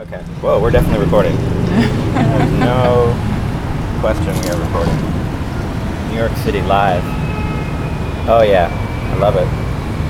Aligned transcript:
Okay. 0.00 0.18
Whoa, 0.42 0.60
we're 0.60 0.72
definitely 0.72 1.04
recording. 1.04 1.36
There's 1.36 2.52
no 2.58 3.14
question 4.00 4.34
we 4.42 4.48
are 4.50 4.60
recording. 4.60 4.96
New 6.10 6.18
York 6.18 6.32
City 6.38 6.62
live. 6.62 7.02
Oh 8.28 8.42
yeah, 8.42 8.68
I 9.12 9.18
love 9.18 9.36
it. 9.36 9.46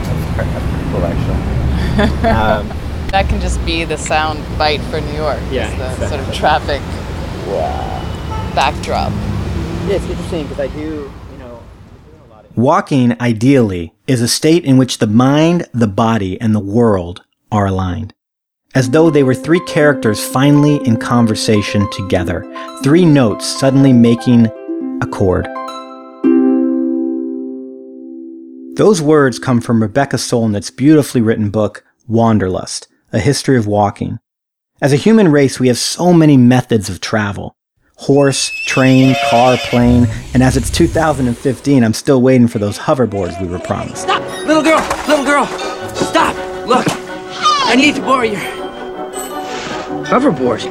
That's, 0.04 0.36
pre- 0.36 0.46
that's 0.52 0.66
pretty 0.72 0.90
cool 0.90 1.04
actually. 1.04 2.28
Um, 2.30 2.80
That 3.14 3.28
can 3.28 3.40
just 3.40 3.64
be 3.64 3.84
the 3.84 3.96
sound 3.96 4.42
bite 4.58 4.80
for 4.90 5.00
New 5.00 5.12
York. 5.12 5.38
Yeah, 5.48 5.70
is 5.70 5.98
the 5.98 6.08
sort 6.08 6.20
of 6.20 6.34
traffic 6.34 6.80
wow. 7.46 8.52
backdrop. 8.56 9.12
Yeah, 9.12 9.96
it's 9.96 10.04
interesting 10.06 10.48
because 10.48 10.58
I 10.58 10.66
do, 10.66 11.12
you 11.30 11.38
know, 11.38 11.62
Of- 12.32 12.56
Walking, 12.56 13.14
ideally, 13.20 13.94
is 14.08 14.20
a 14.20 14.26
state 14.26 14.64
in 14.64 14.78
which 14.78 14.98
the 14.98 15.06
mind, 15.06 15.68
the 15.72 15.86
body, 15.86 16.40
and 16.40 16.56
the 16.56 16.60
world 16.60 17.22
are 17.52 17.66
aligned. 17.66 18.13
As 18.74 18.90
though 18.90 19.08
they 19.08 19.22
were 19.22 19.36
three 19.36 19.60
characters 19.60 20.26
finally 20.26 20.84
in 20.84 20.96
conversation 20.96 21.88
together, 21.92 22.44
three 22.82 23.04
notes 23.04 23.46
suddenly 23.46 23.92
making 23.92 24.46
a 25.00 25.06
chord. 25.06 25.46
Those 28.76 29.00
words 29.00 29.38
come 29.38 29.60
from 29.60 29.80
Rebecca 29.80 30.16
Solnit's 30.16 30.72
beautifully 30.72 31.20
written 31.20 31.50
book, 31.50 31.84
Wanderlust, 32.08 32.88
A 33.12 33.20
History 33.20 33.56
of 33.56 33.68
Walking. 33.68 34.18
As 34.82 34.92
a 34.92 34.96
human 34.96 35.28
race, 35.30 35.60
we 35.60 35.68
have 35.68 35.78
so 35.78 36.12
many 36.12 36.36
methods 36.36 36.88
of 36.88 37.00
travel 37.00 37.56
horse, 37.96 38.50
train, 38.66 39.14
car, 39.30 39.56
plane, 39.56 40.08
and 40.34 40.42
as 40.42 40.56
it's 40.56 40.68
2015, 40.68 41.84
I'm 41.84 41.94
still 41.94 42.20
waiting 42.20 42.48
for 42.48 42.58
those 42.58 42.76
hoverboards 42.76 43.40
we 43.40 43.46
were 43.46 43.60
promised. 43.60 44.02
Stop! 44.02 44.20
Little 44.44 44.64
girl! 44.64 44.80
Little 45.06 45.24
girl! 45.24 45.46
Stop! 45.94 46.34
Look! 46.66 46.86
I 47.66 47.76
need 47.76 47.94
to 47.94 48.02
borrow 48.02 48.24
your 48.24 48.53
hoverboard. 50.04 50.62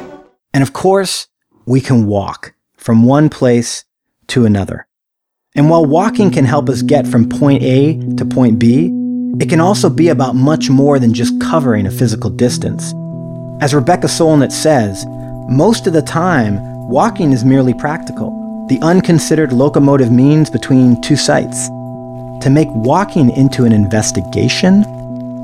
And 0.52 0.62
of 0.62 0.72
course, 0.72 1.28
we 1.66 1.80
can 1.80 2.06
walk 2.06 2.54
from 2.76 3.04
one 3.04 3.28
place 3.28 3.84
to 4.28 4.44
another. 4.44 4.86
And 5.54 5.70
while 5.70 5.84
walking 5.84 6.30
can 6.30 6.44
help 6.44 6.68
us 6.68 6.82
get 6.82 7.06
from 7.06 7.28
point 7.28 7.62
A 7.62 7.98
to 8.16 8.24
point 8.24 8.58
B, 8.58 8.90
it 9.40 9.48
can 9.48 9.60
also 9.60 9.90
be 9.90 10.08
about 10.08 10.34
much 10.34 10.70
more 10.70 10.98
than 10.98 11.14
just 11.14 11.40
covering 11.40 11.86
a 11.86 11.90
physical 11.90 12.30
distance. 12.30 12.92
As 13.60 13.74
Rebecca 13.74 14.06
Solnit 14.06 14.52
says, 14.52 15.04
most 15.48 15.86
of 15.86 15.92
the 15.92 16.02
time, 16.02 16.58
walking 16.88 17.32
is 17.32 17.44
merely 17.44 17.74
practical, 17.74 18.66
the 18.68 18.80
unconsidered 18.80 19.52
locomotive 19.52 20.10
means 20.10 20.50
between 20.50 21.00
two 21.02 21.16
sites. 21.16 21.68
To 22.44 22.50
make 22.50 22.68
walking 22.70 23.30
into 23.30 23.64
an 23.64 23.72
investigation, 23.72 24.84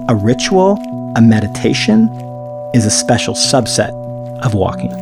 a 0.09 0.15
ritual, 0.15 0.79
a 1.17 1.21
meditation, 1.21 2.09
is 2.75 2.87
a 2.87 2.91
special 2.91 3.35
subset 3.35 3.91
of 4.43 4.55
walking. 4.55 4.93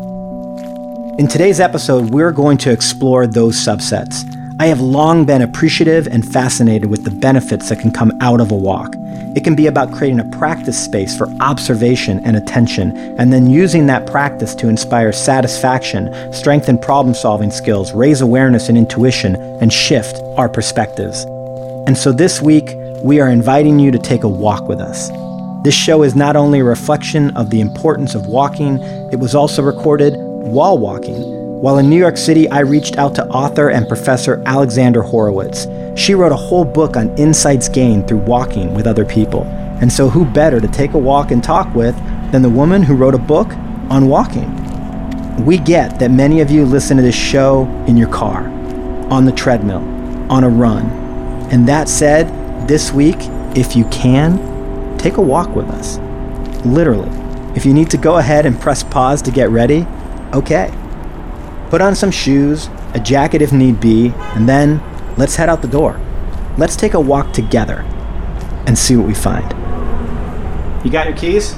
In 1.18 1.26
today's 1.28 1.60
episode, 1.60 2.10
we're 2.10 2.32
going 2.32 2.58
to 2.58 2.70
explore 2.70 3.26
those 3.26 3.56
subsets. 3.56 4.24
I 4.60 4.66
have 4.66 4.80
long 4.80 5.24
been 5.24 5.42
appreciative 5.42 6.06
and 6.06 6.26
fascinated 6.26 6.90
with 6.90 7.04
the 7.04 7.10
benefits 7.10 7.68
that 7.68 7.80
can 7.80 7.90
come 7.90 8.12
out 8.20 8.40
of 8.40 8.50
a 8.50 8.56
walk. 8.56 8.94
It 9.36 9.44
can 9.44 9.54
be 9.54 9.66
about 9.66 9.92
creating 9.92 10.20
a 10.20 10.24
practice 10.38 10.82
space 10.82 11.16
for 11.16 11.28
observation 11.40 12.24
and 12.24 12.36
attention, 12.36 12.96
and 13.18 13.32
then 13.32 13.50
using 13.50 13.86
that 13.86 14.06
practice 14.06 14.54
to 14.56 14.68
inspire 14.68 15.12
satisfaction, 15.12 16.12
strengthen 16.32 16.78
problem 16.78 17.14
solving 17.14 17.50
skills, 17.50 17.92
raise 17.92 18.20
awareness 18.20 18.68
and 18.68 18.78
intuition, 18.78 19.36
and 19.60 19.72
shift 19.72 20.16
our 20.36 20.48
perspectives. 20.48 21.24
And 21.86 21.96
so 21.96 22.12
this 22.12 22.40
week, 22.40 22.74
we 23.02 23.20
are 23.20 23.28
inviting 23.28 23.78
you 23.78 23.90
to 23.90 23.98
take 23.98 24.24
a 24.24 24.28
walk 24.28 24.66
with 24.68 24.80
us. 24.80 25.10
This 25.68 25.74
show 25.74 26.02
is 26.02 26.16
not 26.16 26.34
only 26.34 26.60
a 26.60 26.64
reflection 26.64 27.36
of 27.36 27.50
the 27.50 27.60
importance 27.60 28.14
of 28.14 28.26
walking, 28.26 28.78
it 29.12 29.18
was 29.18 29.34
also 29.34 29.62
recorded 29.62 30.14
while 30.16 30.78
walking. 30.78 31.20
While 31.60 31.76
in 31.76 31.90
New 31.90 31.98
York 31.98 32.16
City, 32.16 32.48
I 32.48 32.60
reached 32.60 32.96
out 32.96 33.14
to 33.16 33.26
author 33.26 33.68
and 33.68 33.86
professor 33.86 34.42
Alexandra 34.46 35.02
Horowitz. 35.06 35.66
She 35.94 36.14
wrote 36.14 36.32
a 36.32 36.36
whole 36.36 36.64
book 36.64 36.96
on 36.96 37.14
insights 37.18 37.68
gained 37.68 38.08
through 38.08 38.20
walking 38.20 38.72
with 38.72 38.86
other 38.86 39.04
people. 39.04 39.42
And 39.82 39.92
so, 39.92 40.08
who 40.08 40.24
better 40.24 40.58
to 40.58 40.68
take 40.68 40.94
a 40.94 40.98
walk 40.98 41.32
and 41.32 41.44
talk 41.44 41.74
with 41.74 41.94
than 42.32 42.40
the 42.40 42.48
woman 42.48 42.82
who 42.82 42.96
wrote 42.96 43.14
a 43.14 43.18
book 43.18 43.52
on 43.90 44.08
walking? 44.08 44.48
We 45.44 45.58
get 45.58 45.98
that 45.98 46.10
many 46.10 46.40
of 46.40 46.50
you 46.50 46.64
listen 46.64 46.96
to 46.96 47.02
this 47.02 47.14
show 47.14 47.66
in 47.86 47.98
your 47.98 48.08
car, 48.08 48.48
on 49.10 49.26
the 49.26 49.32
treadmill, 49.32 49.84
on 50.32 50.44
a 50.44 50.48
run. 50.48 50.86
And 51.52 51.68
that 51.68 51.90
said, 51.90 52.26
this 52.66 52.90
week, 52.90 53.18
if 53.54 53.76
you 53.76 53.84
can, 53.90 54.57
take 54.98 55.16
a 55.16 55.22
walk 55.22 55.54
with 55.54 55.66
us. 55.70 55.98
Literally. 56.66 57.08
If 57.56 57.64
you 57.64 57.72
need 57.72 57.90
to 57.90 57.96
go 57.96 58.18
ahead 58.18 58.46
and 58.46 58.60
press 58.60 58.82
pause 58.82 59.22
to 59.22 59.30
get 59.30 59.50
ready, 59.50 59.86
okay. 60.34 60.72
Put 61.70 61.80
on 61.80 61.94
some 61.94 62.10
shoes, 62.10 62.68
a 62.94 63.00
jacket 63.00 63.42
if 63.42 63.52
need 63.52 63.80
be, 63.80 64.12
and 64.34 64.48
then 64.48 64.82
let's 65.16 65.36
head 65.36 65.48
out 65.48 65.62
the 65.62 65.68
door. 65.68 66.00
Let's 66.56 66.76
take 66.76 66.94
a 66.94 67.00
walk 67.00 67.32
together 67.32 67.80
and 68.66 68.78
see 68.78 68.96
what 68.96 69.06
we 69.06 69.14
find. 69.14 69.50
You 70.84 70.90
got 70.90 71.08
your 71.08 71.16
keys? 71.16 71.56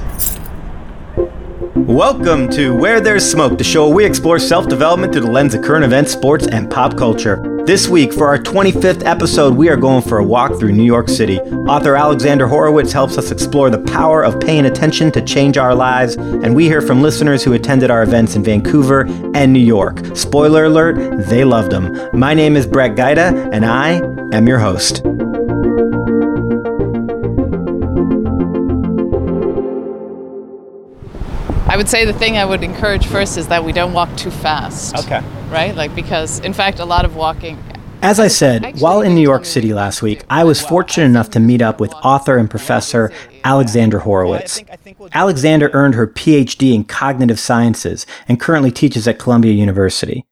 Welcome 1.75 2.49
to 2.51 2.77
Where 2.77 3.01
There's 3.01 3.28
Smoke, 3.28 3.59
the 3.59 3.65
show 3.65 3.89
we 3.89 4.05
explore 4.05 4.39
self 4.39 4.69
development 4.69 5.12
through 5.12 5.22
the 5.22 5.31
lens 5.31 5.55
of 5.55 5.62
current 5.62 5.84
events, 5.84 6.12
sports, 6.12 6.47
and 6.47 6.71
pop 6.71 6.97
culture. 6.97 7.59
This 7.70 7.86
week, 7.86 8.12
for 8.12 8.26
our 8.26 8.36
25th 8.36 9.06
episode, 9.06 9.54
we 9.54 9.69
are 9.69 9.76
going 9.76 10.03
for 10.03 10.19
a 10.19 10.25
walk 10.25 10.58
through 10.58 10.72
New 10.72 10.82
York 10.82 11.08
City. 11.08 11.38
Author 11.38 11.94
Alexandra 11.94 12.48
Horowitz 12.48 12.91
helps 12.92 13.16
us 13.16 13.31
explore 13.31 13.70
the 13.70 13.78
power 13.78 14.25
of 14.25 14.41
paying 14.41 14.66
attention 14.66 15.12
to 15.12 15.22
change 15.22 15.56
our 15.56 15.72
lives, 15.72 16.16
and 16.16 16.56
we 16.56 16.64
hear 16.64 16.80
from 16.80 17.00
listeners 17.00 17.44
who 17.44 17.53
attended 17.53 17.88
our 17.88 18.03
events 18.03 18.34
in 18.34 18.42
Vancouver 18.42 19.03
and 19.36 19.53
New 19.53 19.60
York. 19.60 20.04
Spoiler 20.16 20.64
alert, 20.64 21.28
they 21.28 21.44
loved 21.44 21.70
them. 21.70 21.97
My 22.12 22.34
name 22.34 22.56
is 22.56 22.66
Brett 22.66 22.97
Gaida, 22.97 23.50
and 23.53 23.64
I 23.64 24.00
am 24.36 24.48
your 24.48 24.59
host. 24.59 25.03
I 31.69 31.76
would 31.76 31.88
say 31.88 32.04
the 32.04 32.12
thing 32.12 32.36
I 32.36 32.44
would 32.44 32.64
encourage 32.64 33.06
first 33.06 33.38
is 33.38 33.47
that 33.47 33.64
we 33.64 33.70
don't 33.70 33.92
walk 33.92 34.16
too 34.16 34.32
fast. 34.32 34.97
Okay. 35.04 35.22
Right? 35.50 35.75
Like, 35.75 35.94
because 35.94 36.38
in 36.41 36.53
fact, 36.53 36.78
a 36.78 36.84
lot 36.84 37.05
of 37.05 37.16
walking. 37.16 37.59
As 38.03 38.19
I 38.19 38.28
said, 38.28 38.81
while 38.81 39.03
in 39.03 39.15
New 39.15 39.21
York 39.21 39.44
City 39.44 39.75
last 39.75 40.00
week, 40.00 40.25
I 40.31 40.43
was 40.44 40.61
fortunate 40.61 41.05
enough 41.05 41.28
to 41.31 41.41
meet 41.41 41.61
up 41.61 41.81
with 41.81 41.93
author 41.93 42.38
and 42.38 42.49
professor 42.49 43.12
Alexandra 43.44 44.00
Horowitz. 44.00 44.62
Alexandra 45.12 45.69
earned 45.75 45.94
her 45.97 46.06
PhD 46.06 46.72
in 46.72 46.84
cognitive 46.84 47.39
sciences 47.39 48.06
and 48.27 48.41
currently 48.41 48.71
teaches 48.71 49.06
at 49.06 49.19
Columbia 49.19 49.53
University. 49.53 50.25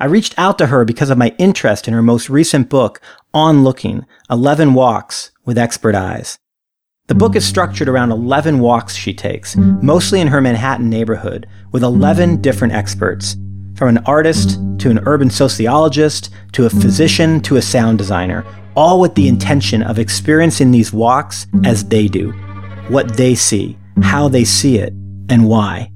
I 0.00 0.06
reached 0.06 0.34
out 0.36 0.58
to 0.58 0.66
her 0.66 0.84
because 0.84 1.08
of 1.08 1.18
my 1.18 1.32
interest 1.38 1.86
in 1.86 1.94
her 1.94 2.02
most 2.02 2.28
recent 2.28 2.68
book, 2.68 3.00
On 3.32 3.62
Looking 3.62 4.06
11 4.28 4.74
Walks 4.74 5.30
with 5.44 5.56
Expert 5.56 5.94
Eyes. 5.94 6.36
The 7.06 7.14
book 7.14 7.36
is 7.36 7.46
structured 7.46 7.88
around 7.88 8.10
11 8.10 8.58
walks 8.58 8.96
she 8.96 9.14
takes, 9.14 9.56
mostly 9.56 10.20
in 10.20 10.28
her 10.28 10.40
Manhattan 10.40 10.90
neighborhood, 10.90 11.46
with 11.70 11.84
11 11.84 12.40
different 12.40 12.72
experts, 12.72 13.36
from 13.74 13.88
an 13.88 14.04
artist 14.06 14.58
to 14.78 14.90
an 14.90 15.00
urban 15.06 15.30
sociologist 15.30 16.30
to 16.52 16.66
a 16.66 16.70
physician 16.70 17.40
to 17.40 17.56
a 17.56 17.62
sound 17.62 17.98
designer, 17.98 18.44
all 18.76 19.00
with 19.00 19.14
the 19.14 19.28
intention 19.28 19.82
of 19.82 19.98
experiencing 19.98 20.70
these 20.70 20.92
walks 20.92 21.46
as 21.64 21.84
they 21.84 22.08
do, 22.08 22.32
what 22.88 23.16
they 23.16 23.34
see, 23.34 23.76
how 24.02 24.28
they 24.28 24.44
see 24.44 24.78
it, 24.78 24.92
and 25.28 25.48
why. 25.48 25.90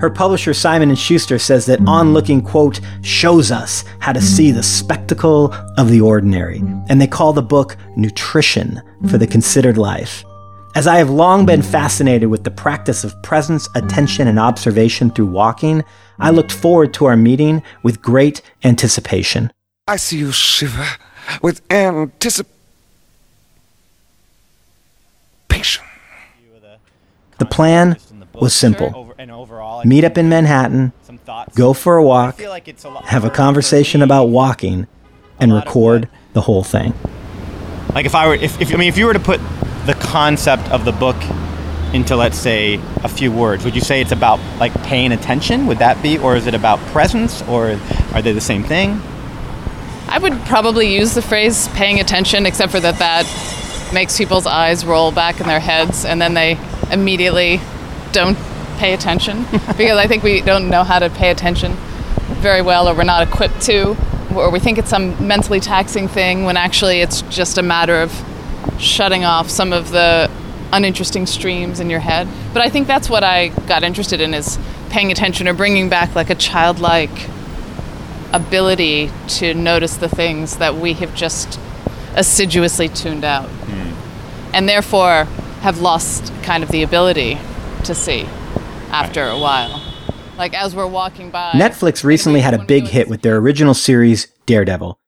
Her 0.00 0.08
publisher 0.08 0.54
Simon 0.54 0.94
& 0.94 0.96
Schuster 0.96 1.38
says 1.38 1.66
that 1.66 1.86
On 1.86 2.14
Looking 2.14 2.40
quote 2.40 2.80
shows 3.02 3.50
us 3.50 3.84
how 3.98 4.12
to 4.12 4.22
see 4.22 4.50
the 4.50 4.62
spectacle 4.62 5.52
of 5.76 5.90
the 5.90 6.00
ordinary, 6.00 6.62
and 6.88 6.98
they 6.98 7.06
call 7.06 7.34
the 7.34 7.42
book 7.42 7.76
nutrition 7.96 8.80
for 9.10 9.18
the 9.18 9.26
considered 9.26 9.76
life. 9.76 10.24
As 10.74 10.86
I 10.86 10.98
have 10.98 11.10
long 11.10 11.46
been 11.46 11.62
fascinated 11.62 12.28
with 12.28 12.44
the 12.44 12.50
practice 12.50 13.02
of 13.02 13.20
presence, 13.22 13.68
attention, 13.74 14.28
and 14.28 14.38
observation 14.38 15.10
through 15.10 15.26
walking, 15.26 15.82
I 16.20 16.30
looked 16.30 16.52
forward 16.52 16.94
to 16.94 17.06
our 17.06 17.16
meeting 17.16 17.62
with 17.82 18.00
great 18.00 18.40
anticipation. 18.62 19.52
I 19.88 19.96
see 19.96 20.18
you 20.18 20.30
shiver 20.30 20.86
with 21.42 21.60
anticipation. 21.72 22.54
The 27.38 27.46
plan 27.46 27.96
was 28.34 28.54
simple 28.54 29.14
meet 29.84 30.04
up 30.04 30.18
in 30.18 30.28
Manhattan, 30.28 30.92
go 31.54 31.72
for 31.72 31.96
a 31.96 32.04
walk, 32.04 32.40
have 33.04 33.24
a 33.24 33.30
conversation 33.30 34.02
about 34.02 34.26
walking, 34.26 34.86
and 35.38 35.52
record 35.52 36.08
the 36.32 36.42
whole 36.42 36.62
thing. 36.62 36.94
Like 37.94 38.06
if 38.06 38.14
I 38.14 38.28
were, 38.28 38.34
if, 38.34 38.60
if 38.60 38.72
I 38.72 38.76
mean, 38.76 38.88
if 38.88 38.96
you 38.96 39.06
were 39.06 39.12
to 39.12 39.20
put 39.20 39.40
the 39.86 39.94
concept 39.94 40.68
of 40.70 40.84
the 40.84 40.92
book 40.92 41.16
into, 41.92 42.14
let's 42.16 42.38
say, 42.38 42.80
a 43.02 43.08
few 43.08 43.32
words, 43.32 43.64
would 43.64 43.74
you 43.74 43.80
say 43.80 44.00
it's 44.00 44.12
about 44.12 44.38
like 44.58 44.72
paying 44.82 45.12
attention? 45.12 45.66
Would 45.66 45.78
that 45.78 46.00
be, 46.02 46.18
or 46.18 46.36
is 46.36 46.46
it 46.46 46.54
about 46.54 46.78
presence, 46.92 47.42
or 47.42 47.78
are 48.12 48.22
they 48.22 48.32
the 48.32 48.40
same 48.40 48.62
thing? 48.62 49.00
I 50.08 50.18
would 50.18 50.38
probably 50.42 50.94
use 50.94 51.14
the 51.14 51.22
phrase 51.22 51.68
paying 51.68 52.00
attention, 52.00 52.46
except 52.46 52.72
for 52.72 52.80
that 52.80 52.98
that 52.98 53.92
makes 53.92 54.16
people's 54.16 54.46
eyes 54.46 54.84
roll 54.84 55.10
back 55.10 55.40
in 55.40 55.46
their 55.46 55.60
heads 55.60 56.04
and 56.04 56.22
then 56.22 56.34
they 56.34 56.56
immediately 56.92 57.60
don't 58.12 58.38
pay 58.78 58.94
attention 58.94 59.44
because 59.76 59.98
I 59.98 60.06
think 60.06 60.22
we 60.22 60.40
don't 60.40 60.70
know 60.70 60.84
how 60.84 61.00
to 61.00 61.10
pay 61.10 61.30
attention 61.30 61.72
very 62.40 62.62
well, 62.62 62.88
or 62.88 62.94
we're 62.94 63.04
not 63.04 63.26
equipped 63.26 63.60
to, 63.62 63.96
or 64.34 64.50
we 64.50 64.58
think 64.58 64.78
it's 64.78 64.90
some 64.90 65.26
mentally 65.26 65.60
taxing 65.60 66.08
thing 66.08 66.44
when 66.44 66.56
actually 66.56 67.00
it's 67.00 67.22
just 67.22 67.58
a 67.58 67.62
matter 67.62 68.00
of 68.00 68.12
shutting 68.78 69.24
off 69.24 69.50
some 69.50 69.72
of 69.72 69.90
the 69.90 70.30
uninteresting 70.72 71.26
streams 71.26 71.80
in 71.80 71.90
your 71.90 72.00
head. 72.00 72.28
But 72.52 72.62
I 72.62 72.68
think 72.68 72.86
that's 72.86 73.10
what 73.10 73.24
I 73.24 73.48
got 73.66 73.82
interested 73.82 74.20
in 74.20 74.34
is 74.34 74.58
paying 74.90 75.10
attention 75.12 75.48
or 75.48 75.54
bringing 75.54 75.88
back 75.88 76.14
like 76.14 76.30
a 76.30 76.34
childlike 76.34 77.28
ability 78.32 79.10
to 79.26 79.54
notice 79.54 79.96
the 79.96 80.08
things 80.08 80.58
that 80.58 80.76
we 80.76 80.92
have 80.94 81.14
just 81.14 81.58
assiduously 82.14 82.88
tuned 82.88 83.24
out. 83.24 83.48
Hmm. 83.48 84.54
And 84.54 84.68
therefore 84.68 85.24
have 85.62 85.80
lost 85.80 86.32
kind 86.42 86.62
of 86.62 86.70
the 86.70 86.82
ability 86.82 87.38
to 87.84 87.94
see 87.94 88.22
after 88.90 89.26
a 89.26 89.38
while. 89.38 89.82
Like 90.36 90.54
as 90.54 90.74
we're 90.74 90.86
walking 90.86 91.30
by. 91.30 91.52
Netflix 91.52 92.02
recently 92.02 92.40
had 92.40 92.54
a 92.54 92.64
big 92.64 92.86
hit 92.88 93.08
with 93.08 93.22
their 93.22 93.36
original 93.36 93.74
series, 93.74 94.26
Daredevil. 94.46 94.99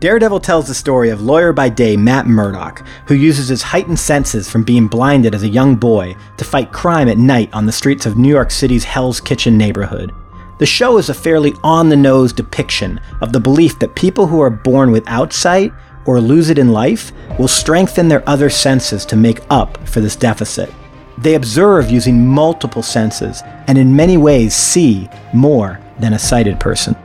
Daredevil 0.00 0.40
tells 0.40 0.66
the 0.66 0.72
story 0.72 1.10
of 1.10 1.20
lawyer 1.20 1.52
by 1.52 1.68
day 1.68 1.94
Matt 1.94 2.26
Murdock, 2.26 2.82
who 3.04 3.14
uses 3.14 3.48
his 3.48 3.60
heightened 3.60 3.98
senses 3.98 4.48
from 4.48 4.64
being 4.64 4.88
blinded 4.88 5.34
as 5.34 5.42
a 5.42 5.48
young 5.48 5.76
boy 5.76 6.16
to 6.38 6.44
fight 6.44 6.72
crime 6.72 7.06
at 7.06 7.18
night 7.18 7.52
on 7.52 7.66
the 7.66 7.72
streets 7.72 8.06
of 8.06 8.16
New 8.16 8.30
York 8.30 8.50
City's 8.50 8.82
Hell's 8.82 9.20
Kitchen 9.20 9.58
neighborhood. 9.58 10.14
The 10.58 10.64
show 10.64 10.96
is 10.96 11.10
a 11.10 11.14
fairly 11.14 11.52
on 11.62 11.90
the 11.90 11.96
nose 11.96 12.32
depiction 12.32 12.98
of 13.20 13.34
the 13.34 13.40
belief 13.40 13.78
that 13.78 13.94
people 13.94 14.26
who 14.26 14.40
are 14.40 14.48
born 14.48 14.90
without 14.90 15.34
sight 15.34 15.70
or 16.06 16.18
lose 16.18 16.48
it 16.48 16.58
in 16.58 16.72
life 16.72 17.12
will 17.38 17.46
strengthen 17.46 18.08
their 18.08 18.26
other 18.26 18.48
senses 18.48 19.04
to 19.04 19.16
make 19.16 19.40
up 19.50 19.86
for 19.86 20.00
this 20.00 20.16
deficit. 20.16 20.72
They 21.18 21.34
observe 21.34 21.90
using 21.90 22.26
multiple 22.26 22.82
senses 22.82 23.42
and 23.66 23.76
in 23.76 23.94
many 23.94 24.16
ways 24.16 24.54
see 24.54 25.10
more 25.34 25.78
than 25.98 26.14
a 26.14 26.18
sighted 26.18 26.58
person. 26.58 26.96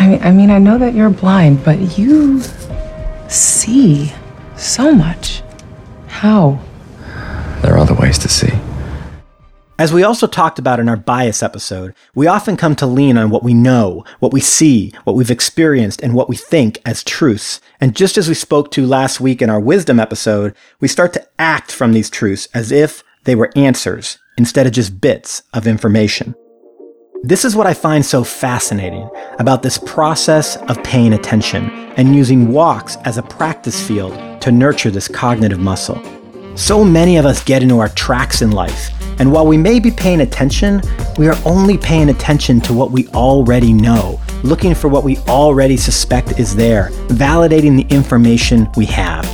I 0.00 0.08
mean, 0.08 0.22
I 0.22 0.30
mean, 0.30 0.50
I 0.50 0.58
know 0.58 0.78
that 0.78 0.94
you're 0.94 1.10
blind, 1.10 1.62
but 1.62 1.98
you 1.98 2.40
see 3.28 4.10
so 4.56 4.94
much. 4.94 5.42
How? 6.06 6.58
There 7.60 7.74
are 7.74 7.78
other 7.78 7.92
ways 7.92 8.18
to 8.20 8.28
see. 8.28 8.50
As 9.78 9.92
we 9.92 10.02
also 10.02 10.26
talked 10.26 10.58
about 10.58 10.80
in 10.80 10.88
our 10.88 10.96
bias 10.96 11.42
episode, 11.42 11.94
we 12.14 12.26
often 12.26 12.56
come 12.56 12.74
to 12.76 12.86
lean 12.86 13.18
on 13.18 13.28
what 13.28 13.42
we 13.42 13.52
know, 13.52 14.02
what 14.20 14.32
we 14.32 14.40
see, 14.40 14.94
what 15.04 15.16
we've 15.16 15.30
experienced, 15.30 16.00
and 16.00 16.14
what 16.14 16.30
we 16.30 16.36
think 16.36 16.80
as 16.86 17.04
truths. 17.04 17.60
And 17.78 17.94
just 17.94 18.16
as 18.16 18.26
we 18.26 18.34
spoke 18.34 18.70
to 18.70 18.86
last 18.86 19.20
week 19.20 19.42
in 19.42 19.50
our 19.50 19.60
wisdom 19.60 20.00
episode, 20.00 20.54
we 20.80 20.88
start 20.88 21.12
to 21.12 21.28
act 21.38 21.70
from 21.70 21.92
these 21.92 22.08
truths 22.08 22.48
as 22.54 22.72
if 22.72 23.04
they 23.24 23.34
were 23.34 23.52
answers 23.54 24.16
instead 24.38 24.66
of 24.66 24.72
just 24.72 24.98
bits 24.98 25.42
of 25.52 25.66
information. 25.66 26.34
This 27.22 27.44
is 27.44 27.54
what 27.54 27.66
I 27.66 27.74
find 27.74 28.04
so 28.04 28.24
fascinating 28.24 29.06
about 29.38 29.62
this 29.62 29.76
process 29.76 30.56
of 30.56 30.82
paying 30.82 31.12
attention 31.12 31.68
and 31.98 32.16
using 32.16 32.48
walks 32.48 32.96
as 33.04 33.18
a 33.18 33.22
practice 33.22 33.86
field 33.86 34.40
to 34.40 34.50
nurture 34.50 34.90
this 34.90 35.06
cognitive 35.06 35.58
muscle. 35.58 36.02
So 36.56 36.82
many 36.82 37.18
of 37.18 37.26
us 37.26 37.44
get 37.44 37.62
into 37.62 37.78
our 37.78 37.90
tracks 37.90 38.40
in 38.40 38.52
life, 38.52 38.88
and 39.20 39.30
while 39.30 39.46
we 39.46 39.58
may 39.58 39.80
be 39.80 39.90
paying 39.90 40.22
attention, 40.22 40.80
we 41.18 41.28
are 41.28 41.36
only 41.44 41.76
paying 41.76 42.08
attention 42.08 42.58
to 42.62 42.72
what 42.72 42.90
we 42.90 43.06
already 43.08 43.74
know, 43.74 44.18
looking 44.42 44.74
for 44.74 44.88
what 44.88 45.04
we 45.04 45.18
already 45.28 45.76
suspect 45.76 46.40
is 46.40 46.56
there, 46.56 46.88
validating 47.08 47.76
the 47.76 47.94
information 47.94 48.66
we 48.78 48.86
have. 48.86 49.26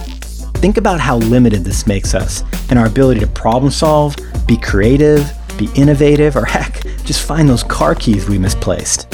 Think 0.56 0.76
about 0.76 0.98
how 0.98 1.18
limited 1.18 1.62
this 1.62 1.86
makes 1.86 2.16
us 2.16 2.42
and 2.68 2.80
our 2.80 2.86
ability 2.86 3.20
to 3.20 3.28
problem 3.28 3.70
solve, 3.70 4.16
be 4.44 4.56
creative, 4.56 5.32
be 5.56 5.68
innovative, 5.74 6.36
or 6.36 6.44
heck, 6.56 6.82
just 7.04 7.26
find 7.26 7.48
those 7.48 7.62
car 7.62 7.94
keys 7.94 8.28
we 8.28 8.38
misplaced. 8.38 9.10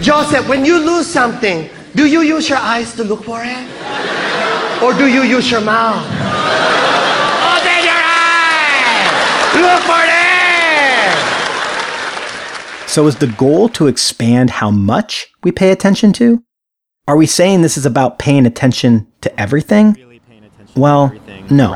Joseph, 0.00 0.48
when 0.48 0.64
you 0.64 0.78
lose 0.78 1.06
something, 1.06 1.68
do 1.94 2.06
you 2.06 2.22
use 2.22 2.48
your 2.48 2.58
eyes 2.58 2.94
to 2.94 3.04
look 3.04 3.24
for 3.24 3.42
it? 3.44 3.66
Or 4.82 4.94
do 4.94 5.06
you 5.06 5.22
use 5.22 5.50
your 5.50 5.60
mouth? 5.60 6.06
Open 6.06 7.84
your 7.84 8.00
eyes! 8.00 9.10
Look 9.60 9.82
for 9.82 10.02
it! 10.06 10.20
So, 12.88 13.06
is 13.06 13.16
the 13.16 13.26
goal 13.26 13.68
to 13.70 13.88
expand 13.88 14.50
how 14.50 14.70
much 14.70 15.28
we 15.44 15.52
pay 15.52 15.70
attention 15.70 16.14
to? 16.14 16.42
Are 17.06 17.16
we 17.16 17.26
saying 17.26 17.60
this 17.62 17.76
is 17.76 17.84
about 17.84 18.18
paying 18.18 18.46
attention 18.46 19.06
to 19.20 19.40
everything? 19.40 19.96
Well, 20.76 21.12
no. 21.50 21.72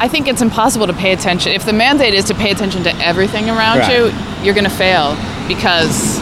I 0.00 0.06
think 0.08 0.28
it's 0.28 0.42
impossible 0.42 0.86
to 0.86 0.92
pay 0.92 1.12
attention. 1.12 1.52
If 1.52 1.64
the 1.64 1.72
mandate 1.72 2.14
is 2.14 2.24
to 2.26 2.34
pay 2.34 2.50
attention 2.50 2.84
to 2.84 2.94
everything 3.04 3.48
around 3.50 3.78
Right. 3.78 3.92
you, 3.92 4.44
you're 4.44 4.54
going 4.54 4.64
to 4.64 4.70
fail 4.70 5.16
because 5.48 6.20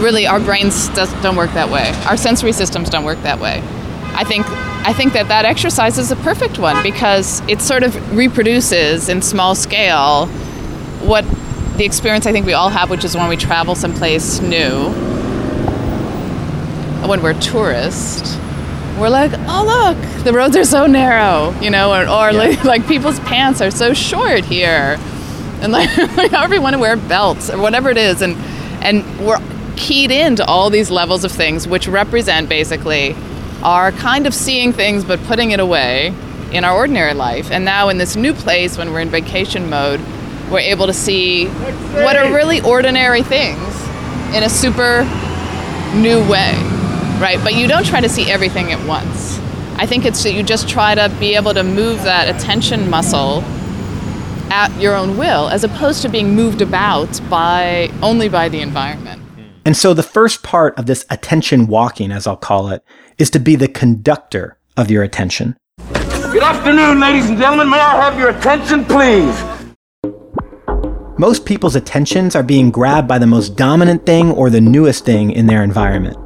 really 0.00 0.26
our 0.26 0.38
brains 0.40 0.88
does, 0.90 1.12
don't 1.22 1.36
work 1.36 1.52
that 1.54 1.70
way. 1.70 1.92
Our 2.06 2.16
sensory 2.16 2.52
systems 2.52 2.88
don't 2.90 3.04
work 3.04 3.20
that 3.22 3.40
way. 3.40 3.62
I 4.16 4.22
think 4.24 4.46
I 4.86 4.92
think 4.92 5.12
that 5.14 5.28
that 5.28 5.44
exercise 5.44 5.98
is 5.98 6.12
a 6.12 6.16
perfect 6.16 6.58
one 6.58 6.82
because 6.82 7.40
it 7.48 7.60
sort 7.62 7.82
of 7.82 8.16
reproduces 8.16 9.08
in 9.08 9.22
small 9.22 9.54
scale 9.54 10.26
what 11.06 11.24
the 11.78 11.84
experience 11.86 12.26
I 12.26 12.32
think 12.32 12.44
we 12.46 12.52
all 12.52 12.68
have, 12.68 12.90
which 12.90 13.02
is 13.04 13.16
when 13.16 13.28
we 13.28 13.36
travel 13.36 13.74
someplace 13.74 14.40
new, 14.40 14.90
when 17.08 17.22
we're 17.22 17.38
tourists, 17.40 18.36
we're 18.98 19.08
like, 19.08 19.32
oh 19.48 19.94
look, 19.96 20.24
the 20.24 20.32
roads 20.32 20.56
are 20.56 20.64
so 20.64 20.86
narrow, 20.86 21.50
you 21.60 21.70
know, 21.70 21.92
or, 21.92 22.02
or 22.02 22.32
like, 22.32 22.64
like 22.64 22.86
people's 22.86 23.20
pants 23.20 23.60
are 23.60 23.70
so 23.70 23.92
short 23.92 24.44
here, 24.44 24.96
and 25.60 25.72
like, 25.72 25.88
however 26.30 26.54
you 26.54 26.62
want 26.62 26.74
to 26.74 26.78
wear 26.78 26.96
belts 26.96 27.50
or 27.50 27.58
whatever 27.58 27.90
it 27.90 27.96
is, 27.96 28.22
and 28.22 28.36
and 28.84 29.04
we're 29.26 29.40
keyed 29.76 30.10
into 30.10 30.44
all 30.44 30.70
these 30.70 30.90
levels 30.90 31.24
of 31.24 31.32
things, 31.32 31.66
which 31.66 31.88
represent 31.88 32.48
basically 32.48 33.14
our 33.62 33.92
kind 33.92 34.26
of 34.26 34.34
seeing 34.34 34.72
things 34.72 35.04
but 35.04 35.18
putting 35.24 35.50
it 35.50 35.60
away 35.60 36.14
in 36.52 36.64
our 36.64 36.76
ordinary 36.76 37.14
life. 37.14 37.50
And 37.50 37.64
now 37.64 37.88
in 37.88 37.98
this 37.98 38.14
new 38.14 38.32
place, 38.32 38.78
when 38.78 38.92
we're 38.92 39.00
in 39.00 39.08
vacation 39.08 39.68
mode, 39.68 40.00
we're 40.50 40.60
able 40.60 40.86
to 40.86 40.92
see 40.92 41.46
what 41.46 42.16
are 42.16 42.32
really 42.32 42.60
ordinary 42.60 43.22
things 43.22 43.58
in 44.34 44.42
a 44.42 44.48
super 44.48 45.02
new 45.94 46.20
way, 46.28 46.52
right? 47.20 47.38
But 47.42 47.54
you 47.54 47.66
don't 47.68 47.84
try 47.86 48.00
to 48.00 48.08
see 48.08 48.30
everything 48.30 48.72
at 48.72 48.86
once. 48.86 49.38
I 49.76 49.86
think 49.86 50.04
it's 50.04 50.22
that 50.22 50.32
you 50.32 50.42
just 50.42 50.68
try 50.68 50.94
to 50.94 51.08
be 51.18 51.34
able 51.34 51.54
to 51.54 51.62
move 51.62 52.02
that 52.04 52.34
attention 52.34 52.88
muscle 52.88 53.42
at 54.50 54.70
your 54.80 54.94
own 54.94 55.16
will, 55.16 55.48
as 55.48 55.64
opposed 55.64 56.02
to 56.02 56.08
being 56.08 56.34
moved 56.34 56.60
about 56.62 57.20
by 57.28 57.90
only 58.02 58.28
by 58.28 58.48
the 58.48 58.60
environment. 58.60 59.20
Hmm. 59.20 59.42
And 59.64 59.76
so 59.76 59.94
the 59.94 60.02
first 60.02 60.42
part 60.42 60.78
of 60.78 60.86
this 60.86 61.04
attention 61.10 61.66
walking, 61.66 62.12
as 62.12 62.26
I'll 62.26 62.36
call 62.36 62.68
it, 62.68 62.84
is 63.18 63.30
to 63.30 63.40
be 63.40 63.56
the 63.56 63.68
conductor 63.68 64.58
of 64.76 64.90
your 64.90 65.02
attention. 65.02 65.56
Good 65.92 66.42
afternoon, 66.42 67.00
ladies 67.00 67.28
and 67.28 67.38
gentlemen. 67.38 67.70
May 67.70 67.78
I 67.78 68.02
have 68.02 68.18
your 68.18 68.30
attention, 68.30 68.84
please? 68.84 69.42
Most 71.16 71.46
people's 71.46 71.76
attentions 71.76 72.34
are 72.34 72.42
being 72.42 72.70
grabbed 72.72 73.06
by 73.06 73.18
the 73.18 73.26
most 73.26 73.56
dominant 73.56 74.04
thing 74.04 74.32
or 74.32 74.50
the 74.50 74.60
newest 74.60 75.04
thing 75.04 75.30
in 75.30 75.46
their 75.46 75.62
environment. 75.62 76.16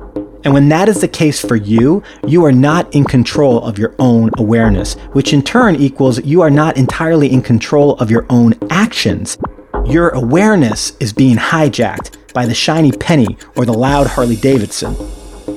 And 0.44 0.54
when 0.54 0.68
that 0.68 0.88
is 0.88 1.00
the 1.00 1.08
case 1.08 1.40
for 1.40 1.56
you, 1.56 2.02
you 2.26 2.44
are 2.44 2.52
not 2.52 2.94
in 2.94 3.04
control 3.04 3.62
of 3.64 3.78
your 3.78 3.94
own 3.98 4.30
awareness, 4.38 4.94
which 5.12 5.32
in 5.32 5.42
turn 5.42 5.76
equals 5.76 6.24
you 6.24 6.42
are 6.42 6.50
not 6.50 6.76
entirely 6.76 7.32
in 7.32 7.42
control 7.42 7.94
of 7.96 8.10
your 8.10 8.24
own 8.30 8.54
actions. 8.70 9.36
Your 9.86 10.10
awareness 10.10 10.96
is 11.00 11.12
being 11.12 11.36
hijacked 11.36 12.32
by 12.32 12.46
the 12.46 12.54
shiny 12.54 12.92
penny 12.92 13.36
or 13.56 13.64
the 13.64 13.74
loud 13.74 14.06
Harley 14.06 14.36
Davidson. 14.36 14.94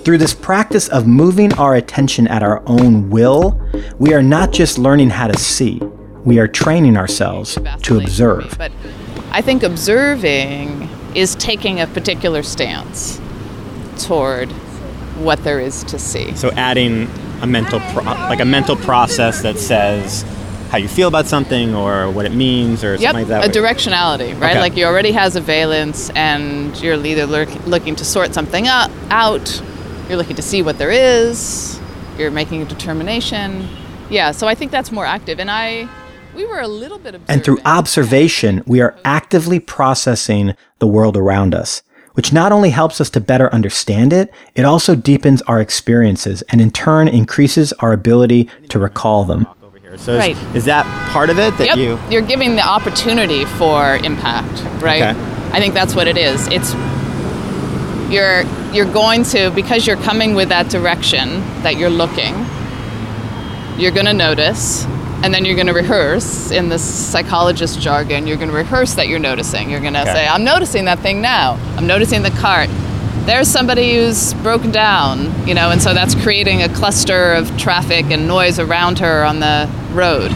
Through 0.03 0.17
this 0.17 0.33
practice 0.33 0.88
of 0.88 1.05
moving 1.05 1.53
our 1.53 1.75
attention 1.75 2.27
at 2.27 2.41
our 2.41 2.63
own 2.65 3.09
will, 3.09 3.61
we 4.00 4.13
are 4.13 4.23
not 4.23 4.51
just 4.51 4.79
learning 4.79 5.11
how 5.11 5.27
to 5.27 5.38
see, 5.38 5.79
we 6.23 6.39
are 6.39 6.47
training 6.47 6.97
ourselves 6.97 7.53
to 7.53 7.59
Vacillating 7.61 7.85
for 7.85 7.93
me, 7.95 8.03
observe. 8.05 8.55
But 8.57 8.71
I 9.31 9.41
think 9.41 9.61
observing 9.61 10.89
is 11.13 11.35
taking 11.35 11.79
a 11.79 11.88
particular 11.88 12.41
stance 12.41 13.21
toward 14.00 14.51
what 15.23 15.43
there 15.43 15.59
is 15.59 15.83
to 15.85 15.97
see. 15.99 16.35
So 16.35 16.51
adding 16.51 17.07
a 17.41 17.47
mental 17.47 17.79
pro- 17.91 18.03
like 18.03 18.39
a 18.39 18.45
mental 18.45 18.75
process 18.75 19.41
that 19.41 19.57
says 19.57 20.23
how 20.69 20.77
you 20.77 20.87
feel 20.87 21.07
about 21.07 21.25
something 21.27 21.75
or 21.75 22.09
what 22.11 22.25
it 22.25 22.33
means 22.33 22.83
or 22.83 22.91
Yep, 22.95 23.01
something 23.01 23.27
like 23.29 23.43
that. 23.43 23.55
a 23.55 23.59
directionality, 23.59 24.39
right? 24.39 24.51
Okay. 24.51 24.59
Like 24.59 24.77
you 24.77 24.85
already 24.85 25.11
has 25.11 25.35
a 25.35 25.41
valence, 25.41 26.09
and 26.11 26.79
you're 26.81 27.03
either 27.05 27.25
lurk- 27.25 27.65
looking 27.67 27.95
to 27.97 28.05
sort 28.05 28.33
something 28.33 28.67
up, 28.67 28.89
out, 29.09 29.61
you're 30.07 30.17
looking 30.17 30.37
to 30.37 30.41
see 30.41 30.61
what 30.61 30.77
there 30.77 30.91
is, 30.91 31.79
you're 32.17 32.31
making 32.31 32.61
a 32.61 32.65
determination. 32.65 33.67
Yeah, 34.09 34.31
so 34.31 34.47
I 34.47 34.55
think 34.55 34.71
that's 34.71 34.91
more 34.93 35.05
active, 35.05 35.39
and 35.41 35.51
I, 35.51 35.89
we 36.35 36.45
were 36.45 36.59
a 36.61 36.67
little 36.69 36.99
bit 36.99 37.15
observant. 37.15 37.29
And 37.29 37.43
through 37.43 37.59
observation, 37.65 38.63
we 38.65 38.79
are 38.79 38.95
actively 39.03 39.59
processing 39.59 40.55
the 40.79 40.87
world 40.87 41.17
around 41.17 41.53
us, 41.53 41.81
which 42.13 42.33
not 42.33 42.51
only 42.51 42.69
helps 42.69 42.99
us 42.99 43.09
to 43.11 43.19
better 43.21 43.53
understand 43.53 44.13
it, 44.13 44.33
it 44.55 44.65
also 44.65 44.95
deepens 44.95 45.41
our 45.43 45.61
experiences 45.61 46.41
and 46.43 46.61
in 46.61 46.71
turn 46.71 47.07
increases 47.07 47.73
our 47.73 47.93
ability 47.93 48.49
to 48.69 48.79
recall 48.79 49.23
them. 49.23 49.47
So 49.97 50.13
is, 50.13 50.19
Right. 50.19 50.37
is 50.55 50.65
that 50.65 50.85
part 51.11 51.29
of 51.29 51.37
it 51.37 51.57
that 51.57 51.67
yep. 51.67 51.77
you? 51.77 51.99
You're 52.09 52.21
giving 52.21 52.55
the 52.55 52.65
opportunity 52.65 53.43
for 53.45 53.97
impact, 53.97 54.63
right? 54.81 55.01
Okay. 55.01 55.19
I 55.51 55.59
think 55.59 55.73
that's 55.73 55.93
what 55.95 56.07
it 56.07 56.17
is. 56.17 56.47
It's 56.47 56.73
you're 58.09 58.43
you're 58.73 58.91
going 58.91 59.23
to 59.23 59.51
because 59.51 59.85
you're 59.85 59.97
coming 59.97 60.33
with 60.33 60.49
that 60.49 60.69
direction 60.69 61.41
that 61.63 61.75
you're 61.75 61.89
looking. 61.89 62.33
You're 63.77 63.91
going 63.91 64.05
to 64.05 64.13
notice 64.13 64.85
and 65.23 65.33
then 65.33 65.45
you're 65.45 65.55
going 65.55 65.67
to 65.67 65.73
rehearse 65.73 66.51
in 66.51 66.69
this 66.69 66.83
psychologist 66.83 67.79
jargon. 67.79 68.25
You're 68.27 68.37
going 68.37 68.49
to 68.49 68.55
rehearse 68.55 68.95
that 68.95 69.07
you're 69.07 69.19
noticing. 69.19 69.69
You're 69.69 69.79
going 69.81 69.93
to 69.93 70.01
Okay. 70.01 70.13
say, 70.13 70.27
"I'm 70.27 70.43
noticing 70.43 70.85
that 70.85 70.99
thing 70.99 71.21
now. 71.21 71.57
I'm 71.77 71.85
noticing 71.87 72.23
the 72.23 72.31
cart. 72.31 72.69
There's 73.25 73.47
somebody 73.47 73.95
who's 73.95 74.33
broken 74.35 74.71
down, 74.71 75.47
you 75.47 75.53
know, 75.53 75.69
and 75.69 75.79
so 75.81 75.93
that's 75.93 76.15
creating 76.15 76.63
a 76.63 76.69
cluster 76.69 77.33
of 77.33 77.55
traffic 77.57 78.05
and 78.09 78.27
noise 78.27 78.57
around 78.57 78.97
her 78.99 79.23
on 79.23 79.39
the 79.39 79.69
road. 79.93 80.31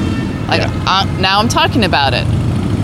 Like 0.47 0.61
uh, 0.63 1.05
now 1.19 1.39
I'm 1.39 1.47
talking 1.49 1.83
about 1.83 2.13
it. 2.13 2.25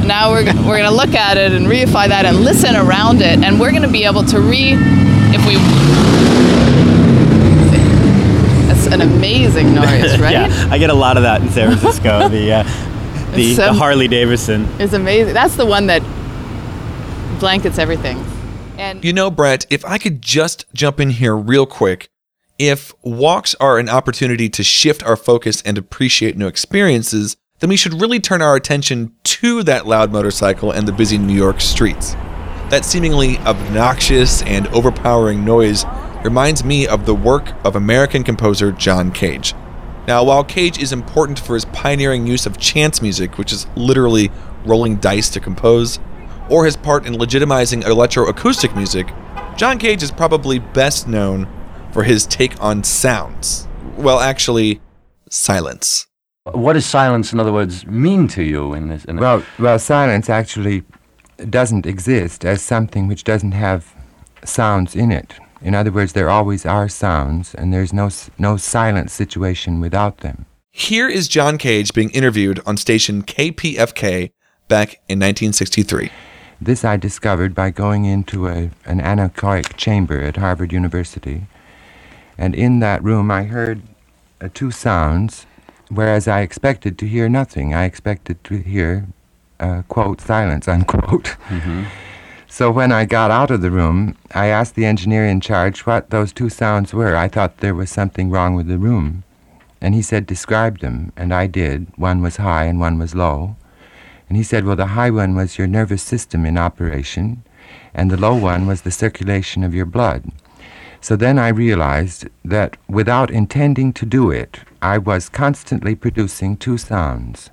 Now 0.04 0.32
we're, 0.32 0.44
we're 0.68 0.78
going 0.80 0.90
to 0.90 0.96
look 0.96 1.14
at 1.14 1.38
it 1.38 1.52
and 1.52 1.68
reify 1.68 2.08
that 2.08 2.26
and 2.26 2.40
listen 2.42 2.76
around 2.76 3.22
it, 3.22 3.44
and 3.44 3.60
we're 3.60 3.70
going 3.72 3.84
to 3.84 3.88
be 3.92 4.06
able 4.06 4.24
to 4.26 4.40
re, 4.42 4.74
if 4.74 5.46
we. 5.46 6.21
That's 9.02 9.12
an 9.12 9.18
amazing 9.18 9.74
noise, 9.76 10.20
right? 10.20 10.32
yeah, 10.32 10.68
I 10.70 10.78
get 10.78 10.90
a 10.90 10.94
lot 10.94 11.18
of 11.18 11.24
that 11.24 11.42
in 11.42 11.50
San 11.50 11.68
Francisco. 11.76 12.30
the 12.30 12.52
uh, 12.54 12.64
the, 13.36 13.56
so- 13.56 13.66
the 13.68 13.74
Harley 13.74 14.08
Davidson. 14.08 14.68
It's 14.80 14.94
amazing. 14.94 15.34
That's 15.34 15.56
the 15.56 15.66
one 15.66 15.88
that 15.88 16.02
blankets 17.40 17.78
everything. 17.78 18.24
And 18.78 19.04
You 19.04 19.14
know, 19.14 19.30
Brett, 19.32 19.66
if 19.70 19.84
I 19.86 19.98
could 19.98 20.22
just 20.22 20.66
jump 20.74 21.00
in 21.00 21.12
here 21.12 21.36
real 21.36 21.66
quick, 21.66 22.10
if 22.58 22.94
walks 23.04 23.56
are 23.56 23.80
an 23.80 23.90
opportunity 23.90 24.50
to 24.50 24.64
shift 24.64 25.04
our 25.04 25.16
focus 25.16 25.62
and 25.64 25.78
appreciate 25.78 26.38
new 26.38 26.48
experiences, 26.48 27.36
then 27.60 27.70
we 27.70 27.78
should 27.78 28.00
really 28.02 28.20
turn 28.20 28.42
our 28.42 28.56
attention 28.56 29.14
to 29.24 29.64
that 29.64 29.86
loud 29.88 30.12
motorcycle 30.12 30.72
and 30.72 30.88
the 30.88 30.92
busy 30.92 31.18
New 31.18 31.34
York 31.34 31.62
streets. 31.62 32.14
That 32.70 32.86
seemingly 32.86 33.38
obnoxious 33.40 34.42
and 34.44 34.68
overpowering 34.70 35.44
noise 35.44 35.86
reminds 36.24 36.64
me 36.64 36.88
of 36.88 37.06
the 37.06 37.16
work 37.16 37.52
of 37.66 37.76
American 37.76 38.24
composer 38.24 38.72
John 38.72 39.12
Cage. 39.12 39.54
Now, 40.08 40.24
while 40.24 40.44
Cage 40.44 40.80
is 40.80 40.92
important 40.92 41.40
for 41.40 41.54
his 41.54 41.66
pioneering 41.66 42.26
use 42.26 42.46
of 42.46 42.58
chance 42.58 43.02
music, 43.02 43.38
which 43.38 43.52
is 43.52 43.68
literally 43.76 44.32
rolling 44.66 44.98
dice 44.98 45.30
to 45.30 45.40
compose, 45.40 46.00
or 46.50 46.66
his 46.66 46.76
part 46.76 47.06
in 47.06 47.14
legitimizing 47.14 47.84
electroacoustic 47.84 48.76
music, 48.76 49.08
John 49.58 49.80
Cage 49.80 50.04
is 50.04 50.12
probably 50.12 50.60
best 50.60 51.08
known 51.08 51.48
for 51.92 52.04
his 52.04 52.26
take 52.26 52.62
on 52.62 52.84
sounds. 52.84 53.68
Well, 53.98 54.20
actually, 54.20 54.82
silence. 55.30 56.08
What 56.44 56.74
does 56.74 56.86
silence, 56.86 57.34
in 57.34 57.40
other 57.40 57.54
words, 57.54 57.86
mean 57.86 58.28
to 58.30 58.44
you 58.44 58.74
in 58.74 58.88
this? 58.88 59.06
In 59.06 59.18
Well, 59.18 59.44
well, 59.60 59.78
silence 59.78 60.30
actually 60.30 60.84
doesn't 61.50 61.86
exist 61.86 62.44
as 62.44 62.62
something 62.62 63.08
which 63.08 63.24
doesn't 63.24 63.52
have 63.52 63.94
sounds 64.44 64.96
in 64.96 65.12
it. 65.12 65.36
In 65.62 65.76
other 65.76 65.92
words, 65.92 66.14
there 66.14 66.30
always 66.30 66.66
are 66.66 66.90
sounds, 66.90 67.54
and 67.54 67.72
there's 67.72 67.94
no 67.94 68.10
no 68.38 68.58
silent 68.58 69.12
situation 69.12 69.80
without 69.80 70.18
them. 70.18 70.46
Here 70.72 71.10
is 71.10 71.28
John 71.28 71.58
Cage 71.58 71.94
being 71.94 72.10
interviewed 72.12 72.62
on 72.66 72.78
station 72.78 73.24
KPFK 73.24 74.32
back 74.68 74.94
in 75.10 75.20
1963. 75.20 76.10
This 76.60 76.86
I 76.86 76.96
discovered 76.96 77.54
by 77.54 77.72
going 77.72 78.06
into 78.06 78.48
a, 78.48 78.72
an 78.86 79.02
anechoic 79.02 79.76
chamber 79.76 80.22
at 80.22 80.38
Harvard 80.38 80.72
University. 80.72 81.48
And 82.38 82.56
in 82.56 82.80
that 82.80 83.04
room, 83.04 83.30
I 83.30 83.44
heard 83.44 83.82
uh, 84.40 84.48
two 84.54 84.72
sounds, 84.72 85.46
whereas 85.90 86.28
I 86.28 86.42
expected 86.42 86.98
to 87.00 87.08
hear 87.08 87.28
nothing. 87.28 87.74
I 87.74 87.84
expected 87.84 88.44
to 88.46 88.58
hear, 88.58 89.08
uh, 89.60 89.82
quote, 89.88 90.22
silence, 90.22 90.68
unquote. 90.68 91.36
So 92.62 92.70
when 92.70 92.92
I 92.92 93.06
got 93.06 93.32
out 93.32 93.50
of 93.50 93.64
the 93.64 93.72
room, 93.72 94.16
I 94.36 94.46
asked 94.46 94.76
the 94.76 94.86
engineer 94.86 95.26
in 95.26 95.42
charge 95.42 95.88
what 95.88 96.12
those 96.12 96.32
two 96.32 96.48
sounds 96.48 96.94
were. 96.94 97.16
I 97.16 97.28
thought 97.28 97.58
there 97.58 97.74
was 97.74 97.90
something 97.90 98.30
wrong 98.30 98.54
with 98.54 98.68
the 98.68 98.78
room. 98.78 99.24
And 99.82 99.96
he 99.96 100.04
said, 100.04 100.28
describe 100.28 100.78
them. 100.78 101.12
And 101.18 101.34
I 101.34 101.48
did. 101.48 101.88
One 101.96 102.22
was 102.22 102.36
high 102.38 102.66
and 102.66 102.80
one 102.80 103.00
was 103.00 103.16
low. 103.16 103.56
And 104.30 104.38
he 104.38 104.44
said, 104.44 104.64
well, 104.64 104.76
the 104.76 104.94
high 104.94 105.10
one 105.10 105.34
was 105.36 105.58
your 105.58 105.66
nervous 105.66 106.04
system 106.04 106.46
in 106.46 106.56
operation, 106.56 107.44
and 107.96 108.12
the 108.12 108.16
low 108.16 108.36
one 108.36 108.68
was 108.68 108.84
the 108.84 108.92
circulation 108.92 109.64
of 109.64 109.74
your 109.74 109.88
blood. 109.88 110.32
So 111.00 111.16
then 111.16 111.40
I 111.40 111.48
realized 111.48 112.30
that 112.46 112.78
without 112.88 113.32
intending 113.32 113.92
to 113.94 114.06
do 114.06 114.30
it, 114.30 114.60
I 114.84 115.00
was 115.00 115.30
constantly 115.30 115.96
producing 115.96 116.58
two 116.58 116.78
sounds. 116.78 117.50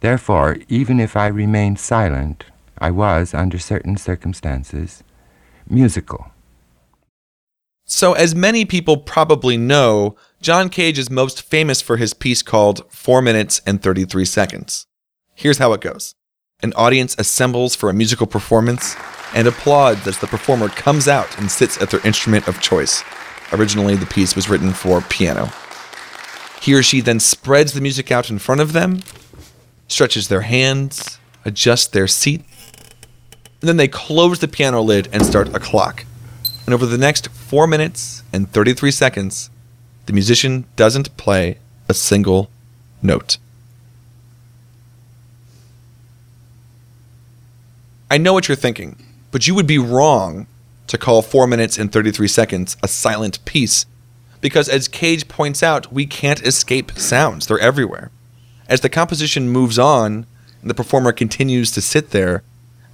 Therefore, 0.00 0.58
even 0.68 1.00
if 1.00 1.16
I 1.16 1.28
remained 1.28 1.78
silent, 1.78 2.44
I 2.78 2.90
was, 2.90 3.34
under 3.34 3.58
certain 3.58 3.96
circumstances, 3.96 5.02
musical. 5.68 6.30
So, 7.84 8.14
as 8.14 8.34
many 8.34 8.64
people 8.64 8.96
probably 8.96 9.56
know, 9.56 10.16
John 10.40 10.68
Cage 10.68 10.98
is 10.98 11.08
most 11.08 11.40
famous 11.40 11.80
for 11.80 11.96
his 11.96 12.14
piece 12.14 12.42
called 12.42 12.84
4 12.90 13.22
Minutes 13.22 13.60
and 13.64 13.80
33 13.80 14.24
Seconds. 14.24 14.86
Here's 15.34 15.58
how 15.58 15.72
it 15.72 15.80
goes 15.80 16.14
An 16.62 16.72
audience 16.74 17.14
assembles 17.18 17.76
for 17.76 17.88
a 17.88 17.94
musical 17.94 18.26
performance 18.26 18.96
and 19.34 19.46
applauds 19.46 20.06
as 20.06 20.18
the 20.18 20.26
performer 20.26 20.68
comes 20.68 21.06
out 21.06 21.38
and 21.38 21.50
sits 21.50 21.80
at 21.80 21.90
their 21.90 22.04
instrument 22.04 22.48
of 22.48 22.60
choice. 22.60 23.04
Originally, 23.52 23.94
the 23.94 24.06
piece 24.06 24.34
was 24.34 24.48
written 24.48 24.72
for 24.72 25.00
piano. 25.02 25.50
He 26.60 26.74
or 26.74 26.82
she 26.82 27.00
then 27.00 27.20
spreads 27.20 27.72
the 27.72 27.80
music 27.80 28.10
out 28.10 28.30
in 28.30 28.38
front 28.38 28.60
of 28.60 28.72
them, 28.72 29.02
stretches 29.86 30.28
their 30.28 30.40
hands, 30.40 31.18
adjusts 31.44 31.86
their 31.86 32.08
seat, 32.08 32.44
and 33.60 33.68
then 33.68 33.76
they 33.76 33.88
close 33.88 34.38
the 34.38 34.48
piano 34.48 34.82
lid 34.82 35.08
and 35.12 35.24
start 35.24 35.54
a 35.54 35.58
clock. 35.58 36.04
And 36.64 36.74
over 36.74 36.84
the 36.84 36.98
next 36.98 37.28
4 37.28 37.66
minutes 37.66 38.22
and 38.32 38.50
33 38.50 38.90
seconds, 38.90 39.50
the 40.06 40.12
musician 40.12 40.66
doesn't 40.76 41.16
play 41.16 41.58
a 41.88 41.94
single 41.94 42.50
note. 43.02 43.38
I 48.10 48.18
know 48.18 48.32
what 48.32 48.48
you're 48.48 48.56
thinking, 48.56 49.02
but 49.30 49.46
you 49.46 49.54
would 49.54 49.66
be 49.66 49.78
wrong 49.78 50.46
to 50.86 50.98
call 50.98 51.22
4 51.22 51.46
minutes 51.46 51.78
and 51.78 51.90
33 51.90 52.28
seconds 52.28 52.76
a 52.82 52.88
silent 52.88 53.44
piece. 53.44 53.86
Because 54.40 54.68
as 54.68 54.86
Cage 54.86 55.26
points 55.28 55.62
out, 55.62 55.92
we 55.92 56.06
can't 56.06 56.42
escape 56.46 56.92
sounds, 56.92 57.46
they're 57.46 57.58
everywhere. 57.58 58.10
As 58.68 58.80
the 58.80 58.88
composition 58.88 59.48
moves 59.48 59.78
on 59.78 60.26
and 60.60 60.70
the 60.70 60.74
performer 60.74 61.12
continues 61.12 61.70
to 61.72 61.80
sit 61.80 62.10
there, 62.10 62.42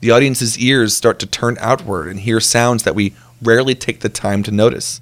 the 0.03 0.11
audience's 0.11 0.59
ears 0.59 0.97
start 0.97 1.21
to 1.21 1.27
turn 1.27 1.57
outward 1.61 2.09
and 2.09 2.19
hear 2.19 2.41
sounds 2.41 2.83
that 2.83 2.97
we 2.97 3.15
rarely 3.41 3.77
take 3.77 4.01
the 4.01 4.09
time 4.09 4.43
to 4.43 4.51
notice. 4.51 5.01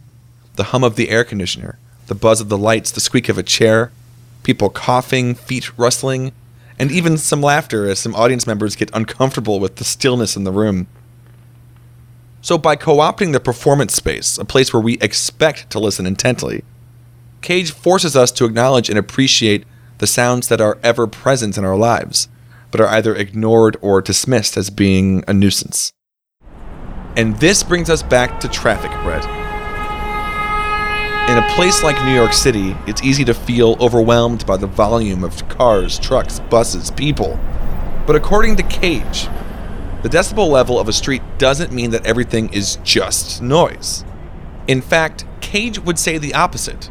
The 0.57 0.65
hum 0.65 0.85
of 0.85 0.97
the 0.97 1.09
air 1.09 1.25
conditioner, 1.25 1.79
the 2.07 2.15
buzz 2.15 2.43
of 2.43 2.51
the 2.51 2.59
lights, 2.59 2.91
the 2.91 3.01
squeak 3.01 3.31
of 3.31 3.39
a 3.39 3.43
chair, 3.43 3.91
people 4.43 4.69
coughing, 4.69 5.35
feet 5.35 5.77
rustling, 5.79 6.33
and 6.79 6.93
even 6.93 7.17
some 7.17 7.41
laughter 7.41 7.89
as 7.89 7.99
some 7.99 8.15
audience 8.15 8.47
members 8.47 8.77
get 8.77 8.91
uncomfortable 8.93 9.59
with 9.59 9.77
the 9.77 9.85
stillness 9.85 10.37
in 10.37 10.45
the 10.45 10.53
room. 10.53 10.87
So, 12.43 12.59
by 12.59 12.77
co 12.77 12.97
opting 12.97 13.33
the 13.33 13.41
performance 13.41 13.95
space, 13.95 14.37
a 14.37 14.45
place 14.45 14.71
where 14.71 14.83
we 14.83 14.99
expect 14.99 15.71
to 15.71 15.79
listen 15.79 16.05
intently, 16.05 16.63
Cage 17.41 17.73
forces 17.73 18.15
us 18.15 18.31
to 18.33 18.45
acknowledge 18.45 18.91
and 18.91 18.99
appreciate 18.99 19.65
the 19.97 20.07
sounds 20.07 20.49
that 20.49 20.61
are 20.61 20.79
ever 20.83 21.07
present 21.07 21.57
in 21.57 21.65
our 21.65 21.77
lives, 21.77 22.29
but 22.71 22.81
are 22.81 22.89
either 22.89 23.15
ignored 23.15 23.77
or 23.81 24.01
dismissed 24.01 24.57
as 24.57 24.71
being 24.71 25.25
a 25.27 25.33
nuisance. 25.33 25.93
And 27.17 27.37
this 27.39 27.63
brings 27.63 27.91
us 27.91 28.03
back 28.03 28.41
to 28.41 28.49
traffic, 28.49 28.91
Brett. 29.03 29.25
In 31.31 31.39
a 31.39 31.49
place 31.55 31.83
like 31.83 32.03
New 32.05 32.15
York 32.15 32.33
City, 32.33 32.77
it's 32.87 33.03
easy 33.03 33.25
to 33.25 33.35
feel 33.35 33.77
overwhelmed 33.81 34.45
by 34.47 34.57
the 34.57 34.67
volume 34.67 35.23
of 35.23 35.49
cars, 35.49 35.99
trucks, 35.99 36.41
buses, 36.41 36.91
people. 36.91 37.39
But 38.07 38.17
according 38.17 38.57
to 38.57 38.65
Cage, 38.65 39.29
the 40.03 40.09
decibel 40.09 40.49
level 40.49 40.81
of 40.81 40.89
a 40.89 40.93
street 40.93 41.23
doesn't 41.39 41.73
mean 41.73 41.91
that 41.93 42.05
everything 42.07 42.53
is 42.53 42.77
just 42.83 43.41
noise. 43.43 44.05
In 44.67 44.81
fact, 44.83 45.25
Cage 45.41 45.79
would 45.79 45.99
say 45.99 46.19
the 46.19 46.35
opposite. 46.35 46.91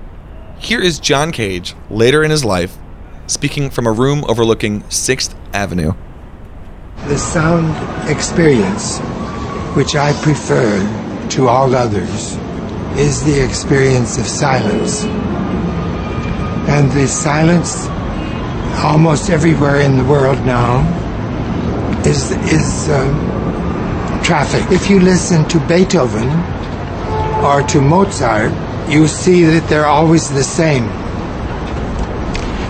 Here 0.58 0.82
is 0.82 1.00
John 1.00 1.32
Cage, 1.32 1.76
later 1.90 2.24
in 2.24 2.32
his 2.32 2.46
life, 2.46 2.78
speaking 3.30 3.70
from 3.70 3.86
a 3.86 3.92
room 3.92 4.26
overlooking 4.28 4.82
6th 4.84 5.36
Avenue. 5.54 5.94
The 7.06 7.18
sound 7.18 7.70
experience, 8.10 8.98
which 9.76 9.96
I 9.96 10.14
prefer 10.24 11.28
to 11.30 11.48
all 11.48 11.76
others, 11.76 12.36
is 12.98 13.24
the 13.24 13.44
experience 13.44 14.18
of 14.18 14.26
silence. 14.26 15.04
And 16.68 16.92
the 16.92 17.08
silence, 17.08 17.88
almost 18.84 19.30
everywhere 19.30 19.80
in 19.80 19.98
the 19.98 20.04
world 20.04 20.44
now, 20.46 20.82
is, 22.06 22.32
is 22.52 22.90
uh, 22.90 24.22
traffic. 24.24 24.72
If 24.72 24.90
you 24.90 25.00
listen 25.00 25.48
to 25.50 25.60
Beethoven 25.68 26.30
or 27.46 27.62
to 27.68 27.80
Mozart, 27.80 28.52
you 28.90 29.08
see 29.08 29.44
that 29.44 29.70
they're 29.70 29.86
always 29.86 30.30
the 30.30 30.44
same. 30.44 30.90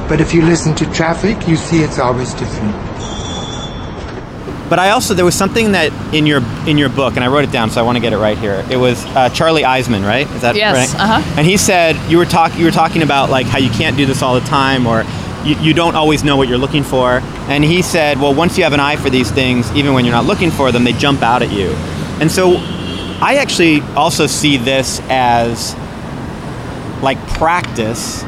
But 0.10 0.20
if 0.20 0.34
you 0.34 0.42
listen 0.42 0.76
to 0.76 0.92
traffic, 0.92 1.48
you 1.48 1.56
see 1.56 1.84
it's 1.84 2.00
always 2.00 2.34
different. 2.34 2.74
But 4.70 4.78
I 4.78 4.92
also 4.92 5.14
there 5.14 5.26
was 5.26 5.36
something 5.36 5.72
that 5.72 5.92
in 6.14 6.26
your 6.26 6.42
in 6.68 6.78
your 6.78 6.90
book, 6.90 7.16
and 7.16 7.24
I 7.24 7.28
wrote 7.28 7.44
it 7.44 7.52
down, 7.52 7.70
so 7.72 7.80
I 7.80 7.84
want 7.84 7.96
to 7.96 8.00
get 8.02 8.14
it 8.14 8.18
right 8.18 8.38
here. 8.38 8.66
It 8.70 8.78
was 8.78 9.04
uh, 9.16 9.30
Charley 9.30 9.64
Eiseman, 9.64 10.06
right? 10.06 10.28
Is 10.32 10.42
that 10.42 10.56
Yes, 10.56 10.94
right? 10.94 11.02
uh-huh. 11.02 11.34
And 11.38 11.46
he 11.48 11.58
said 11.58 11.96
you 12.10 12.18
were 12.18 12.26
talk 12.26 12.58
you 12.58 12.66
were 12.66 12.72
talking 12.72 13.02
about 13.02 13.30
like 13.30 13.48
how 13.48 13.58
you 13.58 13.70
can't 13.72 13.98
do 13.98 14.06
this 14.06 14.22
all 14.22 14.36
the 14.36 14.46
time, 14.48 14.86
or 14.86 15.06
you, 15.44 15.56
you 15.60 15.74
don't 15.74 15.96
always 15.96 16.24
know 16.24 16.38
what 16.38 16.48
you're 16.48 16.60
looking 16.60 16.84
for. 16.84 17.22
And 17.50 17.64
he 17.64 17.82
said, 17.82 18.20
well, 18.20 18.34
once 18.36 18.58
you 18.58 18.64
have 18.64 18.74
an 18.74 18.80
eye 18.80 18.96
for 18.98 19.10
these 19.10 19.32
things, 19.32 19.72
even 19.72 19.94
when 19.94 20.06
you're 20.06 20.14
not 20.14 20.26
looking 20.26 20.52
for 20.52 20.72
them, 20.72 20.84
they 20.84 20.94
jump 20.94 21.24
out 21.24 21.42
at 21.42 21.52
you. 21.52 21.70
And 22.20 22.32
so, 22.32 22.58
I 23.22 23.38
actually 23.40 23.82
also 23.96 24.28
see 24.28 24.58
this 24.58 25.02
as 25.10 25.76
like 27.02 27.18
practice 27.30 28.24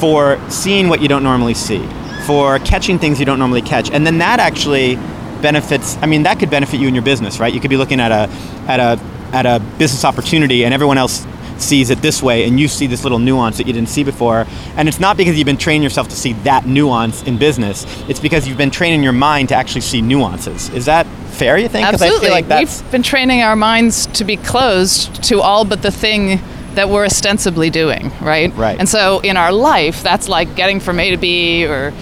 for 0.00 0.38
seeing 0.48 0.88
what 0.88 1.00
you 1.00 1.08
don't 1.08 1.22
normally 1.22 1.54
see, 1.54 1.86
for 2.26 2.58
catching 2.60 2.98
things 2.98 3.18
you 3.18 3.26
don't 3.26 3.38
normally 3.38 3.62
catch, 3.62 3.90
and 3.90 4.06
then 4.06 4.18
that 4.18 4.40
actually 4.40 4.96
benefits. 5.40 5.96
I 5.98 6.06
mean, 6.06 6.24
that 6.24 6.38
could 6.38 6.50
benefit 6.50 6.80
you 6.80 6.88
in 6.88 6.94
your 6.94 7.04
business, 7.04 7.40
right? 7.40 7.52
You 7.52 7.60
could 7.60 7.70
be 7.70 7.76
looking 7.76 8.00
at 8.00 8.12
a 8.12 8.30
at 8.68 8.80
a 8.80 9.00
at 9.34 9.46
a 9.46 9.60
business 9.78 10.04
opportunity, 10.04 10.64
and 10.64 10.72
everyone 10.72 10.98
else 10.98 11.26
sees 11.58 11.90
it 11.90 12.00
this 12.00 12.22
way, 12.22 12.44
and 12.44 12.58
you 12.58 12.68
see 12.68 12.86
this 12.86 13.02
little 13.02 13.18
nuance 13.18 13.58
that 13.58 13.66
you 13.66 13.72
didn't 13.72 13.88
see 13.88 14.04
before. 14.04 14.46
And 14.76 14.88
it's 14.88 15.00
not 15.00 15.16
because 15.16 15.36
you've 15.36 15.46
been 15.46 15.56
training 15.56 15.82
yourself 15.82 16.08
to 16.08 16.16
see 16.16 16.34
that 16.44 16.66
nuance 16.66 17.22
in 17.24 17.38
business. 17.38 17.84
It's 18.08 18.20
because 18.20 18.46
you've 18.46 18.58
been 18.58 18.70
training 18.70 19.02
your 19.02 19.12
mind 19.12 19.48
to 19.50 19.54
actually 19.54 19.80
see 19.82 20.00
nuances. 20.00 20.68
Is 20.70 20.86
that 20.86 21.06
fair? 21.06 21.58
You 21.58 21.68
think? 21.68 21.86
Absolutely. 21.86 22.18
I 22.18 22.20
feel 22.20 22.30
like 22.30 22.48
that's 22.48 22.82
We've 22.82 22.92
been 22.92 23.02
training 23.02 23.42
our 23.42 23.56
minds 23.56 24.06
to 24.06 24.24
be 24.24 24.36
closed 24.36 25.22
to 25.24 25.40
all 25.40 25.64
but 25.64 25.82
the 25.82 25.90
thing 25.90 26.40
that 26.74 26.88
we're 26.88 27.04
ostensibly 27.04 27.70
doing, 27.70 28.10
right? 28.20 28.54
Right. 28.54 28.78
And 28.78 28.88
so 28.88 29.20
in 29.20 29.36
our 29.36 29.52
life, 29.52 30.02
that's 30.02 30.28
like 30.28 30.54
getting 30.54 30.80
from 30.80 31.00
A 31.00 31.10
to 31.10 31.16
B 31.16 31.66
or 31.66 31.92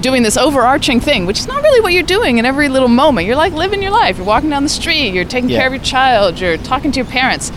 doing 0.00 0.22
this 0.22 0.36
overarching 0.36 1.00
thing, 1.00 1.26
which 1.26 1.40
is 1.40 1.46
not 1.48 1.62
really 1.62 1.80
what 1.80 1.92
you're 1.92 2.02
doing 2.02 2.38
in 2.38 2.46
every 2.46 2.68
little 2.68 2.88
moment. 2.88 3.26
You're 3.26 3.36
like 3.36 3.52
living 3.52 3.82
your 3.82 3.90
life. 3.90 4.16
You're 4.18 4.26
walking 4.26 4.50
down 4.50 4.62
the 4.62 4.68
street, 4.68 5.12
you're 5.14 5.24
taking 5.24 5.50
Yeah. 5.50 5.58
care 5.58 5.66
of 5.68 5.72
your 5.72 5.82
child, 5.82 6.38
you're 6.40 6.56
talking 6.56 6.92
to 6.92 6.96
your 7.00 7.06
parents. 7.06 7.50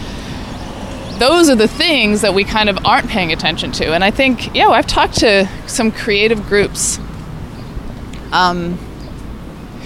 Those 1.20 1.50
are 1.52 1.56
the 1.56 1.68
things 1.68 2.22
that 2.22 2.34
we 2.34 2.44
kind 2.44 2.68
of 2.68 2.84
aren't 2.84 3.08
paying 3.10 3.32
attention 3.32 3.72
to. 3.74 3.94
And 3.94 4.04
I 4.04 4.10
think, 4.10 4.56
yeah, 4.56 4.70
I've 4.70 4.88
talked 4.88 5.20
to 5.20 5.48
some 5.68 5.92
creative 5.92 6.48
groups 6.48 7.00
um, 8.32 8.78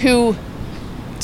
who 0.02 0.36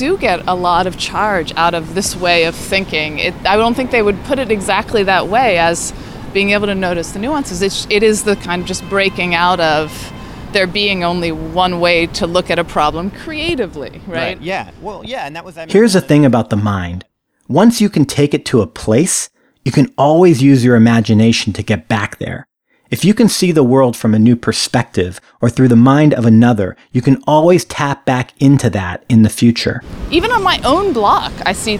do 0.01 0.17
get 0.17 0.41
a 0.48 0.55
lot 0.55 0.88
of 0.88 0.98
charge 0.98 1.53
out 1.55 1.75
of 1.75 1.93
this 1.93 2.15
way 2.15 2.46
of 2.46 2.55
thinking. 2.55 3.20
It, 3.20 3.36
I 3.46 3.55
don't 3.55 3.75
think 3.75 3.91
they 3.91 4.01
would 4.01 4.20
put 4.24 4.39
it 4.39 4.50
exactly 4.50 5.03
that 5.03 5.27
way 5.27 5.60
as 5.60 5.93
being 6.34 6.50
able 6.50 6.65
to 6.65 6.74
notice 6.74 7.12
the 7.12 7.20
nuances. 7.20 7.62
It's, 7.62 7.86
it 7.88 8.01
is 8.01 8.24
the 8.24 8.36
kind 8.36 8.63
of 8.63 8.67
just 8.67 8.84
breaking 8.89 9.36
out 9.36 9.60
of 9.60 10.12
there 10.53 10.65
being 10.65 11.03
only 11.03 11.31
one 11.31 11.79
way 11.79 12.08
to 12.08 12.25
look 12.25 12.50
at 12.50 12.58
a 12.58 12.63
problem 12.63 13.12
creatively, 13.12 14.01
right? 14.08 14.41
Yeah. 14.41 14.72
Well, 14.81 15.03
yeah, 15.05 15.27
and 15.27 15.36
that 15.36 15.46
was. 15.46 15.55
I 15.55 15.65
mean, 15.65 15.70
Here's 15.72 15.93
the 15.93 16.01
thing 16.01 16.25
about 16.25 16.50
the 16.50 16.58
mind. 16.58 17.05
Once 17.48 17.79
you 17.79 17.88
can 17.88 18.05
take 18.05 18.34
it 18.34 18.43
to 18.46 18.62
a 18.62 18.67
place, 18.67 19.29
you 19.63 19.72
can 19.72 19.93
always 20.00 20.41
use 20.41 20.65
your 20.65 20.75
imagination 20.75 21.53
to 21.53 21.62
get 21.62 21.88
back 21.88 22.17
there. 22.17 22.48
If 22.91 23.05
you 23.05 23.13
can 23.13 23.29
see 23.29 23.53
the 23.53 23.63
world 23.63 23.95
from 23.95 24.13
a 24.13 24.19
new 24.19 24.36
perspective 24.36 25.21
or 25.39 25.50
through 25.50 25.69
the 25.69 25.77
mind 25.77 26.13
of 26.13 26.25
another, 26.25 26.75
you 26.91 27.01
can 27.01 27.24
always 27.25 27.63
tap 27.63 28.05
back 28.05 28.33
into 28.41 28.69
that 28.71 29.05
in 29.07 29.24
the 29.24 29.29
future. 29.29 29.81
Even 30.12 30.29
on 30.31 30.43
my 30.43 30.60
own 30.65 30.91
block, 30.91 31.31
I 31.45 31.53
see 31.53 31.79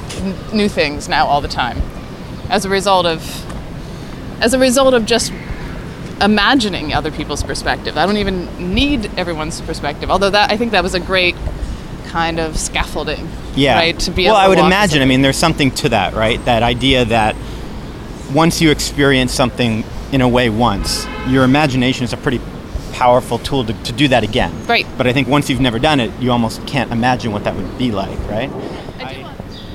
new 0.54 0.70
things 0.70 1.10
now 1.10 1.26
all 1.28 1.42
the 1.42 1.50
time, 1.50 1.82
as 2.50 2.64
a 2.64 2.70
result 2.70 3.06
of, 3.06 3.22
as 4.42 4.54
a 4.54 4.60
result 4.60 4.94
of 4.94 5.06
just 5.06 5.34
imagining 6.22 6.94
other 6.94 7.12
people's 7.12 7.44
perspective. 7.44 7.98
I 7.98 8.06
don't 8.06 8.16
even 8.16 8.74
need 8.74 9.12
everyone's 9.18 9.60
perspective. 9.60 10.10
Although 10.10 10.30
that 10.30 10.50
I 10.50 10.56
think 10.56 10.72
that 10.72 10.82
was 10.82 10.94
a 10.94 11.00
great 11.02 11.36
kind 12.06 12.40
of 12.40 12.58
scaffolding. 12.58 13.28
yeah. 13.56 13.76
Right. 13.76 14.00
To 14.00 14.12
be 14.12 14.28
well, 14.28 14.36
able 14.36 14.40
to 14.40 14.46
I 14.46 14.48
would 14.48 14.60
imagine. 14.60 15.02
I 15.02 15.06
mean, 15.06 15.24
there's 15.24 15.36
something 15.36 15.72
to 15.72 15.90
that, 15.90 16.14
right? 16.14 16.44
That 16.46 16.64
idea 16.64 17.04
that 17.04 17.36
once 18.34 18.62
you 18.62 18.72
experience 18.72 19.34
something 19.34 19.84
in 20.12 20.22
a 20.22 20.28
way 20.28 20.50
once, 20.50 21.06
your 21.28 21.44
imagination 21.44 22.04
is 22.04 22.14
a 22.14 22.18
pretty 22.18 22.40
powerful 22.94 23.38
tool 23.40 23.64
to, 23.66 23.74
to 23.84 23.92
do 23.94 24.08
that 24.10 24.24
again. 24.24 24.52
Right. 24.68 24.86
But 24.98 25.08
I 25.08 25.14
think 25.14 25.28
once 25.28 25.50
you've 25.50 25.62
never 25.62 25.80
done 25.80 26.00
it, 26.00 26.12
you 26.20 26.32
almost 26.32 26.66
can't 26.68 26.92
imagine 26.92 27.32
what 27.32 27.44
that 27.46 27.56
would 27.56 27.78
be 27.78 27.92
like, 27.92 28.18
right? 28.30 28.52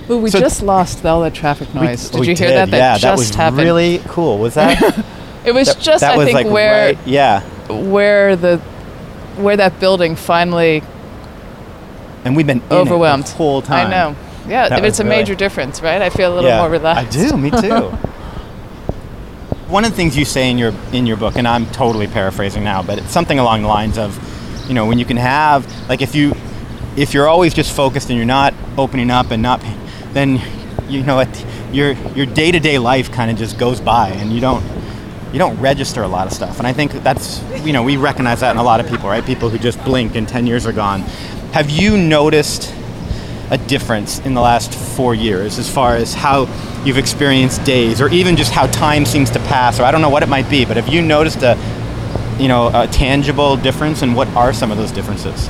Ooh, 0.09 0.19
we 0.19 0.31
So- 0.31 0.39
just 0.39 0.63
lost 0.63 1.05
all 1.05 1.23
that 1.23 1.35
traffic 1.35 1.75
noise. 1.75 2.13
We- 2.13 2.13
did 2.13 2.21
we 2.21 2.29
you 2.29 2.37
hear 2.37 2.49
did, 2.49 2.57
that? 2.57 2.71
That 2.71 2.77
yeah, 2.77 2.93
just 2.99 3.03
that 3.03 3.19
was 3.19 3.35
happened. 3.35 3.63
really 3.63 4.01
cool. 4.09 4.39
Was 4.39 4.55
that? 4.55 5.05
It 5.45 5.55
was 5.55 5.69
That- 5.69 5.79
just 5.81 6.01
that 6.01 6.15
I 6.15 6.17
was, 6.17 6.27
think 6.27 6.35
like, 6.35 6.47
where 6.49 6.87
right- 6.89 6.99
yeah. 7.07 7.41
where 7.69 8.35
the 8.35 8.59
where 9.37 9.57
that 9.57 9.79
building 9.79 10.17
finally 10.17 10.83
And 12.25 12.35
we've 12.37 12.47
been 12.47 12.63
in 12.69 12.73
overwhelmed 12.73 13.25
it 13.27 13.29
the 13.31 13.37
whole 13.37 13.63
time. 13.63 13.87
I 13.87 13.91
know. 13.91 14.17
Yeah, 14.49 14.69
That 14.69 14.85
it's 14.85 14.99
a 14.99 15.05
really- 15.05 15.17
major 15.19 15.35
difference, 15.37 15.81
right? 15.83 16.03
I 16.03 16.11
feel 16.11 16.33
a 16.33 16.35
little 16.35 16.51
Yeah, 16.51 16.59
more 16.59 16.71
relaxed. 16.71 17.17
I 17.17 17.29
do. 17.29 17.37
Me 17.37 17.51
too. 17.51 17.93
One 19.69 19.85
of 19.85 19.91
the 19.91 19.97
things 19.97 20.17
you 20.17 20.25
say 20.25 20.49
in 20.49 20.59
your 20.59 20.73
in 20.93 21.07
your 21.07 21.17
book, 21.17 21.35
and 21.35 21.47
I'm 21.47 21.67
totally 21.67 22.07
paraphrasing 22.07 22.63
now, 22.63 22.85
but 22.85 22.99
it's 22.99 23.11
something 23.11 23.41
along 23.41 23.63
the 23.63 23.69
lines 23.69 23.99
of, 23.99 24.17
you 24.69 24.75
know, 24.75 24.87
when 24.87 24.97
you 24.97 25.05
can 25.05 25.17
have 25.17 25.67
like 25.89 26.03
if 26.03 26.15
you 26.15 26.35
if 26.97 27.13
you're 27.13 27.27
always 27.27 27.53
just 27.53 27.75
focused 27.75 28.09
and 28.09 28.17
you're 28.17 28.27
not 28.27 28.55
opening 28.79 29.11
up 29.11 29.33
and 29.33 29.43
not, 29.43 29.61
then 30.13 30.41
you 30.89 31.03
know 31.03 31.25
your 31.73 31.93
your 32.15 32.27
day 32.27 32.53
to 32.53 32.61
day 32.61 32.79
life 32.79 33.11
kind 33.11 33.29
of 33.29 33.37
just 33.37 33.59
goes 33.59 33.81
by 33.81 34.11
and 34.11 34.33
you 34.33 34.41
don't 34.41 34.65
you 35.33 35.41
don't 35.41 35.59
register 35.59 36.05
a 36.05 36.09
lot 36.09 36.29
of 36.29 36.33
stuff. 36.33 36.59
And 36.59 36.67
I 36.67 36.73
think 36.73 36.93
that's 37.03 37.43
you 37.65 37.73
know 37.73 37.83
we 37.83 37.97
recognize 37.97 38.39
that 38.41 38.53
in 38.53 38.59
a 38.59 38.63
lot 38.63 38.79
of 38.79 38.89
people, 38.89 39.09
right? 39.09 39.25
People 39.25 39.51
who 39.51 39.59
just 39.59 39.83
blink 39.85 40.15
and 40.15 40.29
ten 40.29 40.47
years 40.47 40.65
are 40.65 40.73
gone. 40.73 41.01
Have 41.51 41.71
you 41.71 41.97
noticed? 41.97 42.73
A 43.51 43.59
difference 43.59 44.19
in 44.21 44.35
the 44.35 44.41
last 44.41 44.75
four 44.75 45.15
years 45.15 45.59
as 45.59 45.73
far 45.73 45.95
as 45.95 46.15
how 46.15 46.43
you've 46.85 46.99
experienced 46.99 47.65
days 47.65 48.01
or 48.01 48.09
even 48.09 48.37
just 48.37 48.53
how 48.53 48.67
time 48.67 49.05
seems 49.05 49.31
to 49.31 49.39
pass 49.41 49.79
or 49.79 49.85
i 49.85 49.91
don't 49.91 50.03
know 50.03 50.09
what 50.11 50.23
it 50.23 50.29
might 50.29 50.49
be 50.51 50.65
but 50.65 50.77
have 50.77 50.89
you 50.89 51.01
noticed 51.01 51.43
a 51.43 51.57
you 52.39 52.49
know 52.49 52.69
a 52.75 52.87
tangible 52.89 53.57
difference 53.57 54.03
and 54.03 54.15
what 54.15 54.29
are 54.29 54.53
some 54.53 54.71
of 54.71 54.79
those 54.79 54.93
differences? 54.93 55.49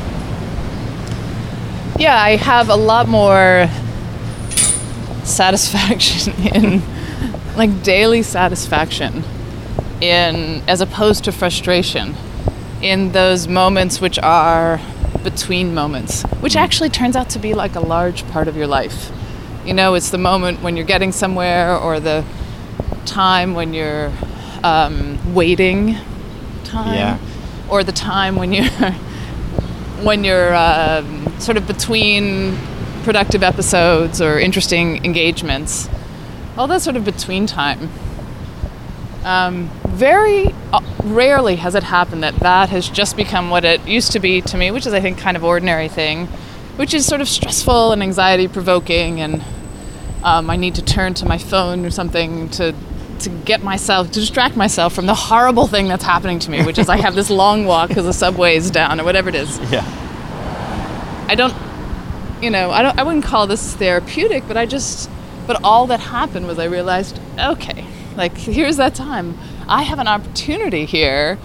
Yeah, 1.99 2.21
I 2.21 2.37
have 2.37 2.69
a 2.69 2.77
lot 2.77 3.09
more 3.09 3.69
satisfaction 5.25 6.35
in 6.55 6.83
like 7.57 7.83
daily 7.83 8.23
satisfaction 8.23 9.25
in 10.01 10.63
as 10.69 10.81
opposed 10.81 11.25
to 11.25 11.33
frustration 11.33 12.15
in 12.83 13.13
those 13.13 13.49
moments 13.49 14.01
which 14.01 14.19
are 14.19 14.79
between 15.31 15.75
moments, 15.75 16.23
which 16.41 16.55
actually 16.55 16.89
turns 16.89 17.17
out 17.17 17.29
to 17.31 17.41
be 17.41 17.53
like 17.53 17.75
a 17.75 17.81
large 17.81 18.25
part 18.29 18.47
of 18.47 18.57
your 18.57 18.69
life. 18.69 19.11
You 19.65 19.75
know, 19.75 19.95
it's 19.95 20.11
the 20.11 20.19
moment 20.19 20.63
when 20.63 20.77
you're 20.77 20.87
getting 20.87 21.11
somewhere 21.11 21.77
or 21.77 21.99
the 21.99 22.25
time 23.07 23.53
when 23.55 23.75
you're 23.75 24.13
um, 24.63 25.35
waiting 25.35 25.97
time 26.63 26.95
Yeah. 26.95 27.19
or 27.69 27.83
the 27.83 27.91
time 27.93 28.37
when 28.37 28.53
you're 28.53 28.71
when 30.09 30.23
you're 30.23 30.55
um, 30.55 31.27
sort 31.41 31.57
of 31.57 31.67
between 31.67 32.57
productive 33.03 33.43
episodes 33.43 34.21
or 34.23 34.39
interesting 34.39 35.05
engagements, 35.05 35.89
all 36.57 36.69
that 36.69 36.83
sort 36.83 36.95
of 36.97 37.05
between 37.05 37.47
time. 37.49 37.91
Um, 39.25 39.71
very 39.89 40.55
rarely 41.05 41.57
has 41.57 41.75
it 41.75 41.83
happened 41.83 42.23
that 42.23 42.37
that 42.37 42.69
has 42.71 42.89
just 42.89 43.17
become 43.17 43.51
what 43.51 43.65
it 43.65 43.87
used 43.87 44.13
to 44.13 44.21
be 44.21 44.41
to 44.43 44.57
me, 44.57 44.71
which 44.71 44.87
is, 44.87 44.93
I 44.93 45.01
think, 45.01 45.19
kind 45.19 45.37
of 45.37 45.45
ordinary 45.45 45.89
thing, 45.89 46.27
which 46.77 46.95
is 46.95 47.07
sort 47.07 47.21
of 47.21 47.29
stressful 47.29 47.93
and 47.93 48.03
anxiety 48.03 48.49
provoking, 48.49 49.21
and 49.21 49.43
um, 50.23 50.51
I 50.51 50.57
need 50.57 50.75
to 50.77 50.83
turn 50.83 51.15
to 51.15 51.27
my 51.27 51.39
phone 51.39 51.85
or 51.85 51.91
something 51.91 52.49
to 52.51 52.75
to 53.21 53.31
get 53.31 53.63
myself 53.63 54.09
to 54.09 54.21
distract 54.21 54.57
myself 54.57 54.93
from 54.93 55.07
the 55.07 55.15
horrible 55.15 55.67
thing 55.67 55.89
that's 55.89 56.05
happening 56.05 56.39
to 56.39 56.51
me, 56.51 56.63
which 56.63 56.79
is 56.79 56.91
I 56.91 56.99
have 56.99 57.15
this 57.15 57.31
long 57.31 57.65
walk 57.65 57.89
because 57.89 58.05
the 58.05 58.13
subway 58.13 58.57
is 58.57 58.71
down 58.71 59.01
or 59.01 59.05
whatever 59.05 59.31
it 59.31 59.35
is. 59.35 59.59
yeah 59.73 60.07
I 61.29 61.35
don't, 61.35 61.55
you 62.41 62.51
know, 62.51 62.71
I 62.71 62.83
don't, 62.83 62.97
I 62.99 63.03
wouldn't 63.03 63.25
call 63.25 63.49
this 63.49 63.75
therapeutic, 63.75 64.47
but 64.47 64.57
I 64.57 64.65
just, 64.65 65.11
but 65.47 65.63
all 65.65 65.89
that 65.89 65.99
happened 65.99 66.47
was 66.47 66.59
I 66.59 66.67
realized, 66.67 67.19
okay, 67.37 67.85
like 68.17 68.37
here's 68.37 68.77
that 68.77 68.95
time. 68.95 69.37
I 69.69 69.83
have 69.83 69.99
an 69.99 70.09
opportunity 70.09 70.85
here 70.85 71.39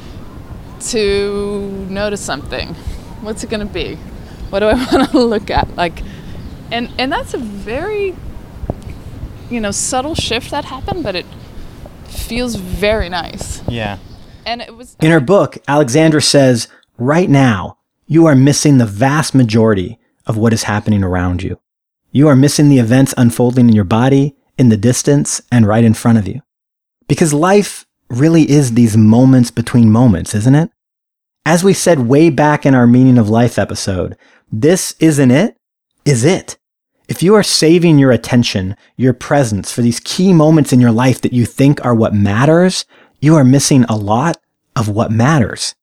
to 0.90 1.88
notice 1.90 2.22
something. 2.22 2.74
What's 3.22 3.44
it 3.44 3.50
going 3.50 3.66
to 3.66 3.74
be? 3.74 3.96
What 4.50 4.60
do 4.60 4.66
I 4.68 4.74
want 4.92 5.12
to 5.12 5.20
look 5.20 5.50
at? 5.50 5.76
Like, 5.76 6.02
and 6.72 6.92
and 6.98 7.12
that's 7.12 7.34
a 7.34 7.38
very, 7.38 8.16
you 9.50 9.60
know, 9.60 9.72
subtle 9.72 10.16
shift 10.16 10.52
that 10.52 10.66
happened, 10.66 11.04
but 11.04 11.16
it 11.16 11.26
feels 12.08 12.56
very 12.56 13.10
nice. 13.10 13.62
yeah 13.68 13.98
And 14.46 14.62
it 14.62 14.76
was 14.76 14.96
In 15.02 15.12
her 15.12 15.20
book, 15.20 15.58
Alexandra 15.68 16.22
says, 16.22 16.68
right 16.98 17.30
now, 17.30 17.78
you 18.08 18.26
are 18.26 18.36
missing 18.36 18.78
the 18.78 18.86
vast 18.86 19.34
majority 19.34 20.00
of 20.26 20.38
what 20.38 20.54
is 20.54 20.64
happening 20.64 21.04
around 21.04 21.44
you. 21.44 21.60
You 22.12 22.28
are 22.28 22.36
missing 22.36 22.70
the 22.70 22.80
events 22.80 23.14
unfolding 23.18 23.70
in 23.70 23.76
your 23.76 23.86
body, 23.86 24.36
in 24.58 24.70
the 24.70 24.78
distance, 24.78 25.42
and 25.52 25.66
right 25.66 25.84
in 25.84 25.94
front 25.94 26.18
of 26.18 26.28
you. 26.28 26.42
Because 27.12 27.34
life 27.34 27.86
really 28.10 28.50
is 28.50 28.74
these 28.74 28.96
moments 28.96 29.52
between 29.52 29.92
moments, 29.92 30.34
isn't 30.34 30.56
it? 30.56 30.72
As 31.46 31.62
we 31.62 31.74
said 31.74 32.08
way 32.08 32.30
back 32.30 32.66
in 32.66 32.74
our 32.74 32.88
Meaning 32.88 33.18
of 33.18 33.28
Life 33.28 33.60
episode, 33.60 34.16
this 34.50 34.96
isn't 35.02 35.30
it, 35.30 35.58
is 36.06 36.24
it. 36.24 36.58
If 37.10 37.22
you 37.22 37.36
are 37.36 37.44
saving 37.44 38.00
your 38.00 38.12
attention, 38.12 38.78
your 38.96 39.12
presence 39.12 39.74
for 39.74 39.82
these 39.82 40.00
key 40.00 40.32
moments 40.32 40.72
in 40.72 40.80
your 40.80 40.94
life 40.94 41.20
that 41.20 41.34
you 41.34 41.46
think 41.46 41.84
are 41.84 41.94
what 41.94 42.14
matters, 42.14 42.86
you 43.20 43.36
are 43.36 43.44
missing 43.44 43.84
a 43.90 43.98
lot 43.98 44.38
of 44.78 44.88
what 44.88 45.12
matters. 45.12 45.76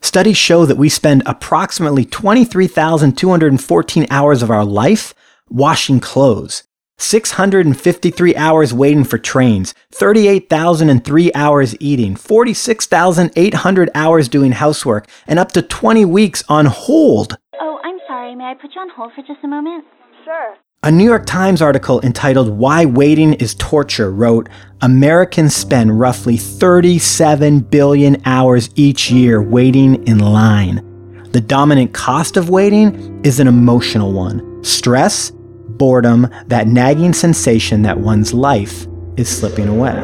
Studies 0.00 0.38
show 0.38 0.66
that 0.66 0.76
we 0.76 0.88
spend 0.88 1.22
approximately 1.24 2.04
23,214 2.04 4.06
hours 4.10 4.42
of 4.42 4.50
our 4.50 4.64
life 4.64 5.14
washing 5.48 6.00
clothes, 6.00 6.64
653 6.98 8.36
hours 8.36 8.74
waiting 8.74 9.04
for 9.04 9.18
trains, 9.18 9.74
38,003 9.92 11.32
hours 11.34 11.76
eating, 11.80 12.16
46,800 12.16 13.90
hours 13.94 14.28
doing 14.28 14.52
housework, 14.52 15.08
and 15.26 15.38
up 15.38 15.52
to 15.52 15.62
20 15.62 16.04
weeks 16.04 16.44
on 16.48 16.66
hold. 16.66 17.38
Oh, 17.60 17.78
I'm 17.82 17.98
sorry. 18.06 18.34
May 18.34 18.44
I 18.44 18.54
put 18.54 18.74
you 18.74 18.80
on 18.80 18.90
hold 18.90 19.12
for 19.14 19.22
just 19.22 19.42
a 19.42 19.48
moment? 19.48 19.84
Sure. 20.24 20.56
A 20.84 20.92
New 20.92 21.04
York 21.04 21.26
Times 21.26 21.60
article 21.60 22.00
entitled 22.02 22.50
Why 22.50 22.84
Waiting 22.84 23.34
is 23.34 23.56
Torture 23.56 24.12
wrote 24.12 24.48
Americans 24.80 25.56
spend 25.56 25.98
roughly 25.98 26.36
37 26.36 27.60
billion 27.60 28.22
hours 28.24 28.70
each 28.76 29.10
year 29.10 29.42
waiting 29.42 30.06
in 30.06 30.18
line. 30.18 30.84
The 31.32 31.40
dominant 31.40 31.92
cost 31.92 32.36
of 32.36 32.48
waiting 32.48 33.20
is 33.24 33.40
an 33.40 33.48
emotional 33.48 34.12
one 34.12 34.62
stress, 34.62 35.32
boredom, 35.78 36.28
that 36.48 36.66
nagging 36.66 37.12
sensation 37.12 37.82
that 37.82 37.98
one's 37.98 38.34
life 38.34 38.86
is 39.16 39.28
slipping 39.28 39.68
away. 39.68 39.94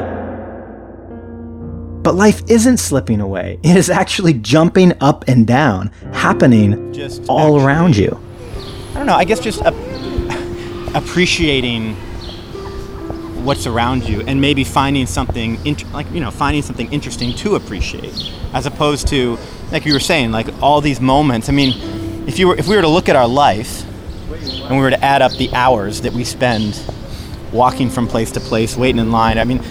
But 2.03 2.15
life 2.15 2.43
isn't 2.49 2.77
slipping 2.79 3.21
away, 3.21 3.59
it 3.63 3.77
is 3.77 3.89
actually 3.91 4.35
jumping 4.35 4.93
up 5.01 5.25
and 5.27 5.47
down, 5.47 5.89
happening 6.13 6.93
Just 6.93 7.25
all 7.29 7.55
actually- 7.57 7.65
around 7.67 7.97
you. 7.97 8.21
I 8.91 8.99
don't 8.99 9.07
know. 9.07 9.15
I 9.15 9.25
guess 9.25 9.41
just 9.41 9.61
ap- 9.63 9.75
appreciating 10.95 11.95
what's 13.45 13.67
around 13.67 14.09
you 14.09 14.21
and 14.23 14.41
maybe 14.41 14.65
finding 14.65 15.05
something 15.07 15.59
int- 15.67 15.91
like 15.93 16.11
you 16.13 16.21
know 16.21 16.31
finding 16.31 16.63
something 16.63 16.91
interesting 16.93 17.35
to 17.35 17.57
appreciate 17.57 18.31
as 18.55 18.65
opposed 18.65 19.07
to 19.09 19.37
like 19.71 19.85
you 19.85 19.93
were 19.93 20.01
saying 20.01 20.31
like 20.33 20.47
all 20.63 20.81
these 20.81 20.99
moments 20.99 21.51
i 21.51 21.53
mean 21.53 21.75
if 22.27 22.39
you 22.39 22.49
were 22.49 22.57
if 22.57 22.67
we 22.69 22.75
were 22.75 22.81
to 22.81 22.89
look 22.89 23.07
at 23.07 23.17
our 23.17 23.29
life 23.29 23.85
and 24.35 24.77
we 24.77 24.83
were 24.83 24.90
to 24.90 25.05
add 25.05 25.23
up 25.23 25.33
the 25.33 25.53
hours 25.53 26.03
that 26.03 26.12
we 26.12 26.25
spend 26.25 26.81
walking 27.53 27.88
from 27.88 28.07
place 28.07 28.33
to 28.33 28.40
place 28.40 28.77
waiting 28.77 29.01
in 29.01 29.12
line 29.12 29.38
i 29.38 29.44
mean 29.44 29.62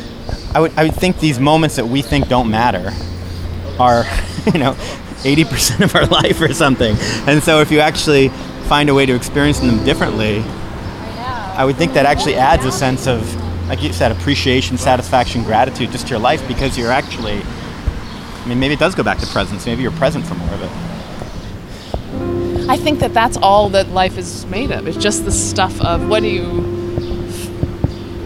i 0.54 0.60
would 0.60 0.72
i 0.78 0.84
would 0.84 0.96
think 0.96 1.20
these 1.20 1.40
moments 1.40 1.76
that 1.76 1.86
we 1.86 2.02
think 2.02 2.28
don't 2.28 2.50
matter 2.50 2.92
are 3.80 4.06
you 4.54 4.60
know 4.60 4.74
80% 5.24 5.86
of 5.86 5.96
our 5.96 6.06
life 6.22 6.42
or 6.42 6.54
something 6.54 6.96
and 7.28 7.42
so 7.42 7.62
if 7.62 7.72
you 7.72 7.80
actually 7.80 8.30
find 8.68 8.90
a 8.90 8.94
way 8.94 9.06
to 9.06 9.16
experience 9.16 9.60
them 9.60 9.84
differently 9.86 10.44
I 11.56 11.66
would 11.66 11.76
think 11.76 11.94
that 11.94 12.08
actually 12.08 12.34
adds 12.34 12.66
a 12.66 12.72
sense 12.72 13.06
of, 13.06 13.22
like 13.68 13.84
you 13.84 13.94
said, 13.94 14.12
appreciation, 14.12 14.76
satisfaction, 14.76 15.44
gratitude 15.44 15.92
just 15.92 16.08
to 16.08 16.10
your 16.10 16.20
life 16.20 16.46
because 16.48 16.80
you're 16.80 16.92
actually, 16.92 17.44
I 17.44 18.46
mean, 18.48 18.60
maybe 18.60 18.74
it 18.74 18.80
does 18.80 18.96
go 18.96 19.04
back 19.04 19.20
to 19.20 19.28
presence. 19.28 19.68
Maybe 19.68 19.84
you're 19.84 19.92
present 19.92 20.26
for 20.26 20.34
more 20.34 20.52
of 20.52 20.64
it. 20.64 20.93
I 22.70 22.78
think 22.78 23.00
that 23.00 23.14
that's 23.14 23.38
all 23.38 23.70
that 23.70 23.90
life 23.90 24.18
is 24.18 24.46
made 24.46 24.72
of. 24.72 24.88
It's 24.88 24.98
just 24.98 25.26
the 25.26 25.32
stuff 25.32 25.80
of 25.82 26.08
what 26.08 26.22
do 26.22 26.30
you 26.30 26.72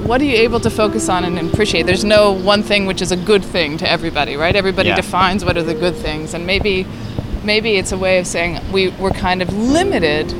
what 0.06 0.21
are 0.21 0.26
you 0.26 0.36
able 0.38 0.62
to 0.62 0.69
focus 0.69 1.10
on 1.10 1.26
and 1.26 1.38
appreciate? 1.52 1.86
There's 1.86 2.06
no 2.06 2.32
one 2.32 2.63
thing 2.63 2.86
which 2.86 3.02
is 3.02 3.12
a 3.12 3.17
good 3.17 3.43
thing 3.43 3.78
to 3.80 3.89
everybody, 3.91 4.38
right? 4.38 4.56
Everybody 4.56 4.88
Yeah. 4.89 4.95
defines 4.95 5.43
what 5.43 5.58
are 5.58 5.63
the 5.63 5.73
good 5.73 5.95
things, 5.95 6.34
and 6.34 6.45
maybe 6.45 6.86
maybe 7.43 7.76
it's 7.78 7.91
a 7.91 7.97
way 7.97 8.19
of 8.19 8.28
saying 8.28 8.60
we 8.71 8.89
we're 9.00 9.10
kind 9.12 9.41
of 9.41 9.52
limited. 9.54 10.34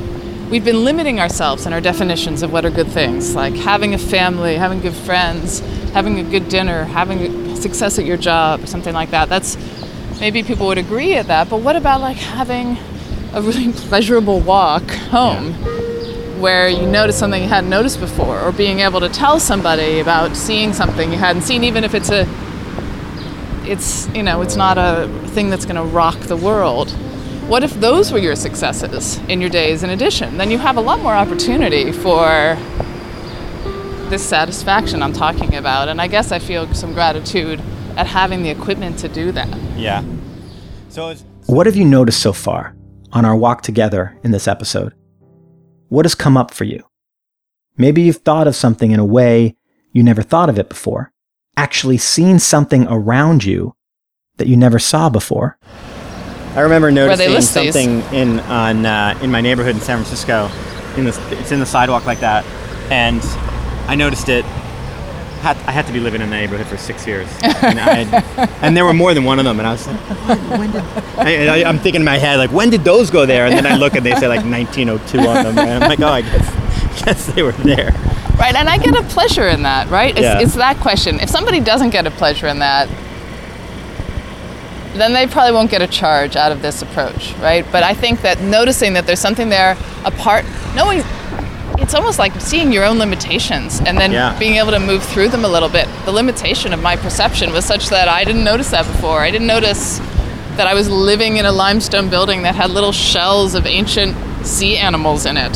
We've 0.50 0.64
been 0.64 0.84
limiting 0.84 1.20
ourselves 1.20 1.66
in 1.66 1.74
our 1.74 1.80
definitions 1.80 2.42
of 2.42 2.50
what 2.52 2.64
are 2.64 2.70
good 2.70 2.86
things, 2.88 3.34
like 3.34 3.54
having 3.54 3.92
a 3.92 3.98
family, 3.98 4.56
having 4.56 4.80
good 4.80 4.94
friends, 4.94 5.60
having 5.92 6.18
a 6.18 6.22
good 6.22 6.48
dinner, 6.48 6.84
having 6.84 7.54
success 7.56 7.98
at 7.98 8.06
your 8.06 8.16
job, 8.16 8.62
or 8.62 8.66
something 8.66 8.94
like 8.94 9.10
that. 9.10 9.28
That's 9.28 9.58
maybe 10.20 10.42
people 10.42 10.66
would 10.68 10.78
agree 10.78 11.14
at 11.16 11.26
that, 11.26 11.50
but 11.50 11.60
what 11.60 11.76
about 11.76 12.00
like 12.00 12.16
having 12.16 12.78
a 13.32 13.42
really 13.42 13.72
pleasurable 13.88 14.40
walk 14.40 14.88
home 15.10 15.52
where 16.40 16.68
you 16.68 16.86
notice 16.86 17.18
something 17.18 17.42
you 17.42 17.48
hadn't 17.48 17.70
noticed 17.70 18.00
before 18.00 18.40
or 18.40 18.52
being 18.52 18.80
able 18.80 19.00
to 19.00 19.08
tell 19.08 19.40
somebody 19.40 19.98
about 19.98 20.36
seeing 20.36 20.72
something 20.72 21.10
you 21.10 21.18
hadn't 21.18 21.42
seen 21.42 21.64
even 21.64 21.82
if 21.84 21.94
it's 21.94 22.10
a 22.10 22.26
it's 23.64 24.08
you 24.14 24.22
know 24.22 24.40
it's 24.40 24.56
not 24.56 24.78
a 24.78 25.08
thing 25.28 25.50
that's 25.50 25.64
going 25.64 25.76
to 25.76 25.82
rock 25.82 26.18
the 26.20 26.36
world. 26.36 26.90
What 27.48 27.62
if 27.62 27.72
those 27.74 28.12
were 28.12 28.18
your 28.18 28.36
successes 28.36 29.18
in 29.28 29.40
your 29.40 29.50
days 29.50 29.82
in 29.82 29.90
addition? 29.90 30.36
Then 30.36 30.50
you 30.50 30.58
have 30.58 30.76
a 30.76 30.80
lot 30.80 31.00
more 31.00 31.14
opportunity 31.14 31.92
for 31.92 32.56
this 34.08 34.26
satisfaction 34.26 35.02
i'm 35.02 35.12
talking 35.12 35.54
about 35.54 35.86
and 35.86 36.00
i 36.00 36.06
guess 36.06 36.32
i 36.32 36.38
feel 36.38 36.72
some 36.72 36.94
gratitude 36.94 37.60
at 37.98 38.06
having 38.06 38.42
the 38.42 38.48
equipment 38.48 38.98
to 38.98 39.08
do 39.08 39.32
that. 39.32 39.48
Yeah. 39.76 40.02
So 40.88 41.08
it's, 41.10 41.24
What 41.46 41.66
have 41.66 41.76
you 41.76 41.84
noticed 41.84 42.22
so 42.22 42.32
far 42.32 42.74
on 43.12 43.24
our 43.24 43.36
walk 43.36 43.62
together 43.62 44.18
in 44.22 44.30
this 44.30 44.48
episode? 44.48 44.94
What 45.88 46.04
has 46.04 46.14
come 46.14 46.36
up 46.36 46.52
for 46.52 46.64
you? 46.64 46.84
Maybe 47.76 48.02
you've 48.02 48.16
thought 48.16 48.46
of 48.46 48.56
something 48.56 48.90
in 48.90 49.00
a 49.00 49.04
way 49.04 49.56
you 49.92 50.02
never 50.02 50.22
thought 50.22 50.48
of 50.50 50.58
it 50.58 50.68
before, 50.68 51.12
actually 51.56 51.98
seen 51.98 52.38
something 52.38 52.86
around 52.88 53.44
you 53.44 53.74
that 54.36 54.48
you 54.48 54.56
never 54.56 54.78
saw 54.78 55.08
before. 55.08 55.58
I 56.54 56.60
remember 56.60 56.90
noticing 56.90 57.30
list 57.30 57.54
these. 57.54 57.74
something 57.74 58.00
in 58.14 58.40
on 58.40 58.84
uh, 58.84 59.18
in 59.22 59.30
my 59.30 59.40
neighborhood 59.40 59.74
in 59.76 59.80
San 59.80 59.98
Francisco. 59.98 60.50
In 60.96 61.04
the, 61.04 61.38
it's 61.38 61.52
in 61.52 61.60
the 61.60 61.66
sidewalk 61.66 62.06
like 62.06 62.20
that, 62.20 62.44
and 62.90 63.22
I 63.88 63.94
noticed 63.94 64.28
it. 64.28 64.44
Had, 65.40 65.56
I 65.68 65.70
had 65.70 65.86
to 65.86 65.92
be 65.92 66.00
living 66.00 66.20
in 66.20 66.30
the 66.30 66.36
neighborhood 66.36 66.66
for 66.66 66.76
six 66.76 67.06
years, 67.06 67.28
and, 67.42 67.78
I 67.78 68.02
had, 68.04 68.48
and 68.62 68.76
there 68.76 68.84
were 68.84 68.92
more 68.92 69.14
than 69.14 69.22
one 69.24 69.38
of 69.38 69.44
them. 69.44 69.58
And 69.60 69.68
I 69.68 69.72
was 69.72 69.86
like, 69.86 69.96
when, 70.28 70.58
when 70.58 70.72
did? 70.72 70.82
I, 71.16 71.60
I, 71.62 71.68
I'm 71.68 71.78
thinking 71.78 72.00
in 72.02 72.04
my 72.04 72.18
head 72.18 72.38
like, 72.38 72.50
when 72.50 72.70
did 72.70 72.82
those 72.82 73.10
go 73.10 73.24
there? 73.24 73.46
And 73.46 73.54
then 73.54 73.66
I 73.66 73.76
look 73.76 73.94
and 73.94 74.04
they 74.04 74.14
say 74.16 74.26
like 74.26 74.44
1902 74.44 75.18
on 75.20 75.44
them, 75.44 75.58
and 75.58 75.84
I'm 75.84 75.88
like, 75.88 76.00
oh, 76.00 76.08
I 76.08 76.22
guess, 76.22 77.04
guess 77.04 77.26
they 77.26 77.42
were 77.42 77.52
there. 77.52 77.92
Right, 78.36 78.54
and 78.54 78.68
I 78.68 78.78
get 78.78 78.96
a 78.96 79.02
pleasure 79.08 79.46
in 79.48 79.62
that, 79.62 79.88
right? 79.90 80.10
It's, 80.10 80.20
Yeah. 80.20 80.40
it's 80.40 80.54
that 80.56 80.78
question. 80.78 81.20
If 81.20 81.28
somebody 81.30 81.60
doesn't 81.60 81.90
get 81.90 82.06
a 82.06 82.10
pleasure 82.10 82.46
in 82.48 82.58
that, 82.58 82.88
then 84.94 85.12
they 85.12 85.26
probably 85.26 85.52
won't 85.52 85.70
get 85.70 85.82
a 85.82 85.86
charge 85.86 86.34
out 86.36 86.50
of 86.50 86.62
this 86.62 86.82
approach, 86.82 87.34
right? 87.34 87.64
But 87.70 87.82
I 87.84 87.94
think 87.94 88.22
that 88.22 88.40
noticing 88.40 88.94
that 88.94 89.06
there's 89.06 89.20
something 89.20 89.48
there 89.48 89.76
apart, 90.04 90.44
knowing 90.74 91.02
it's 91.80 91.94
almost 91.94 92.18
like 92.18 92.38
seeing 92.40 92.72
your 92.72 92.84
own 92.84 92.98
limitations 92.98 93.80
and 93.80 93.98
then 93.98 94.12
Yeah. 94.12 94.36
being 94.38 94.56
able 94.56 94.72
to 94.72 94.78
move 94.80 95.02
through 95.02 95.28
them 95.28 95.44
a 95.44 95.48
little 95.48 95.68
bit. 95.68 95.88
The 96.04 96.12
limitation 96.12 96.72
of 96.72 96.82
my 96.82 96.96
perception 96.96 97.52
was 97.52 97.64
such 97.64 97.88
that 97.88 98.08
I 98.08 98.24
didn't 98.24 98.44
notice 98.44 98.70
that 98.70 98.86
before. 98.86 99.20
I 99.22 99.30
didn't 99.30 99.46
notice 99.46 100.00
that 100.56 100.66
I 100.66 100.74
was 100.74 100.88
living 100.88 101.36
in 101.36 101.46
a 101.46 101.52
limestone 101.52 102.08
building 102.08 102.42
that 102.42 102.56
had 102.56 102.70
little 102.70 102.92
shells 102.92 103.54
of 103.54 103.64
ancient 103.66 104.16
sea 104.44 104.76
animals 104.76 105.24
in 105.24 105.36
it. 105.36 105.52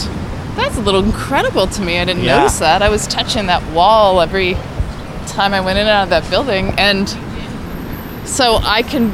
That's 0.56 0.76
a 0.76 0.80
little 0.80 1.02
incredible 1.02 1.66
to 1.66 1.82
me. 1.82 1.98
I 1.98 2.04
didn't 2.04 2.22
Yeah. 2.22 2.38
notice 2.38 2.58
that. 2.61 2.82
I 2.82 2.88
was 2.88 3.06
touching 3.06 3.46
that 3.46 3.62
wall 3.72 4.20
every 4.20 4.56
time 5.26 5.54
I 5.54 5.61
went 5.61 5.78
in 5.78 5.87
and 5.87 5.90
out 5.90 6.04
of 6.04 6.11
that 6.11 6.28
building. 6.30 6.74
And 6.78 7.12
so 8.24 8.61
I 8.62 8.82
can, 8.82 9.12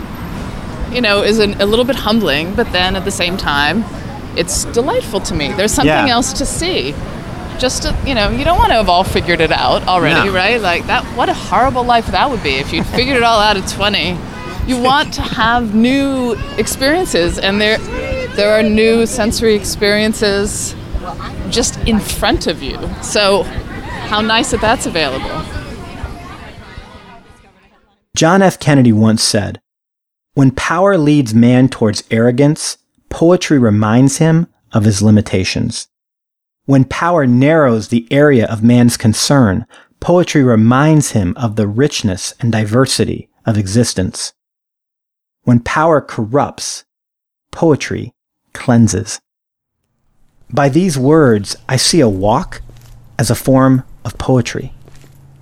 you 0.92 1.00
know, 1.00 1.22
is 1.22 1.38
an, 1.38 1.60
a 1.60 1.66
little 1.66 1.84
bit 1.84 1.96
humbling, 1.96 2.54
but 2.54 2.70
then 2.72 2.96
at 2.96 3.04
the 3.04 3.10
same 3.10 3.36
time, 3.36 3.84
it's 4.38 4.64
delightful 4.66 5.20
to 5.20 5.34
me. 5.34 5.52
There's 5.52 5.72
something 5.72 6.06
Yeah. 6.06 6.14
else 6.14 6.32
to 6.34 6.46
see. 6.46 6.94
Just 7.58 7.82
to, 7.82 7.94
you 8.06 8.14
know, 8.14 8.30
you 8.30 8.44
don't 8.44 8.56
want 8.58 8.68
to 8.70 8.74
have 8.76 8.88
all 8.88 9.02
figured 9.04 9.40
it 9.40 9.50
out 9.50 9.86
already, 9.88 10.28
No. 10.28 10.32
right? 10.34 10.60
Like 10.60 10.86
that. 10.86 11.04
What 11.16 11.28
a 11.28 11.34
horrible 11.34 11.82
life 11.84 12.06
that 12.06 12.30
would 12.30 12.42
be 12.42 12.54
if 12.54 12.72
you'd 12.72 12.86
figured 12.86 13.16
it 13.16 13.22
all 13.24 13.40
out 13.40 13.56
at 13.56 13.66
20. 13.68 14.16
You 14.66 14.80
want 14.90 15.12
to 15.14 15.22
have 15.22 15.74
new 15.74 16.36
experiences, 16.56 17.38
and 17.38 17.60
there, 17.60 17.78
there 18.36 18.52
are 18.58 18.62
new 18.62 19.06
sensory 19.06 19.54
experiences 19.56 20.74
just 21.50 21.78
in 21.88 21.98
front 21.98 22.46
of 22.46 22.62
you. 22.62 22.78
So, 23.02 23.42
how 24.08 24.20
nice 24.20 24.52
that 24.52 24.60
that's 24.60 24.86
available. 24.86 25.42
John 28.16 28.42
F. 28.42 28.58
Kennedy 28.58 28.92
once 28.92 29.22
said, 29.22 29.60
When 30.34 30.50
power 30.50 30.96
leads 30.98 31.34
man 31.34 31.68
towards 31.68 32.04
arrogance, 32.10 32.78
poetry 33.18 33.58
reminds 33.58 34.18
him 34.18 34.46
of 34.70 34.84
his 34.84 35.02
limitations. 35.02 35.88
When 36.66 36.84
power 36.84 37.26
narrows 37.26 37.88
the 37.88 38.06
area 38.12 38.46
of 38.46 38.62
man's 38.62 38.96
concern, 38.96 39.66
poetry 39.98 40.44
reminds 40.44 41.10
him 41.10 41.34
of 41.36 41.56
the 41.56 41.66
richness 41.66 42.32
and 42.38 42.52
diversity 42.52 43.28
of 43.44 43.58
existence. 43.58 44.34
When 45.42 45.58
power 45.58 46.00
corrupts, 46.00 46.84
poetry 47.50 48.14
cleanses. 48.52 49.20
By 50.52 50.68
these 50.68 50.96
words, 50.96 51.56
I 51.68 51.76
see 51.76 51.98
a 51.98 52.08
walk 52.08 52.62
as 53.18 53.30
a 53.30 53.34
form 53.34 53.82
of 54.04 54.16
poetry, 54.16 54.72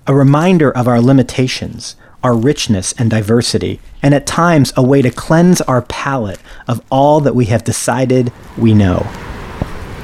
a 0.06 0.14
reminder 0.14 0.70
of 0.70 0.88
our 0.88 1.02
limitations, 1.02 1.94
our 2.26 2.34
richness 2.34 2.92
and 2.98 3.08
diversity, 3.08 3.78
and 4.02 4.12
at 4.12 4.26
times 4.26 4.72
a 4.76 4.82
way 4.82 5.00
to 5.00 5.12
cleanse 5.12 5.60
our 5.60 5.80
palate 5.82 6.40
of 6.66 6.82
all 6.90 7.20
that 7.20 7.36
we 7.36 7.44
have 7.44 7.62
decided 7.62 8.32
we 8.58 8.74
know. 8.74 8.98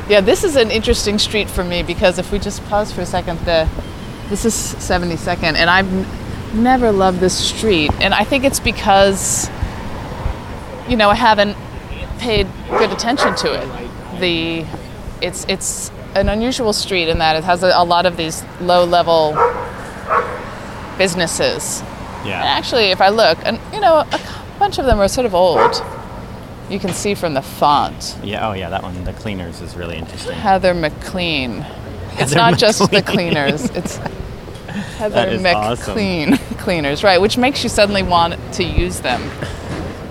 Yeah, 0.08 0.20
this 0.20 0.44
is 0.44 0.54
an 0.54 0.70
interesting 0.70 1.18
street 1.18 1.50
for 1.50 1.64
me 1.64 1.82
because 1.82 2.20
if 2.20 2.30
we 2.30 2.38
just 2.38 2.64
pause 2.66 2.92
for 2.92 3.00
a 3.00 3.06
second, 3.06 3.40
the 3.40 3.68
this 4.28 4.44
is 4.44 4.54
72nd, 4.54 5.56
and 5.56 5.68
I've 5.68 5.92
n- 5.92 6.62
never 6.62 6.92
loved 6.92 7.18
this 7.18 7.36
street, 7.36 7.90
and 7.94 8.14
I 8.14 8.22
think 8.22 8.44
it's 8.44 8.60
because 8.60 9.50
you 10.88 10.96
know 10.96 11.10
I 11.10 11.16
haven't 11.16 11.56
paid 12.20 12.46
good 12.70 12.92
attention 12.92 13.34
to 13.34 13.52
it. 13.52 14.20
The 14.20 14.64
it's 15.20 15.44
it's 15.48 15.90
an 16.14 16.28
unusual 16.28 16.72
street 16.72 17.08
in 17.08 17.18
that 17.18 17.34
it 17.34 17.42
has 17.42 17.64
a, 17.64 17.72
a 17.74 17.84
lot 17.84 18.06
of 18.06 18.16
these 18.16 18.44
low 18.60 18.84
level 18.84 19.32
businesses. 20.98 21.82
Yeah. 22.24 22.40
And 22.40 22.48
actually, 22.48 22.86
if 22.86 23.00
I 23.00 23.08
look, 23.08 23.38
and 23.44 23.58
you 23.72 23.80
know, 23.80 23.98
a 23.98 24.20
bunch 24.58 24.78
of 24.78 24.84
them 24.84 24.98
are 25.00 25.08
sort 25.08 25.26
of 25.26 25.34
old. 25.34 25.82
You 26.70 26.78
can 26.78 26.92
see 26.92 27.14
from 27.14 27.34
the 27.34 27.42
font. 27.42 28.16
Yeah. 28.22 28.48
Oh, 28.48 28.52
yeah. 28.52 28.70
That 28.70 28.82
one, 28.82 29.04
the 29.04 29.12
cleaners, 29.12 29.60
is 29.60 29.76
really 29.76 29.98
interesting. 29.98 30.34
Heather 30.34 30.74
McLean. 30.74 31.66
It's 32.12 32.34
Heather 32.34 32.34
not 32.36 32.58
just 32.58 32.90
the 32.90 33.00
cleaners. 33.00 33.70
It's 33.74 33.96
Heather 34.98 35.14
That 35.14 35.32
is 35.32 35.44
awesome. 35.44 35.94
McLean 35.94 36.36
cleaners, 36.58 37.02
right? 37.02 37.18
Which 37.18 37.38
makes 37.38 37.62
you 37.62 37.70
suddenly 37.70 38.02
want 38.02 38.36
to 38.54 38.64
use 38.64 39.00
them. 39.00 39.30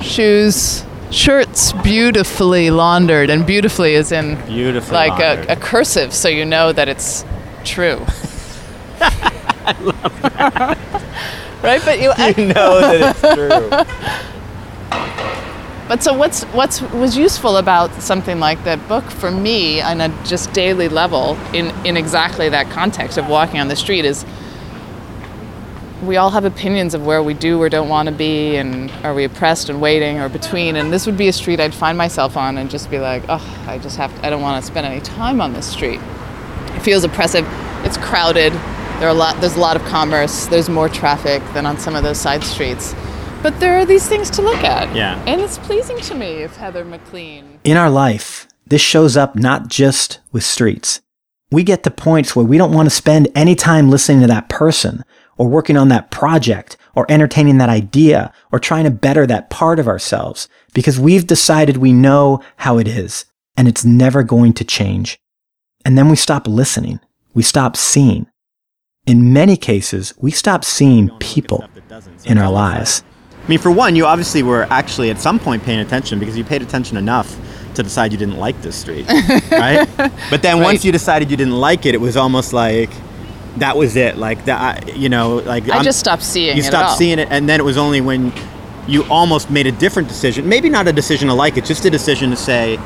Shoes, 0.02 0.84
shirts 1.12 1.74
beautifully 1.74 2.71
laundered, 2.71 3.30
and 3.30 3.45
beautifully 3.45 3.93
is 3.93 4.12
in 4.12 4.36
Beautifully 4.47 4.95
like 4.95 5.19
a, 5.19 5.54
a 5.54 5.56
cursive, 5.56 6.12
so 6.12 6.28
you 6.28 6.43
know 6.43 6.74
that 6.74 6.89
it's 6.89 7.24
true. 7.63 8.04
Right, 11.63 11.82
but 11.84 12.00
you, 12.00 12.12
You 12.38 12.54
know 12.54 12.82
that 12.82 13.15
it's 13.15 13.21
true. 13.36 13.69
But 15.91 16.04
so 16.04 16.13
what's 16.13 16.43
what's 16.54 16.82
was 16.82 17.17
useful 17.17 17.58
about 17.58 17.93
something 18.02 18.39
like 18.39 18.63
that 18.63 18.88
book 18.88 19.04
for 19.04 19.30
me 19.30 19.82
on 19.82 20.00
a 20.00 20.08
just 20.24 20.54
daily 20.54 20.88
level 20.88 21.38
in 21.54 21.69
in 21.86 21.97
exactly 21.97 22.47
that 22.47 22.69
context 22.69 23.17
of 23.17 23.28
walking 23.28 23.60
on 23.60 23.67
the 23.67 23.76
street 23.76 24.06
is 24.06 24.26
we 26.02 26.15
all 26.15 26.30
have 26.30 26.45
opinions 26.45 26.93
of 26.93 27.06
where 27.06 27.21
we 27.21 27.34
do 27.34 27.62
or 27.62 27.67
don't 27.67 27.89
want 27.89 28.08
to 28.08 28.15
be 28.15 28.56
and 28.56 28.89
are 29.04 29.13
we 29.13 29.26
oppressed 29.26 29.69
and 29.69 29.82
waiting 29.82 30.19
or 30.19 30.30
between. 30.30 30.78
And 30.78 30.93
this 30.93 31.06
would 31.06 31.17
be 31.17 31.28
a 31.28 31.34
street 31.34 31.60
I'd 31.60 31.76
find 31.76 31.97
myself 31.97 32.38
on 32.38 32.58
and 32.58 32.71
just 32.71 32.89
be 32.89 33.00
like 33.00 33.24
oh 33.28 33.63
I 33.67 33.78
just 33.78 33.97
have 33.97 34.15
to, 34.15 34.26
I 34.26 34.30
don't 34.30 34.41
want 34.41 34.63
to 34.63 34.71
spend 34.71 34.88
any 34.88 35.02
time 35.02 35.41
on 35.41 35.52
this 35.52 35.69
street. 35.69 36.00
It 36.69 36.80
feels 36.84 37.04
oppressive. 37.04 37.45
It's 37.84 37.97
crowded 37.97 38.54
there 39.01 39.09
are 39.09 39.13
a 39.13 39.17
lot 39.17 39.35
there's 39.41 39.55
a 39.55 39.59
lot 39.59 39.75
of 39.75 39.83
commerce 39.85 40.45
there's 40.45 40.69
more 40.69 40.87
traffic 40.87 41.41
than 41.55 41.65
on 41.65 41.75
some 41.75 41.95
of 41.95 42.03
those 42.03 42.19
side 42.19 42.43
streets 42.43 42.93
but 43.41 43.59
there 43.59 43.79
are 43.79 43.85
these 43.85 44.07
things 44.07 44.29
to 44.29 44.43
look 44.43 44.63
at 44.63 44.95
Yeah. 44.95 45.19
and 45.25 45.41
it's 45.41 45.57
pleasing 45.57 45.99
to 46.01 46.13
me 46.13 46.43
if 46.43 46.55
Heather 46.57 46.85
McLean 46.85 47.59
In 47.63 47.77
our 47.77 47.89
life, 47.89 48.47
this 48.67 48.81
shows 48.81 49.17
up 49.17 49.35
not 49.35 49.67
just 49.69 50.19
with 50.31 50.43
streets. 50.43 51.01
We 51.49 51.63
get 51.63 51.81
to 51.83 51.89
points 51.89 52.35
where 52.35 52.45
we 52.45 52.59
don't 52.59 52.71
want 52.73 52.85
to 52.85 52.95
spend 52.95 53.27
any 53.33 53.55
time 53.55 53.89
listening 53.89 54.21
to 54.21 54.27
that 54.27 54.47
person, 54.49 55.03
or 55.35 55.47
working 55.47 55.75
on 55.77 55.87
that 55.89 56.11
project, 56.11 56.77
or 56.95 57.07
entertaining 57.09 57.57
that 57.57 57.69
idea, 57.69 58.31
or 58.51 58.59
trying 58.59 58.83
to 58.85 58.91
better 58.91 59.25
that 59.25 59.49
part 59.49 59.79
of 59.79 59.87
ourselves, 59.87 60.47
because 60.75 60.99
we've 60.99 61.25
decided 61.25 61.77
we 61.77 61.91
know 61.91 62.39
how 62.57 62.77
it 62.77 62.87
is, 62.87 63.25
and 63.57 63.67
it's 63.67 63.83
never 63.83 64.21
going 64.21 64.53
to 64.53 64.63
change. 64.63 65.17
And 65.83 65.97
then 65.97 66.07
we 66.07 66.15
stop 66.15 66.47
listening. 66.47 66.99
We 67.33 67.41
stop 67.43 67.75
seeing. 67.75 68.27
In 69.07 69.33
many 69.33 69.57
cases, 69.57 70.13
we 70.19 70.29
stop 70.29 70.63
seeing 70.63 71.09
people 71.17 71.65
in 72.25 72.37
our 72.37 72.51
lives. 72.51 73.03
I 73.43 73.47
mean, 73.47 73.57
for 73.57 73.71
one, 73.71 73.95
you 73.95 74.05
obviously 74.05 74.43
were 74.43 74.67
actually 74.69 75.09
at 75.09 75.19
some 75.19 75.39
point 75.39 75.63
paying 75.63 75.79
attention 75.79 76.19
because 76.19 76.37
you 76.37 76.43
paid 76.43 76.61
attention 76.61 76.97
enough 76.97 77.35
to 77.73 77.81
decide 77.81 78.11
you 78.11 78.19
didn't 78.19 78.37
like 78.37 78.61
this 78.61 78.75
street, 78.75 79.07
right? 79.51 79.87
But 80.29 80.43
then 80.43 80.59
once 80.61 80.85
you 80.85 80.91
decided 80.91 81.31
you 81.31 81.37
didn't 81.37 81.59
like 81.59 81.87
it, 81.87 81.95
it 81.95 82.01
was 82.01 82.15
almost 82.15 82.53
like 82.53 82.91
that 83.57 83.75
was 83.75 83.95
it. 83.95 84.17
Like 84.17 84.45
that, 84.45 84.95
you 84.95 85.09
know, 85.09 85.37
like 85.37 85.67
I 85.67 85.75
I'm- 85.77 85.83
just 85.83 85.99
stopped 85.99 86.21
seeing 86.21 86.55
You 86.55 86.61
it 86.61 86.65
at 86.67 86.71
stopped 86.71 86.89
all. 86.91 86.95
seeing 86.97 87.17
it, 87.17 87.27
and 87.31 87.49
then 87.49 87.59
it 87.59 87.63
was 87.63 87.77
only 87.79 88.01
when 88.01 88.31
you 88.87 89.03
almost 89.05 89.49
made 89.49 89.65
a 89.65 89.71
different 89.71 90.09
decision. 90.09 90.47
Maybe 90.47 90.69
not 90.69 90.87
a 90.87 90.93
decision 90.93 91.27
to 91.29 91.33
like 91.33 91.57
it, 91.57 91.65
just 91.65 91.83
a 91.85 91.89
decision 91.89 92.29
to 92.29 92.35
say 92.35 92.77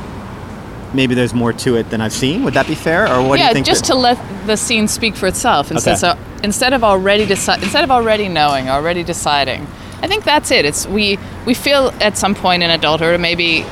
maybe 0.95 1.15
there's 1.15 1.33
more 1.33 1.53
to 1.53 1.75
it 1.75 1.89
than 1.89 2.01
I've 2.01 2.13
seen. 2.13 2.43
Would 2.43 2.53
that 2.53 2.67
be 2.67 2.75
fair, 2.75 3.03
or 3.11 3.27
what 3.27 3.39
yeah, 3.39 3.45
do 3.45 3.49
you 3.49 3.53
think? 3.55 3.67
Yeah, 3.67 3.73
just 3.73 3.85
that- 3.85 3.93
to 3.93 3.99
let 3.99 4.47
the 4.47 4.57
scene 4.57 4.87
speak 4.87 5.15
for 5.15 5.27
itself 5.27 5.71
instead 5.71 5.91
Okay. 5.91 5.99
so 5.99 6.17
instead 6.43 6.73
of 6.73 6.83
already 6.83 7.25
deci- 7.25 7.61
instead 7.61 7.83
of 7.83 7.91
already 7.91 8.27
knowing, 8.27 8.69
already 8.69 9.03
deciding. 9.03 9.67
I 10.01 10.07
think 10.07 10.23
that's 10.23 10.51
it. 10.51 10.65
It's 10.65 10.85
we 10.87 11.17
we 11.45 11.53
feel 11.53 11.93
at 12.01 12.17
some 12.17 12.35
point 12.35 12.63
in 12.63 12.69
adulthood, 12.69 13.15
or 13.15 13.17
maybe 13.17 13.65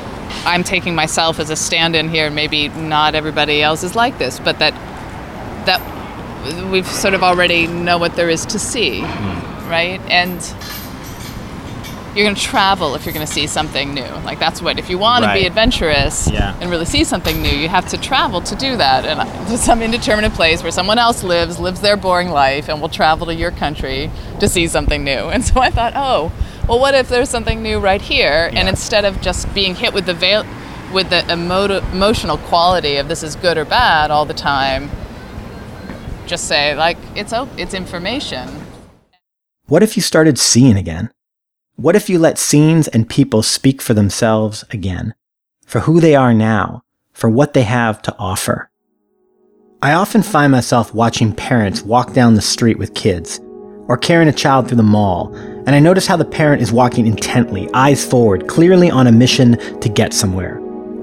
I'm 0.45 0.63
taking 0.63 0.95
myself 0.95 1.39
as 1.39 1.49
a 1.49 1.55
stand-in 1.55 2.09
here, 2.09 2.27
and 2.27 2.35
maybe 2.35 2.69
not 2.69 3.13
everybody 3.15 3.61
else 3.61 3.83
is 3.83 3.95
like 3.95 4.17
this, 4.17 4.39
but 4.39 4.59
that 4.59 4.73
that 5.65 5.81
we've 6.71 6.87
sort 6.87 7.13
of 7.13 7.23
already 7.23 7.67
know 7.67 7.97
what 7.97 8.15
there 8.15 8.29
is 8.29 8.45
to 8.47 8.59
see, 8.59 9.01
hmm. 9.01 9.69
right? 9.69 10.01
And 10.09 10.39
you're 12.15 12.25
going 12.25 12.35
to 12.35 12.41
travel 12.41 12.93
if 12.95 13.05
you're 13.05 13.13
going 13.13 13.25
to 13.25 13.31
see 13.31 13.47
something 13.47 13.93
new. 13.93 14.05
Like 14.23 14.37
that's 14.39 14.61
what 14.61 14.77
if 14.77 14.89
you 14.89 14.97
want 14.99 15.25
to 15.25 15.33
be 15.33 15.45
adventurous 15.47 16.29
Yeah. 16.29 16.55
and 16.61 16.69
really 16.69 16.85
see 16.85 17.03
something 17.03 17.41
new, 17.41 17.49
you 17.49 17.67
have 17.69 17.87
to 17.89 17.97
travel 17.97 18.39
to 18.41 18.55
do 18.55 18.77
that. 18.77 19.03
And 19.05 19.19
uh, 19.19 19.45
to 19.49 19.57
some 19.57 19.81
indeterminate 19.81 20.33
place 20.33 20.61
where 20.61 20.71
someone 20.71 20.99
else 20.99 21.23
lives, 21.23 21.59
lives 21.59 21.81
their 21.81 21.97
boring 21.97 22.29
life, 22.29 22.69
and 22.69 22.79
will 22.81 22.89
travel 22.89 23.25
to 23.27 23.33
your 23.33 23.49
country 23.51 24.11
to 24.39 24.47
see 24.47 24.67
something 24.67 25.03
new. 25.03 25.29
And 25.33 25.43
so 25.43 25.59
I 25.59 25.71
thought, 25.71 25.93
oh, 25.95 26.31
well, 26.67 26.79
what 26.79 26.93
if 26.93 27.09
there's 27.09 27.29
something 27.29 27.63
new 27.63 27.79
right 27.79 28.01
here? 28.01 28.49
And 28.53 28.69
instead 28.69 29.03
of 29.05 29.19
just 29.21 29.51
being 29.55 29.73
hit 29.75 29.93
with 29.93 30.05
the 30.05 30.13
veil, 30.13 30.45
with 30.93 31.09
the 31.09 31.23
emo- 31.33 31.79
emotional 31.91 32.37
quality 32.37 32.97
of 32.97 33.07
this 33.07 33.23
is 33.23 33.35
good 33.35 33.57
or 33.57 33.65
bad 33.65 34.11
all 34.11 34.25
the 34.25 34.33
time, 34.35 34.91
just 36.27 36.47
say 36.47 36.75
like 36.75 36.97
it's 37.15 37.33
oh, 37.33 37.49
it's 37.57 37.73
information. 37.73 38.47
What 39.65 39.81
if 39.83 39.95
you 39.97 40.01
started 40.03 40.37
seeing 40.37 40.77
again? 40.77 41.09
What 41.75 41.95
if 41.95 42.07
you 42.07 42.19
let 42.19 42.37
scenes 42.37 42.87
and 42.87 43.09
people 43.09 43.41
speak 43.41 43.81
for 43.81 43.95
themselves 43.95 44.63
again? 44.69 45.15
For 45.65 45.79
who 45.79 45.99
they 45.99 46.13
are 46.13 46.31
now, 46.31 46.83
for 47.13 47.31
what 47.31 47.55
they 47.55 47.63
have 47.63 47.99
to 48.03 48.15
offer. 48.19 48.69
I 49.81 49.93
often 49.93 50.21
find 50.21 50.51
myself 50.51 50.93
watching 50.93 51.33
parents 51.33 51.81
walk 51.81 52.13
down 52.13 52.35
the 52.35 52.43
street 52.43 52.77
with 52.77 52.93
kids, 52.93 53.39
or 53.87 53.97
carrying 53.97 54.29
a 54.29 54.33
child 54.33 54.67
through 54.67 54.77
the 54.77 54.83
mall, 54.83 55.33
and 55.33 55.71
I 55.71 55.79
notice 55.79 56.05
how 56.05 56.15
the 56.15 56.25
parent 56.25 56.61
is 56.61 56.71
walking 56.71 57.07
intently, 57.07 57.67
eyes 57.73 58.05
forward, 58.05 58.47
clearly 58.47 58.91
on 58.91 59.07
a 59.07 59.11
mission 59.11 59.57
to 59.79 59.89
get 59.89 60.13
somewhere. 60.13 60.57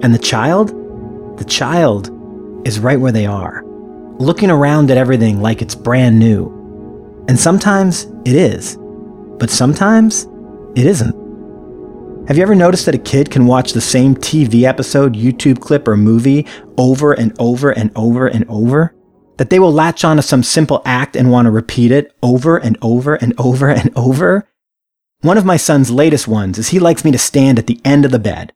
And 0.05 0.15
the 0.15 0.21
child? 0.21 0.69
The 1.37 1.45
child 1.47 2.11
is 2.65 2.79
right 2.79 3.01
where 3.01 3.11
they 3.11 3.27
are, 3.27 3.65
looking 4.21 4.53
around 4.53 4.93
at 4.93 4.99
everything 4.99 5.43
like 5.43 5.63
it's 5.63 5.75
brand 5.75 6.21
new. 6.21 7.25
And 7.27 7.41
sometimes 7.41 8.05
it 8.25 8.37
is, 8.37 8.79
but 9.41 9.51
sometimes 9.51 10.29
it 10.77 10.87
isn't. 10.87 11.15
Have 12.29 12.37
you 12.37 12.43
ever 12.43 12.55
noticed 12.55 12.87
that 12.87 12.95
a 12.95 12.99
kid 12.99 13.31
can 13.31 13.47
watch 13.47 13.73
the 13.73 13.81
same 13.81 14.15
TV 14.15 14.63
episode, 14.63 15.15
YouTube 15.15 15.61
clip, 15.61 15.89
or 15.89 15.97
movie 15.97 16.47
over 16.79 17.13
and 17.13 17.35
over 17.41 17.71
and 17.71 17.91
over 17.97 18.29
and 18.29 18.45
over? 18.49 18.95
That 19.39 19.51
they 19.51 19.59
will 19.59 19.73
latch 19.73 20.05
on 20.05 20.17
to 20.17 20.23
some 20.23 20.43
simple 20.43 20.83
act 20.85 21.17
and 21.17 21.31
want 21.31 21.47
to 21.47 21.51
repeat 21.51 21.91
it 21.91 22.15
over 22.23 22.57
and 22.57 22.79
over 22.83 23.17
and 23.17 23.35
over 23.39 23.69
and 23.69 23.91
over? 23.97 24.49
One 25.23 25.39
of 25.39 25.45
my 25.45 25.57
son's 25.57 25.91
latest 25.91 26.29
ones 26.29 26.57
is 26.59 26.69
he 26.69 26.79
likes 26.79 27.05
me 27.05 27.11
to 27.11 27.19
stand 27.19 27.59
at 27.59 27.67
the 27.67 27.81
end 27.85 28.05
of 28.05 28.11
the 28.11 28.19
bed. 28.19 28.53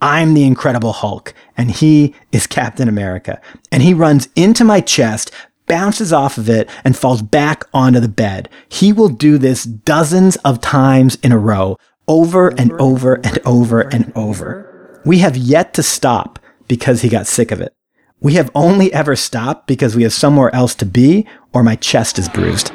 I'm 0.00 0.34
the 0.34 0.44
Incredible 0.44 0.92
Hulk, 0.92 1.32
and 1.56 1.70
he 1.70 2.14
is 2.32 2.48
Captain 2.48 2.88
America. 2.88 3.40
And 3.70 3.84
he 3.84 3.94
runs 3.94 4.28
into 4.34 4.64
my 4.64 4.80
chest, 4.80 5.30
bounces 5.66 6.12
off 6.12 6.38
of 6.38 6.48
it, 6.48 6.68
and 6.84 6.96
falls 6.96 7.22
back 7.22 7.64
onto 7.72 8.00
the 8.00 8.08
bed. 8.08 8.48
He 8.68 8.92
will 8.92 9.08
do 9.08 9.38
this 9.38 9.64
dozens 9.64 10.36
of 10.36 10.60
times 10.60 11.16
in 11.22 11.32
a 11.32 11.38
row, 11.38 11.76
over 12.08 12.48
and 12.48 12.72
over 12.80 13.14
and 13.24 13.38
over 13.44 13.80
and 13.80 14.12
over. 14.14 15.00
We 15.04 15.18
have 15.18 15.36
yet 15.36 15.74
to 15.74 15.82
stop 15.82 16.38
because 16.68 17.02
he 17.02 17.08
got 17.08 17.26
sick 17.26 17.50
of 17.50 17.60
it. 17.60 17.74
We 18.20 18.34
have 18.34 18.50
only 18.54 18.92
ever 18.92 19.16
stopped 19.16 19.66
because 19.66 19.96
we 19.96 20.04
have 20.04 20.12
somewhere 20.12 20.54
else 20.54 20.74
to 20.76 20.86
be 20.86 21.26
or 21.52 21.62
my 21.62 21.76
chest 21.76 22.18
is 22.18 22.28
bruised. 22.28 22.70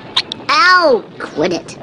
Ow! 0.50 1.04
Quit 1.20 1.54
it. 1.54 1.78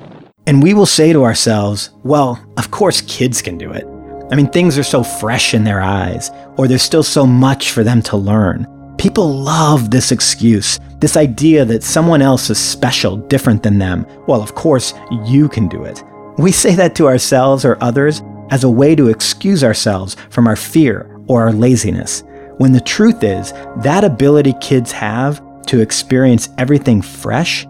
And 0.46 0.62
we 0.62 0.74
will 0.74 0.86
say 0.86 1.12
to 1.14 1.24
ourselves, 1.24 1.90
well, 2.02 2.44
of 2.58 2.70
course 2.70 3.00
kids 3.02 3.40
can 3.40 3.56
do 3.56 3.72
it. 3.72 3.86
I 4.30 4.36
mean, 4.36 4.50
things 4.50 4.76
are 4.76 4.82
so 4.82 5.02
fresh 5.02 5.54
in 5.54 5.64
their 5.64 5.80
eyes, 5.80 6.30
or 6.56 6.68
there's 6.68 6.82
still 6.82 7.02
so 7.02 7.26
much 7.26 7.70
for 7.70 7.82
them 7.84 8.02
to 8.02 8.16
learn. 8.16 8.66
People 9.04 9.30
love 9.30 9.90
this 9.90 10.12
excuse, 10.12 10.80
this 10.98 11.18
idea 11.18 11.62
that 11.66 11.82
someone 11.82 12.22
else 12.22 12.48
is 12.48 12.58
special, 12.58 13.18
different 13.18 13.62
than 13.62 13.78
them. 13.78 14.06
Well, 14.26 14.40
of 14.40 14.54
course, 14.54 14.94
you 15.26 15.46
can 15.46 15.68
do 15.68 15.84
it. 15.84 16.02
We 16.38 16.50
say 16.50 16.74
that 16.76 16.94
to 16.94 17.06
ourselves 17.06 17.66
or 17.66 17.76
others 17.82 18.22
as 18.48 18.64
a 18.64 18.70
way 18.70 18.94
to 18.94 19.10
excuse 19.10 19.62
ourselves 19.62 20.16
from 20.30 20.46
our 20.46 20.56
fear 20.56 21.20
or 21.26 21.42
our 21.42 21.52
laziness, 21.52 22.24
when 22.56 22.72
the 22.72 22.80
truth 22.80 23.22
is, 23.22 23.52
that 23.82 24.04
ability 24.04 24.54
kids 24.62 24.90
have 24.92 25.42
to 25.66 25.80
experience 25.82 26.48
everything 26.56 27.02
fresh 27.02 27.66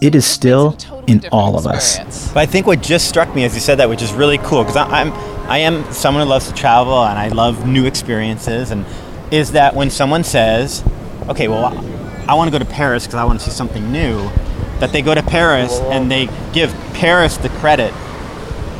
it 0.00 0.16
is 0.16 0.26
still 0.26 0.76
in 1.06 1.24
all 1.30 1.56
of 1.56 1.64
us. 1.64 1.98
But 2.32 2.40
I 2.40 2.46
think 2.46 2.66
what 2.66 2.82
just 2.82 3.08
struck 3.08 3.32
me 3.36 3.44
as 3.44 3.54
you 3.54 3.60
said 3.60 3.76
that, 3.76 3.88
which 3.88 4.02
is 4.02 4.12
really 4.12 4.38
cool, 4.38 4.64
because 4.64 4.76
I'm 4.76 5.12
I 5.48 5.58
am 5.58 5.84
someone 5.92 6.24
who 6.24 6.28
loves 6.28 6.48
to 6.48 6.54
travel 6.54 7.04
and 7.04 7.16
I 7.16 7.28
love 7.28 7.68
new 7.68 7.86
experiences, 7.86 8.72
and 8.72 8.84
is 9.32 9.52
that 9.52 9.74
when 9.74 9.90
someone 9.90 10.22
says, 10.22 10.84
"Okay, 11.28 11.48
well, 11.48 11.66
I 12.28 12.34
want 12.34 12.52
to 12.52 12.56
go 12.56 12.62
to 12.64 12.70
Paris 12.70 13.04
because 13.06 13.18
I 13.18 13.24
want 13.24 13.40
to 13.40 13.44
see 13.44 13.50
something 13.50 13.90
new," 13.90 14.30
that 14.78 14.92
they 14.92 15.02
go 15.02 15.14
to 15.14 15.22
Paris 15.22 15.80
and 15.90 16.10
they 16.10 16.28
give 16.52 16.72
Paris 16.94 17.36
the 17.38 17.48
credit 17.48 17.92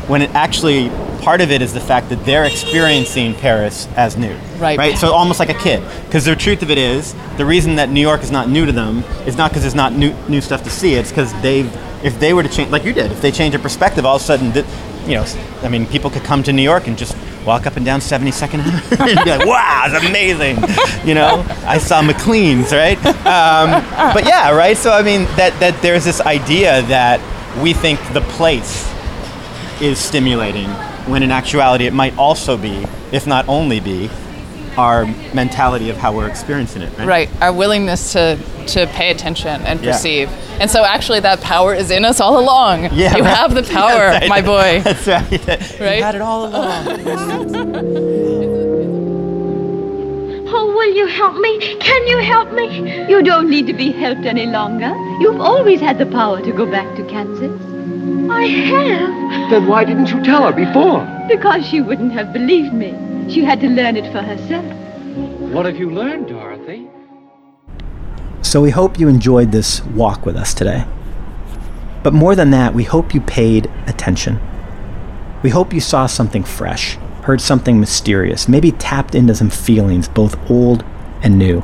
when 0.08 0.22
it 0.22 0.30
actually 0.34 0.90
part 1.22 1.40
of 1.40 1.52
it 1.52 1.62
is 1.62 1.72
the 1.72 1.80
fact 1.80 2.08
that 2.08 2.24
they're 2.24 2.44
experiencing 2.44 3.34
Paris 3.34 3.86
as 3.96 4.16
new. 4.16 4.36
Right. 4.58 4.76
Right. 4.76 4.98
So 4.98 5.12
almost 5.12 5.38
like 5.38 5.48
a 5.48 5.54
kid, 5.54 5.82
because 6.06 6.24
the 6.24 6.34
truth 6.34 6.62
of 6.62 6.70
it 6.70 6.78
is, 6.78 7.14
the 7.36 7.46
reason 7.46 7.76
that 7.76 7.88
New 7.90 8.00
York 8.00 8.22
is 8.22 8.30
not 8.30 8.48
new 8.48 8.66
to 8.66 8.72
them 8.72 9.04
is 9.24 9.36
not 9.36 9.50
because 9.50 9.62
there's 9.62 9.74
not 9.74 9.92
new 9.92 10.12
new 10.28 10.40
stuff 10.40 10.64
to 10.64 10.70
see. 10.70 10.94
It's 10.94 11.10
because 11.10 11.32
they've, 11.40 11.70
if 12.04 12.18
they 12.18 12.34
were 12.34 12.42
to 12.42 12.48
change, 12.48 12.70
like 12.70 12.84
you 12.84 12.92
did, 12.92 13.12
if 13.12 13.22
they 13.22 13.30
change 13.30 13.52
their 13.52 13.62
perspective, 13.62 14.04
all 14.04 14.16
of 14.16 14.22
a 14.22 14.24
sudden, 14.24 14.52
th- 14.52 14.66
you 15.06 15.14
know, 15.14 15.24
I 15.62 15.68
mean, 15.68 15.86
people 15.86 16.10
could 16.10 16.24
come 16.24 16.42
to 16.44 16.52
New 16.52 16.62
York 16.62 16.86
and 16.86 16.96
just 16.96 17.16
walk 17.44 17.66
up 17.66 17.76
and 17.76 17.84
down 17.84 18.00
72nd 18.00 18.60
Avenue 18.60 19.10
and 19.10 19.24
be 19.24 19.30
like, 19.30 19.46
"Wow, 19.46 19.84
it's 19.86 20.06
amazing!" 20.06 20.58
You 21.06 21.14
know, 21.14 21.44
I 21.66 21.78
saw 21.78 22.00
McLean's, 22.00 22.72
right? 22.72 22.96
Um, 23.26 23.82
but 24.14 24.24
yeah, 24.24 24.50
right. 24.52 24.76
So 24.76 24.92
I 24.92 25.02
mean, 25.02 25.24
that 25.36 25.58
that 25.58 25.82
there's 25.82 26.04
this 26.04 26.20
idea 26.20 26.82
that 26.82 27.20
we 27.60 27.72
think 27.72 27.98
the 28.12 28.20
place 28.20 28.88
is 29.80 29.98
stimulating 29.98 30.68
when 31.10 31.24
in 31.24 31.32
actuality 31.32 31.86
it 31.86 31.92
might 31.92 32.16
also 32.16 32.56
be, 32.56 32.86
if 33.10 33.26
not 33.26 33.48
only 33.48 33.80
be, 33.80 34.08
our 34.78 35.04
mentality 35.34 35.90
of 35.90 35.96
how 35.96 36.12
we're 36.14 36.28
experiencing 36.28 36.82
it. 36.82 36.90
Right. 36.98 37.06
Right. 37.06 37.28
Our 37.42 37.52
willingness 37.52 38.12
to 38.14 38.38
to 38.68 38.86
pay 38.88 39.10
attention 39.10 39.60
and 39.62 39.80
Yeah. 39.80 39.92
perceive. 39.92 40.30
And 40.60 40.70
so 40.70 40.84
actually 40.84 41.20
that 41.20 41.40
power 41.40 41.74
is 41.74 41.90
in 41.90 42.04
us 42.04 42.20
all 42.20 42.38
along. 42.38 42.84
Yeah, 42.92 43.16
you 43.16 43.22
right. 43.24 43.36
have 43.36 43.54
the 43.54 43.62
power, 43.80 44.12
Yes, 44.12 44.28
my 44.28 44.40
boy. 44.40 44.80
That's 44.84 45.06
right. 45.08 45.80
Right? 45.80 45.96
You 45.98 46.02
had 46.04 46.14
it 46.14 46.22
all 46.22 46.46
along. 46.46 46.86
Oh, 50.54 50.66
will 50.76 50.94
you 50.94 51.06
help 51.06 51.34
me? 51.36 51.58
Can 51.80 52.06
you 52.06 52.18
help 52.18 52.52
me? 52.52 53.08
You 53.08 53.22
don't 53.22 53.48
need 53.48 53.66
to 53.66 53.72
be 53.72 53.90
helped 53.90 54.26
any 54.26 54.46
longer. 54.46 54.92
You've 55.20 55.40
always 55.40 55.80
had 55.80 55.98
the 55.98 56.06
power 56.06 56.40
to 56.42 56.52
go 56.52 56.66
back 56.66 56.94
to 56.96 57.02
Kansas. 57.04 57.50
I 58.30 58.44
have. 58.46 59.50
Then 59.50 59.66
why 59.66 59.84
didn't 59.84 60.08
you 60.10 60.22
tell 60.22 60.42
her 60.44 60.52
before? 60.52 61.06
Because 61.28 61.66
she 61.66 61.80
wouldn't 61.80 62.12
have 62.12 62.32
believed 62.32 62.72
me. 62.74 62.92
She 63.32 63.42
had 63.42 63.60
to 63.60 63.68
learn 63.68 63.96
it 63.96 64.12
for 64.12 64.20
herself. 64.20 64.64
What 65.54 65.64
have 65.64 65.78
you 65.78 65.88
learned, 65.88 66.28
Dorothy? 66.28 66.86
So 68.42 68.60
we 68.60 68.68
hope 68.68 69.00
you 69.00 69.08
enjoyed 69.08 69.52
this 69.52 69.82
walk 69.86 70.26
with 70.26 70.36
us 70.36 70.52
today. 70.52 70.84
But 72.02 72.12
more 72.12 72.34
than 72.34 72.50
that, 72.50 72.74
we 72.74 72.84
hope 72.84 73.14
you 73.14 73.22
paid 73.22 73.70
attention. 73.86 74.38
We 75.42 75.48
hope 75.48 75.72
you 75.72 75.80
saw 75.80 76.04
something 76.04 76.44
fresh, 76.44 76.96
heard 77.22 77.40
something 77.40 77.80
mysterious, 77.80 78.48
maybe 78.48 78.72
tapped 78.72 79.14
into 79.14 79.34
some 79.34 79.48
feelings, 79.48 80.08
both 80.08 80.38
old 80.50 80.84
and 81.22 81.38
new. 81.38 81.62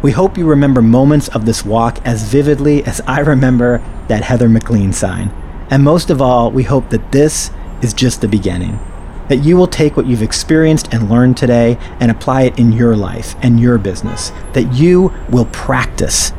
We 0.00 0.12
hope 0.12 0.38
you 0.38 0.46
remember 0.46 0.80
moments 0.80 1.28
of 1.28 1.44
this 1.44 1.66
walk 1.66 1.98
as 2.06 2.22
vividly 2.22 2.82
as 2.84 3.02
I 3.02 3.20
remember 3.20 3.84
that 4.08 4.24
Heather 4.24 4.48
McLean 4.48 4.94
sign. 4.94 5.28
And 5.68 5.84
most 5.84 6.08
of 6.08 6.22
all, 6.22 6.50
we 6.50 6.62
hope 6.62 6.88
that 6.88 7.12
this 7.12 7.50
is 7.82 7.92
just 7.92 8.22
the 8.22 8.28
beginning. 8.28 8.78
That 9.28 9.38
you 9.38 9.56
will 9.56 9.66
take 9.66 9.96
what 9.96 10.06
you've 10.06 10.22
experienced 10.22 10.92
and 10.92 11.10
learned 11.10 11.36
today 11.36 11.78
and 12.00 12.10
apply 12.10 12.42
it 12.42 12.58
in 12.58 12.72
your 12.72 12.96
life 12.96 13.34
and 13.42 13.60
your 13.60 13.78
business. 13.78 14.30
That 14.52 14.74
you 14.74 15.12
will 15.28 15.46
practice. 15.46 16.32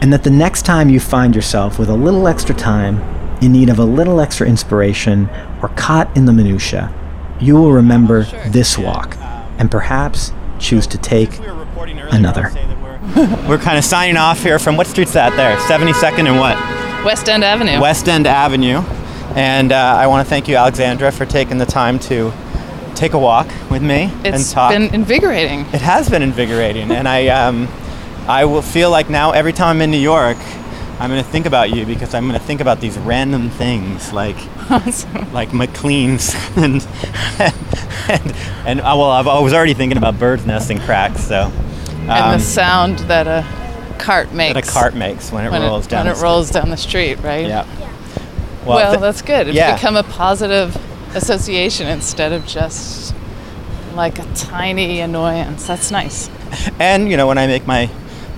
And 0.00 0.12
that 0.12 0.22
the 0.22 0.30
next 0.30 0.62
time 0.62 0.88
you 0.88 1.00
find 1.00 1.34
yourself 1.34 1.78
with 1.78 1.88
a 1.88 1.94
little 1.94 2.28
extra 2.28 2.54
time, 2.54 3.00
in 3.42 3.52
need 3.52 3.68
of 3.68 3.78
a 3.78 3.84
little 3.84 4.20
extra 4.20 4.46
inspiration, 4.46 5.28
or 5.62 5.68
caught 5.70 6.14
in 6.16 6.24
the 6.24 6.32
minutiae, 6.32 6.92
you 7.40 7.54
will 7.54 7.72
remember 7.72 8.26
oh, 8.26 8.48
this 8.48 8.76
walk 8.78 9.16
and 9.58 9.70
perhaps 9.70 10.32
choose 10.58 10.86
to 10.88 10.98
take 10.98 11.38
another. 12.10 12.50
We're 13.48 13.58
kind 13.62 13.78
of 13.78 13.84
signing 13.84 14.16
off 14.16 14.42
here 14.42 14.58
from 14.58 14.76
what 14.76 14.86
street's 14.86 15.12
that 15.12 15.36
there? 15.36 15.56
72nd 15.56 16.28
and 16.28 16.38
what? 16.38 16.56
West 17.04 17.28
End 17.28 17.44
Avenue. 17.44 17.80
West 17.80 18.08
End 18.08 18.26
Avenue. 18.26 18.82
And 19.38 19.70
uh, 19.70 19.76
I 19.76 20.08
want 20.08 20.26
to 20.26 20.28
thank 20.28 20.48
you, 20.48 20.56
Alexandra, 20.56 21.12
for 21.12 21.24
taking 21.24 21.58
the 21.58 21.66
time 21.66 22.00
to 22.00 22.32
take 22.96 23.12
a 23.12 23.18
walk 23.18 23.46
with 23.70 23.82
me 23.82 24.10
and 24.24 24.44
talk. 24.44 24.72
It's 24.72 24.78
been 24.78 24.92
invigorating. 24.92 25.60
It 25.60 25.80
has 25.80 26.10
been 26.10 26.22
invigorating, 26.22 26.90
and 26.90 27.06
I 27.06 27.28
um, 27.28 27.68
I 28.26 28.46
will 28.46 28.62
feel 28.62 28.90
like 28.90 29.08
now 29.08 29.30
every 29.30 29.52
time 29.52 29.76
I'm 29.76 29.82
in 29.82 29.92
New 29.92 29.96
York, 29.98 30.38
I'm 30.98 31.08
going 31.08 31.22
to 31.22 31.30
think 31.30 31.46
about 31.46 31.70
you 31.70 31.86
because 31.86 32.14
I'm 32.14 32.26
going 32.26 32.36
to 32.38 32.44
think 32.44 32.60
about 32.60 32.80
these 32.80 32.98
random 32.98 33.48
things 33.50 34.12
like 34.12 34.36
like 35.32 35.52
McLean's 35.52 36.34
and 36.56 36.84
and, 38.08 38.36
and 38.66 38.80
uh, 38.80 38.94
well, 38.98 39.12
I've- 39.12 39.30
I 39.30 39.38
was 39.38 39.54
already 39.54 39.74
thinking 39.74 39.98
about 39.98 40.18
birds 40.18 40.44
nesting 40.46 40.80
cracks. 40.80 41.22
So 41.22 41.52
and 42.00 42.10
um, 42.10 42.38
the 42.40 42.44
sound 42.44 42.98
that 43.00 43.28
a 43.28 43.46
cart 44.00 44.32
makes. 44.32 44.54
that 44.54 44.68
a 44.68 44.72
cart 44.72 44.96
makes 44.96 45.30
when 45.30 45.44
it 45.46 45.56
rolls 45.56 45.86
down. 45.86 46.06
When 46.06 46.16
it 46.16 46.20
rolls 46.20 46.50
down 46.50 46.70
the 46.70 46.76
street, 46.76 47.20
right? 47.20 47.46
Yeah. 47.46 47.66
Well, 48.66 48.90
th- 48.90 49.00
that's 49.00 49.22
good. 49.22 49.48
It's 49.48 49.56
yeah. 49.56 49.74
become 49.74 49.96
a 49.96 50.02
positive 50.02 50.76
association 51.14 51.86
instead 51.86 52.32
of 52.32 52.46
just 52.46 53.14
like 53.94 54.18
a 54.18 54.34
tiny 54.34 55.00
annoyance. 55.00 55.66
That's 55.66 55.90
nice. 55.90 56.30
And 56.78 57.10
you 57.10 57.16
know, 57.16 57.26
when 57.26 57.38
I 57.38 57.46
make 57.46 57.66
my, 57.66 57.90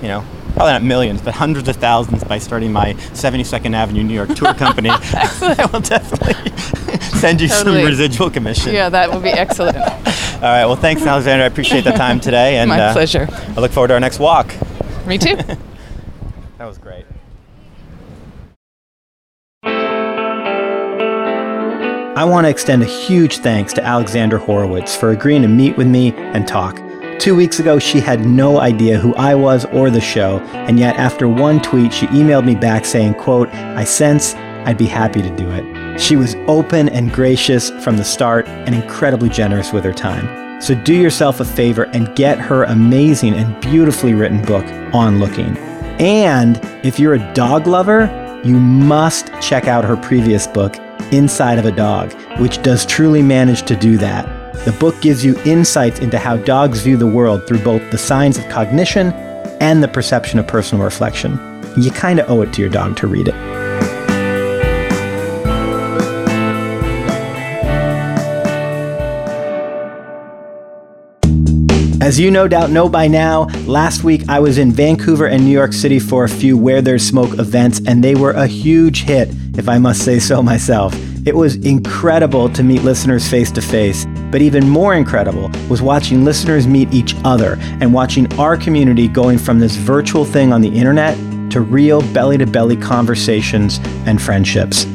you 0.02 0.08
know, 0.08 0.24
probably 0.54 0.72
not 0.72 0.82
millions, 0.82 1.22
but 1.22 1.34
hundreds 1.34 1.68
of 1.68 1.76
thousands 1.76 2.24
by 2.24 2.38
starting 2.38 2.72
my 2.72 2.94
72nd 2.94 3.74
Avenue 3.74 4.02
New 4.02 4.14
York 4.14 4.34
tour 4.34 4.54
company, 4.54 4.90
I 4.92 5.68
will 5.72 5.80
definitely 5.80 6.50
send 7.18 7.40
you 7.40 7.48
Totally. 7.48 7.80
some 7.80 7.86
residual 7.86 8.30
commission. 8.30 8.72
Yeah, 8.72 8.88
that 8.88 9.12
would 9.12 9.22
be 9.22 9.30
excellent. 9.30 9.76
All 10.40 10.46
right. 10.46 10.64
Well, 10.64 10.76
thanks, 10.76 11.02
Alexandra. 11.02 11.44
I 11.44 11.48
appreciate 11.48 11.84
the 11.84 11.92
time 11.92 12.18
today, 12.18 12.56
and 12.56 12.70
My 12.70 12.80
uh, 12.80 12.92
pleasure. 12.92 13.28
I 13.30 13.60
look 13.60 13.72
forward 13.72 13.88
to 13.88 13.94
our 13.94 14.00
next 14.00 14.18
walk. 14.18 14.54
Me 15.06 15.18
too. 15.18 15.36
that 16.58 16.66
was 16.66 16.78
great. 16.78 17.04
I 22.20 22.24
want 22.24 22.44
to 22.44 22.50
extend 22.50 22.82
a 22.82 22.84
huge 22.84 23.38
thanks 23.38 23.72
to 23.72 23.82
Alexandra 23.82 24.38
Horowitz 24.38 24.94
for 24.94 25.08
agreeing 25.08 25.40
to 25.40 25.48
meet 25.48 25.78
with 25.78 25.86
me 25.86 26.12
and 26.12 26.46
talk. 26.46 26.78
Two 27.18 27.34
weeks 27.34 27.60
ago, 27.60 27.78
she 27.78 27.98
had 27.98 28.26
no 28.26 28.60
idea 28.60 28.98
who 28.98 29.14
I 29.14 29.34
was 29.34 29.64
or 29.64 29.88
the 29.88 30.02
show, 30.02 30.38
and 30.52 30.78
yet 30.78 30.96
after 30.96 31.26
one 31.26 31.62
tweet, 31.62 31.94
she 31.94 32.08
emailed 32.08 32.44
me 32.44 32.54
back 32.54 32.84
saying, 32.84 33.14
quote, 33.14 33.48
I 33.54 33.84
sense 33.84 34.34
I'd 34.34 34.76
be 34.76 34.84
happy 34.84 35.22
to 35.22 35.34
do 35.34 35.50
it. 35.50 35.98
She 35.98 36.16
was 36.16 36.34
open 36.46 36.90
and 36.90 37.10
gracious 37.10 37.70
from 37.82 37.96
the 37.96 38.04
start 38.04 38.46
and 38.48 38.74
incredibly 38.74 39.30
generous 39.30 39.72
with 39.72 39.84
her 39.84 39.94
time. 39.94 40.60
So 40.60 40.74
do 40.74 40.94
yourself 40.94 41.40
a 41.40 41.44
favor 41.46 41.84
and 41.94 42.14
get 42.16 42.38
her 42.38 42.64
amazing 42.64 43.32
and 43.32 43.58
beautifully 43.62 44.12
written 44.12 44.44
book, 44.44 44.66
On 44.92 45.20
Looking. 45.20 45.56
And 45.98 46.60
if 46.84 47.00
you're 47.00 47.14
a 47.14 47.32
dog 47.32 47.66
lover, 47.66 48.10
you 48.44 48.60
must 48.60 49.32
check 49.40 49.68
out 49.68 49.86
her 49.86 49.96
previous 49.96 50.46
book, 50.46 50.76
Inside 51.12 51.58
of 51.58 51.64
a 51.64 51.72
Dog, 51.72 52.12
which 52.40 52.62
does 52.62 52.86
truly 52.86 53.22
manage 53.22 53.62
to 53.62 53.76
do 53.76 53.96
that. 53.98 54.24
The 54.64 54.72
book 54.72 55.00
gives 55.00 55.24
you 55.24 55.40
insights 55.44 56.00
into 56.00 56.18
how 56.18 56.36
dogs 56.36 56.80
view 56.82 56.96
the 56.96 57.06
world 57.06 57.46
through 57.46 57.64
both 57.64 57.90
the 57.90 57.98
signs 57.98 58.36
of 58.36 58.48
cognition 58.48 59.12
and 59.60 59.82
the 59.82 59.88
perception 59.88 60.38
of 60.38 60.46
personal 60.46 60.84
reflection. 60.84 61.32
You 61.76 61.90
kind 61.90 62.20
of 62.20 62.30
owe 62.30 62.42
it 62.42 62.52
to 62.54 62.60
your 62.60 62.70
dog 62.70 62.96
to 62.98 63.06
read 63.06 63.28
it. 63.28 63.34
As 72.02 72.18
you 72.18 72.30
no 72.30 72.48
doubt 72.48 72.70
know 72.70 72.88
by 72.88 73.06
now, 73.06 73.44
last 73.66 74.04
week 74.04 74.28
I 74.28 74.40
was 74.40 74.58
in 74.58 74.72
Vancouver 74.72 75.26
and 75.26 75.44
New 75.44 75.52
York 75.52 75.72
City 75.72 75.98
for 75.98 76.24
a 76.24 76.28
few 76.28 76.56
Where 76.58 76.82
There's 76.82 77.06
Smoke 77.06 77.38
events, 77.38 77.80
and 77.86 78.02
they 78.02 78.14
were 78.14 78.32
a 78.32 78.46
huge 78.46 79.04
hit, 79.04 79.28
if 79.60 79.68
I 79.68 79.78
must 79.78 80.04
say 80.04 80.18
so 80.18 80.42
myself. 80.42 80.94
It 81.26 81.36
was 81.36 81.56
incredible 81.56 82.48
to 82.48 82.62
meet 82.62 82.82
listeners 82.82 83.28
face 83.28 83.52
to 83.52 83.60
face, 83.60 84.06
but 84.30 84.40
even 84.40 84.66
more 84.66 84.94
incredible 84.94 85.50
was 85.68 85.82
watching 85.82 86.24
listeners 86.24 86.66
meet 86.66 86.92
each 86.94 87.14
other 87.24 87.58
and 87.60 87.92
watching 87.92 88.32
our 88.40 88.56
community 88.56 89.06
going 89.06 89.36
from 89.36 89.58
this 89.58 89.76
virtual 89.76 90.24
thing 90.24 90.50
on 90.50 90.62
the 90.62 90.74
internet 90.74 91.14
to 91.52 91.60
real 91.60 92.00
belly 92.14 92.38
to 92.38 92.46
belly 92.46 92.76
conversations 92.76 93.80
and 94.06 94.20
friendships. 94.20 94.86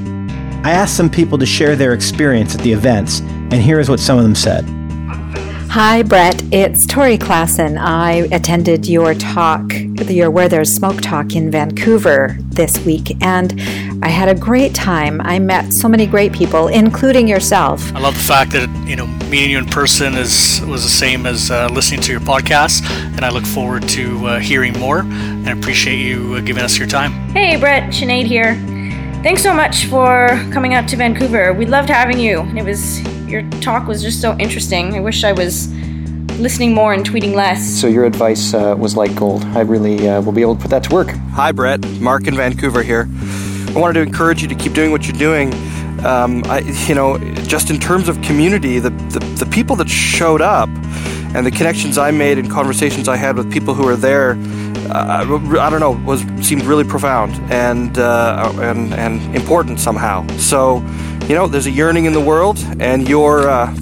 I 0.63 0.71
asked 0.71 0.97
some 0.97 1.11
people 1.11 1.37
to 1.37 1.45
share 1.45 1.75
their 1.75 1.93
experience 1.93 2.55
at 2.55 2.61
the 2.61 2.73
events, 2.73 3.19
and 3.19 3.61
here 3.61 3.79
is 3.79 3.87
what 3.87 3.99
some 3.99 4.17
of 4.17 4.23
them 4.23 4.33
said. 4.33 4.65
Hi, 5.69 6.03
Brett. 6.03 6.41
It's 6.53 6.87
Tori 6.87 7.17
Klassen. 7.17 7.77
I 7.77 8.29
attended 8.31 8.87
your 8.87 9.13
talk, 9.13 9.73
your 10.07 10.31
Where 10.31 10.47
There's 10.47 10.73
Smoke 10.73 11.01
talk 11.01 11.35
in 11.35 11.51
Vancouver 11.51 12.37
this 12.39 12.79
week, 12.85 13.17
and 13.21 13.59
I 14.01 14.09
had 14.09 14.29
a 14.29 14.35
great 14.35 14.75
time. 14.75 15.21
I 15.21 15.39
met 15.39 15.73
so 15.73 15.87
many 15.87 16.05
great 16.05 16.33
people, 16.33 16.67
including 16.67 17.27
yourself. 17.27 17.93
I 17.95 17.99
love 17.99 18.15
the 18.15 18.23
fact 18.23 18.51
that 18.51 18.69
you 18.87 18.95
know 18.95 19.07
meeting 19.29 19.51
you 19.51 19.57
in 19.57 19.65
person 19.65 20.15
is 20.15 20.61
was 20.67 20.83
the 20.83 20.89
same 20.89 21.25
as 21.25 21.49
uh, 21.49 21.69
listening 21.71 22.01
to 22.01 22.11
your 22.11 22.21
podcast, 22.21 22.83
and 23.15 23.23
I 23.23 23.29
look 23.29 23.45
forward 23.45 23.87
to 23.89 24.27
uh, 24.27 24.39
hearing 24.39 24.77
more. 24.79 24.99
And 24.99 25.49
appreciate 25.49 25.97
you 25.97 26.35
uh, 26.35 26.41
giving 26.41 26.63
us 26.63 26.77
your 26.77 26.87
time. 26.87 27.11
Hey, 27.29 27.55
Brett, 27.57 27.91
Sinead 27.91 28.25
here. 28.25 28.55
Thanks 29.23 29.41
so 29.41 29.53
much 29.53 29.85
for 29.85 30.27
coming 30.51 30.73
out 30.73 30.87
to 30.89 30.95
Vancouver. 30.95 31.53
We 31.53 31.65
loved 31.65 31.89
having 31.89 32.19
you. 32.19 32.41
It 32.55 32.63
was 32.63 33.01
your 33.27 33.49
talk 33.61 33.87
was 33.87 34.01
just 34.03 34.21
so 34.21 34.37
interesting. 34.37 34.95
I 34.95 34.99
wish 34.99 35.23
I 35.23 35.31
was 35.31 35.71
listening 36.39 36.73
more 36.73 36.93
and 36.93 37.05
tweeting 37.05 37.33
less. 37.33 37.63
So 37.63 37.87
your 37.87 38.05
advice 38.05 38.53
uh, 38.53 38.75
was 38.77 38.95
like 38.95 39.15
gold. 39.15 39.43
I 39.45 39.61
really 39.61 40.07
uh, 40.07 40.21
will 40.21 40.31
be 40.31 40.41
able 40.41 40.55
to 40.55 40.61
put 40.61 40.71
that 40.71 40.83
to 40.85 40.93
work. 40.93 41.09
Hi, 41.33 41.51
Brett. 41.51 41.85
Mark 41.99 42.27
in 42.27 42.35
Vancouver 42.35 42.83
here. 42.83 43.07
I 43.75 43.79
wanted 43.79 43.95
to 43.95 44.01
encourage 44.01 44.41
you 44.41 44.47
to 44.47 44.55
keep 44.55 44.71
doing 44.71 44.91
what 44.91 45.05
you're 45.05 45.17
doing. 45.17 45.53
Um, 46.05 46.43
I, 46.45 46.59
you 46.87 46.95
know, 46.95 47.17
just 47.43 47.69
in 47.69 47.77
terms 47.77 48.07
of 48.07 48.21
community, 48.21 48.79
the, 48.79 48.89
the, 48.89 49.19
the 49.19 49.45
people 49.45 49.75
that 49.75 49.89
showed 49.89 50.41
up 50.41 50.69
and 51.35 51.45
the 51.45 51.51
connections 51.51 51.97
I 51.97 52.11
made 52.11 52.37
and 52.37 52.49
conversations 52.49 53.09
I 53.09 53.17
had 53.17 53.35
with 53.35 53.51
people 53.51 53.73
who 53.73 53.83
were 53.83 53.97
there, 53.97 54.37
uh, 54.89 55.25
I 55.59 55.69
don't 55.69 55.81
know, 55.81 56.01
was 56.05 56.21
seemed 56.41 56.63
really 56.63 56.85
profound 56.85 57.33
and 57.51 57.97
uh, 57.97 58.53
and 58.61 58.93
and 58.93 59.35
important 59.35 59.81
somehow. 59.81 60.25
So, 60.37 60.77
you 61.27 61.35
know, 61.35 61.47
there's 61.47 61.67
a 61.67 61.71
yearning 61.71 62.05
in 62.05 62.13
the 62.13 62.21
world, 62.21 62.57
and 62.79 63.09
you're 63.09 63.49
uh, 63.49 63.75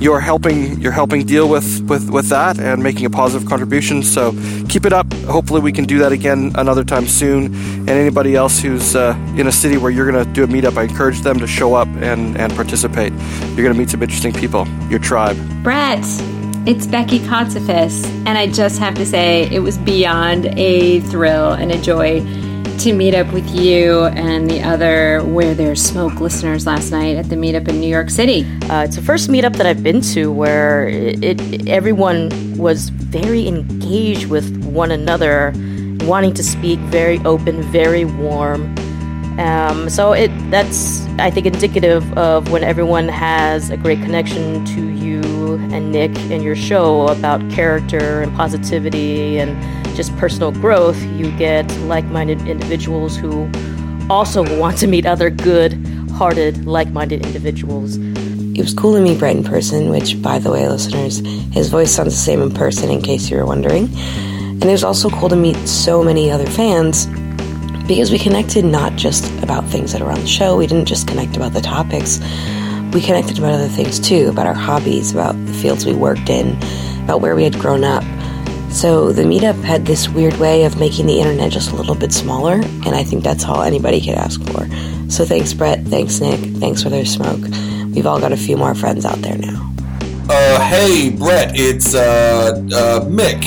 you're 0.00 0.20
helping 0.20 0.80
you're 0.80 0.92
helping 0.92 1.24
deal 1.24 1.48
with, 1.48 1.82
with 1.88 2.10
with 2.10 2.28
that 2.28 2.58
and 2.58 2.82
making 2.82 3.06
a 3.06 3.10
positive 3.10 3.48
contribution. 3.48 4.02
So 4.02 4.32
keep 4.68 4.84
it 4.84 4.92
up. 4.92 5.12
Hopefully, 5.24 5.60
we 5.60 5.72
can 5.72 5.84
do 5.84 5.98
that 5.98 6.12
again 6.12 6.52
another 6.56 6.84
time 6.84 7.06
soon. 7.06 7.46
And 7.46 7.90
anybody 7.90 8.34
else 8.34 8.60
who's 8.60 8.96
uh, 8.96 9.16
in 9.36 9.46
a 9.46 9.52
city 9.52 9.76
where 9.76 9.90
you're 9.90 10.10
going 10.10 10.24
to 10.24 10.30
do 10.32 10.44
a 10.44 10.46
meetup, 10.46 10.76
I 10.76 10.84
encourage 10.84 11.20
them 11.20 11.38
to 11.38 11.46
show 11.46 11.74
up 11.74 11.88
and 11.88 12.36
and 12.36 12.54
participate. 12.54 13.12
You're 13.12 13.64
going 13.64 13.72
to 13.72 13.78
meet 13.78 13.90
some 13.90 14.02
interesting 14.02 14.32
people. 14.32 14.66
Your 14.90 15.00
tribe. 15.00 15.36
Brett. 15.62 16.04
It's 16.66 16.86
Becky 16.86 17.18
Kotsifis, 17.18 18.06
and 18.24 18.38
I 18.38 18.46
just 18.46 18.78
have 18.78 18.94
to 18.94 19.04
say 19.04 19.42
it 19.52 19.58
was 19.58 19.76
beyond 19.76 20.46
a 20.56 21.00
thrill 21.00 21.52
and 21.52 21.70
a 21.70 21.78
joy 21.78 22.22
to 22.78 22.92
meet 22.92 23.14
up 23.14 23.32
with 23.32 23.48
you 23.50 24.04
and 24.04 24.50
the 24.50 24.62
other 24.62 25.22
Where 25.22 25.54
There's 25.54 25.82
Smoke 25.82 26.20
listeners 26.20 26.66
last 26.66 26.90
night 26.90 27.16
at 27.16 27.28
the 27.28 27.36
meetup 27.36 27.68
in 27.68 27.80
New 27.80 27.88
York 27.88 28.10
City. 28.10 28.44
Uh, 28.64 28.84
it's 28.84 28.96
the 28.96 29.02
first 29.02 29.28
meetup 29.28 29.56
that 29.56 29.66
I've 29.66 29.82
been 29.82 30.00
to 30.12 30.32
where 30.32 30.88
it, 30.88 31.22
it, 31.22 31.68
everyone 31.68 32.30
was 32.56 32.88
very 32.88 33.46
engaged 33.46 34.26
with 34.26 34.64
one 34.64 34.90
another, 34.90 35.52
wanting 36.06 36.34
to 36.34 36.42
speak, 36.42 36.78
very 36.80 37.18
open, 37.20 37.62
very 37.62 38.04
warm. 38.04 38.74
Um, 39.38 39.90
so 39.90 40.12
it 40.12 40.30
that's 40.50 41.04
I 41.18 41.30
think 41.30 41.46
indicative 41.46 42.16
of 42.16 42.50
when 42.50 42.62
everyone 42.62 43.08
has 43.08 43.68
a 43.70 43.76
great 43.76 44.00
connection 44.00 44.64
to 44.66 44.80
you 44.90 45.54
and 45.72 45.90
Nick 45.90 46.16
and 46.30 46.42
your 46.42 46.54
show 46.54 47.08
about 47.08 47.40
character 47.50 48.22
and 48.22 48.34
positivity 48.36 49.38
and 49.38 49.56
just 49.96 50.16
personal 50.16 50.52
growth. 50.52 51.00
You 51.02 51.36
get 51.36 51.68
like-minded 51.80 52.46
individuals 52.46 53.16
who 53.16 53.50
also 54.08 54.42
want 54.58 54.78
to 54.78 54.86
meet 54.86 55.06
other 55.06 55.30
good-hearted, 55.30 56.66
like-minded 56.66 57.24
individuals. 57.26 57.96
It 57.96 58.60
was 58.60 58.74
cool 58.74 58.94
to 58.94 59.00
meet 59.00 59.18
Brett 59.18 59.36
in 59.36 59.42
person, 59.42 59.90
which, 59.90 60.20
by 60.22 60.38
the 60.38 60.50
way, 60.50 60.68
listeners, 60.68 61.18
his 61.52 61.70
voice 61.70 61.92
sounds 61.92 62.14
the 62.14 62.20
same 62.20 62.40
in 62.40 62.52
person, 62.52 62.90
in 62.90 63.02
case 63.02 63.30
you 63.30 63.36
were 63.36 63.46
wondering. 63.46 63.88
And 63.94 64.64
it 64.64 64.70
was 64.70 64.84
also 64.84 65.10
cool 65.10 65.28
to 65.28 65.36
meet 65.36 65.56
so 65.66 66.04
many 66.04 66.30
other 66.30 66.46
fans 66.46 67.06
because 67.86 68.10
we 68.10 68.18
connected 68.18 68.64
not 68.64 68.96
just 68.96 69.24
about 69.42 69.64
things 69.66 69.92
that 69.92 70.00
are 70.00 70.10
on 70.10 70.20
the 70.20 70.26
show, 70.26 70.56
we 70.56 70.66
didn't 70.66 70.86
just 70.86 71.06
connect 71.06 71.36
about 71.36 71.52
the 71.52 71.60
topics, 71.60 72.18
we 72.92 73.00
connected 73.00 73.38
about 73.38 73.52
other 73.52 73.68
things 73.68 73.98
too, 73.98 74.28
about 74.28 74.46
our 74.46 74.54
hobbies, 74.54 75.12
about 75.12 75.32
the 75.46 75.52
fields 75.52 75.84
we 75.84 75.92
worked 75.92 76.28
in, 76.30 76.56
about 77.04 77.20
where 77.20 77.34
we 77.34 77.44
had 77.44 77.58
grown 77.58 77.84
up. 77.84 78.04
So 78.70 79.12
the 79.12 79.22
meetup 79.22 79.62
had 79.62 79.86
this 79.86 80.08
weird 80.08 80.34
way 80.34 80.64
of 80.64 80.78
making 80.78 81.06
the 81.06 81.20
internet 81.20 81.52
just 81.52 81.70
a 81.72 81.76
little 81.76 81.94
bit 81.94 82.12
smaller, 82.12 82.54
and 82.54 82.88
I 82.88 83.04
think 83.04 83.22
that's 83.22 83.44
all 83.44 83.62
anybody 83.62 84.00
could 84.00 84.14
ask 84.14 84.42
for. 84.48 84.66
So 85.10 85.24
thanks, 85.24 85.52
Brett. 85.52 85.80
Thanks, 85.84 86.20
Nick. 86.20 86.40
Thanks 86.40 86.82
for 86.82 86.88
their 86.88 87.04
smoke. 87.04 87.40
We've 87.94 88.06
all 88.06 88.18
got 88.18 88.32
a 88.32 88.36
few 88.36 88.56
more 88.56 88.74
friends 88.74 89.04
out 89.04 89.18
there 89.18 89.38
now. 89.38 89.72
Uh, 90.28 90.60
hey, 90.68 91.10
Brett, 91.10 91.52
it's 91.54 91.94
uh, 91.94 92.54
uh, 92.72 93.00
Mick, 93.06 93.44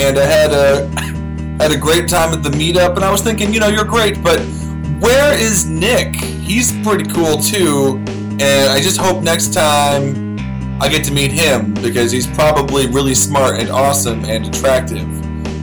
and 0.00 0.18
I 0.18 0.24
had 0.24 0.52
a 0.52 1.10
had 1.62 1.72
a 1.72 1.76
great 1.76 2.08
time 2.08 2.32
at 2.32 2.42
the 2.42 2.50
meetup, 2.50 2.96
and 2.96 3.04
I 3.04 3.10
was 3.10 3.22
thinking, 3.22 3.52
you 3.52 3.60
know, 3.60 3.68
you're 3.68 3.84
great, 3.84 4.22
but 4.22 4.40
where 5.00 5.38
is 5.38 5.66
Nick? 5.66 6.16
He's 6.16 6.72
pretty 6.82 7.04
cool 7.10 7.36
too, 7.36 8.02
and 8.40 8.70
I 8.70 8.80
just 8.80 8.98
hope 8.98 9.22
next 9.22 9.52
time 9.52 10.38
I 10.80 10.88
get 10.88 11.04
to 11.04 11.12
meet 11.12 11.30
him 11.30 11.74
because 11.74 12.10
he's 12.10 12.26
probably 12.26 12.86
really 12.86 13.14
smart 13.14 13.60
and 13.60 13.68
awesome 13.68 14.24
and 14.24 14.46
attractive. 14.46 15.06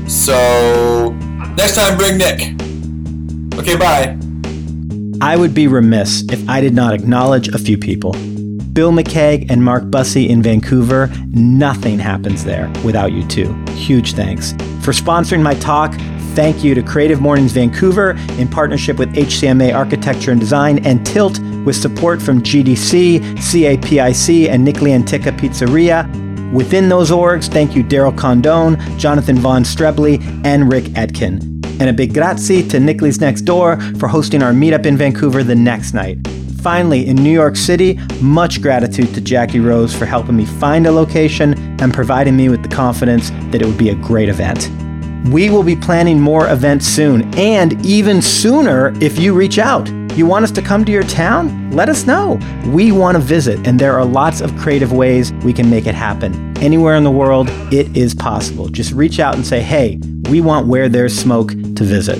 So 0.09 1.11
next 1.55 1.75
time, 1.75 1.97
bring 1.97 2.17
Nick. 2.17 2.53
Okay, 3.59 3.75
bye. 3.75 4.17
I 5.19 5.35
would 5.35 5.55
be 5.55 5.67
remiss 5.67 6.23
if 6.31 6.47
I 6.47 6.61
did 6.61 6.75
not 6.75 6.93
acknowledge 6.93 7.47
a 7.47 7.57
few 7.57 7.77
people. 7.77 8.11
Bill 8.73 8.91
McKeag 8.91 9.49
and 9.49 9.63
Mark 9.63 9.89
Bussey 9.89 10.29
in 10.29 10.43
Vancouver, 10.43 11.09
nothing 11.31 11.97
happens 11.97 12.43
there 12.43 12.71
without 12.85 13.11
you 13.11 13.27
two. 13.27 13.51
Huge 13.69 14.13
thanks. 14.13 14.53
For 14.87 14.93
sponsoring 14.93 15.41
my 15.41 15.53
talk, 15.55 15.93
thank 16.33 16.63
you 16.63 16.73
to 16.73 16.81
Creative 16.81 17.19
Mornings 17.19 17.51
Vancouver 17.51 18.11
in 18.39 18.47
partnership 18.47 18.97
with 18.97 19.13
HCMA 19.15 19.75
Architecture 19.75 20.31
and 20.31 20.39
Design 20.39 20.79
and 20.85 21.05
Tilt 21.05 21.39
with 21.65 21.75
support 21.75 22.21
from 22.21 22.41
GDC, 22.41 23.19
CAPIC, 23.35 24.47
and 24.47 24.65
Nicli 24.65 24.91
Antica 24.91 25.33
Pizzeria. 25.33 26.07
Within 26.53 26.87
those 26.87 27.11
orgs, 27.11 27.51
thank 27.51 27.75
you 27.75 27.83
Daryl 27.83 28.17
Condone, 28.17 28.77
Jonathan 28.97 29.35
Von 29.39 29.63
Strebley, 29.63 30.21
and 30.45 30.71
Rick 30.71 30.97
Etkin. 30.97 31.41
And 31.81 31.89
a 31.89 31.93
big 31.93 32.13
grazie 32.13 32.65
to 32.69 32.77
Nicli's 32.77 33.19
Next 33.19 33.41
Door 33.41 33.81
for 33.99 34.07
hosting 34.07 34.41
our 34.41 34.53
meetup 34.53 34.85
in 34.85 34.95
Vancouver 34.95 35.43
the 35.43 35.53
next 35.53 35.93
night. 35.93 36.25
Finally, 36.61 37.07
in 37.07 37.17
New 37.17 37.33
York 37.33 37.57
City, 37.57 37.99
much 38.21 38.61
gratitude 38.61 39.13
to 39.15 39.19
Jackie 39.19 39.59
Rose 39.59 39.93
for 39.93 40.05
helping 40.05 40.37
me 40.37 40.45
find 40.45 40.87
a 40.87 40.91
location 40.93 41.66
and 41.79 41.93
providing 41.93 42.35
me 42.35 42.49
with 42.49 42.63
the 42.63 42.69
confidence 42.69 43.29
that 43.51 43.61
it 43.61 43.65
would 43.65 43.77
be 43.77 43.89
a 43.89 43.95
great 43.95 44.29
event. 44.29 44.69
We 45.29 45.49
will 45.49 45.63
be 45.63 45.75
planning 45.75 46.19
more 46.19 46.49
events 46.49 46.85
soon, 46.85 47.33
and 47.35 47.85
even 47.85 48.21
sooner 48.21 48.93
if 49.01 49.19
you 49.19 49.33
reach 49.33 49.59
out. 49.59 49.89
You 50.17 50.25
want 50.25 50.43
us 50.43 50.51
to 50.51 50.61
come 50.61 50.83
to 50.85 50.91
your 50.91 51.03
town? 51.03 51.71
Let 51.71 51.89
us 51.89 52.07
know. 52.07 52.39
We 52.67 52.91
want 52.91 53.17
to 53.17 53.21
visit, 53.21 53.67
and 53.67 53.79
there 53.79 53.93
are 53.93 54.05
lots 54.05 54.41
of 54.41 54.55
creative 54.57 54.91
ways 54.91 55.31
we 55.43 55.53
can 55.53 55.69
make 55.69 55.85
it 55.85 55.93
happen. 55.95 56.57
Anywhere 56.57 56.95
in 56.95 57.03
the 57.03 57.11
world, 57.11 57.49
it 57.71 57.95
is 57.95 58.15
possible. 58.15 58.67
Just 58.67 58.93
reach 58.93 59.19
out 59.19 59.35
and 59.35 59.45
say, 59.45 59.61
hey, 59.61 59.99
we 60.29 60.41
want 60.41 60.67
Where 60.67 60.89
There's 60.89 61.15
Smoke 61.15 61.49
to 61.49 61.83
visit. 61.83 62.17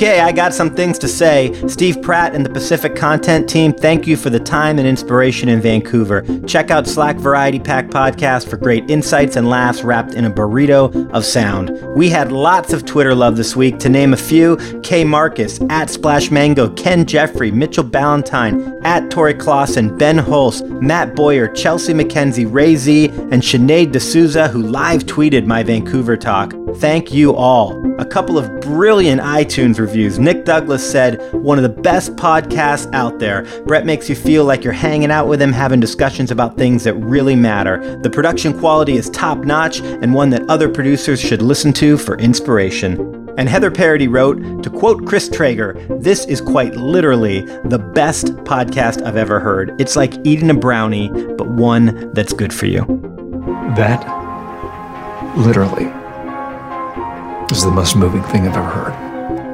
Okay, 0.00 0.20
I 0.20 0.32
got 0.32 0.54
some 0.54 0.74
things 0.74 0.98
to 1.00 1.08
say. 1.08 1.52
Steve 1.68 2.00
Pratt 2.00 2.34
and 2.34 2.42
the 2.42 2.48
Pacific 2.48 2.96
Content 2.96 3.46
Team, 3.46 3.70
thank 3.70 4.06
you 4.06 4.16
for 4.16 4.30
the 4.30 4.40
time 4.40 4.78
and 4.78 4.88
inspiration 4.88 5.50
in 5.50 5.60
Vancouver. 5.60 6.22
Check 6.46 6.70
out 6.70 6.86
Slack 6.86 7.16
Variety 7.16 7.58
Pack 7.58 7.88
Podcast 7.88 8.48
for 8.48 8.56
great 8.56 8.88
insights 8.88 9.36
and 9.36 9.50
laughs 9.50 9.82
wrapped 9.82 10.14
in 10.14 10.24
a 10.24 10.30
burrito 10.30 11.10
of 11.10 11.26
sound. 11.26 11.78
We 11.94 12.08
had 12.08 12.32
lots 12.32 12.72
of 12.72 12.86
Twitter 12.86 13.14
love 13.14 13.36
this 13.36 13.54
week. 13.54 13.78
To 13.80 13.90
name 13.90 14.14
a 14.14 14.16
few, 14.16 14.56
K 14.82 15.04
Marcus, 15.04 15.60
at 15.68 15.90
Splash 15.90 16.30
Mango, 16.30 16.70
Ken 16.70 17.04
Jeffrey, 17.04 17.50
Mitchell 17.50 17.84
Ballantyne, 17.84 18.80
at 18.84 19.10
Tori 19.10 19.34
Clausen, 19.34 19.98
Ben 19.98 20.16
Hulse, 20.16 20.62
Matt 20.80 21.14
Boyer, 21.14 21.46
Chelsea 21.48 21.92
McKenzie, 21.92 22.50
Ray 22.50 22.74
Z, 22.74 23.08
and 23.08 23.42
Sinead 23.42 23.92
D'Souza, 23.92 24.48
who 24.48 24.62
live 24.62 25.02
tweeted 25.02 25.44
my 25.44 25.62
Vancouver 25.62 26.16
talk. 26.16 26.54
Thank 26.76 27.12
you 27.12 27.34
all. 27.34 27.78
A 28.00 28.06
couple 28.06 28.38
of 28.38 28.62
brilliant 28.62 29.20
iTunes 29.20 29.78
reviews. 29.78 29.89
Nick 29.94 30.44
Douglas 30.44 30.88
said, 30.88 31.32
one 31.32 31.58
of 31.58 31.62
the 31.62 31.82
best 31.82 32.14
podcasts 32.16 32.92
out 32.94 33.18
there. 33.18 33.42
Brett 33.64 33.84
makes 33.84 34.08
you 34.08 34.14
feel 34.14 34.44
like 34.44 34.62
you're 34.62 34.72
hanging 34.72 35.10
out 35.10 35.26
with 35.26 35.42
him, 35.42 35.52
having 35.52 35.80
discussions 35.80 36.30
about 36.30 36.56
things 36.56 36.84
that 36.84 36.94
really 36.94 37.34
matter. 37.34 37.98
The 38.02 38.10
production 38.10 38.58
quality 38.58 38.96
is 38.96 39.10
top 39.10 39.38
notch 39.38 39.80
and 39.80 40.14
one 40.14 40.30
that 40.30 40.48
other 40.48 40.68
producers 40.68 41.20
should 41.20 41.42
listen 41.42 41.72
to 41.74 41.98
for 41.98 42.16
inspiration. 42.18 43.28
And 43.36 43.48
Heather 43.48 43.70
Parody 43.70 44.06
wrote, 44.06 44.62
to 44.62 44.70
quote 44.70 45.06
Chris 45.06 45.28
Traeger, 45.28 45.74
this 46.00 46.24
is 46.26 46.40
quite 46.40 46.76
literally 46.76 47.40
the 47.64 47.78
best 47.78 48.26
podcast 48.44 49.02
I've 49.02 49.16
ever 49.16 49.40
heard. 49.40 49.80
It's 49.80 49.96
like 49.96 50.14
eating 50.24 50.50
a 50.50 50.54
brownie, 50.54 51.08
but 51.08 51.48
one 51.48 52.12
that's 52.12 52.32
good 52.32 52.52
for 52.52 52.66
you. 52.66 52.84
That 53.76 54.06
literally 55.36 55.86
is 57.50 57.64
the 57.64 57.70
most 57.70 57.96
moving 57.96 58.22
thing 58.24 58.46
I've 58.46 58.56
ever 58.56 58.68
heard. 58.68 59.09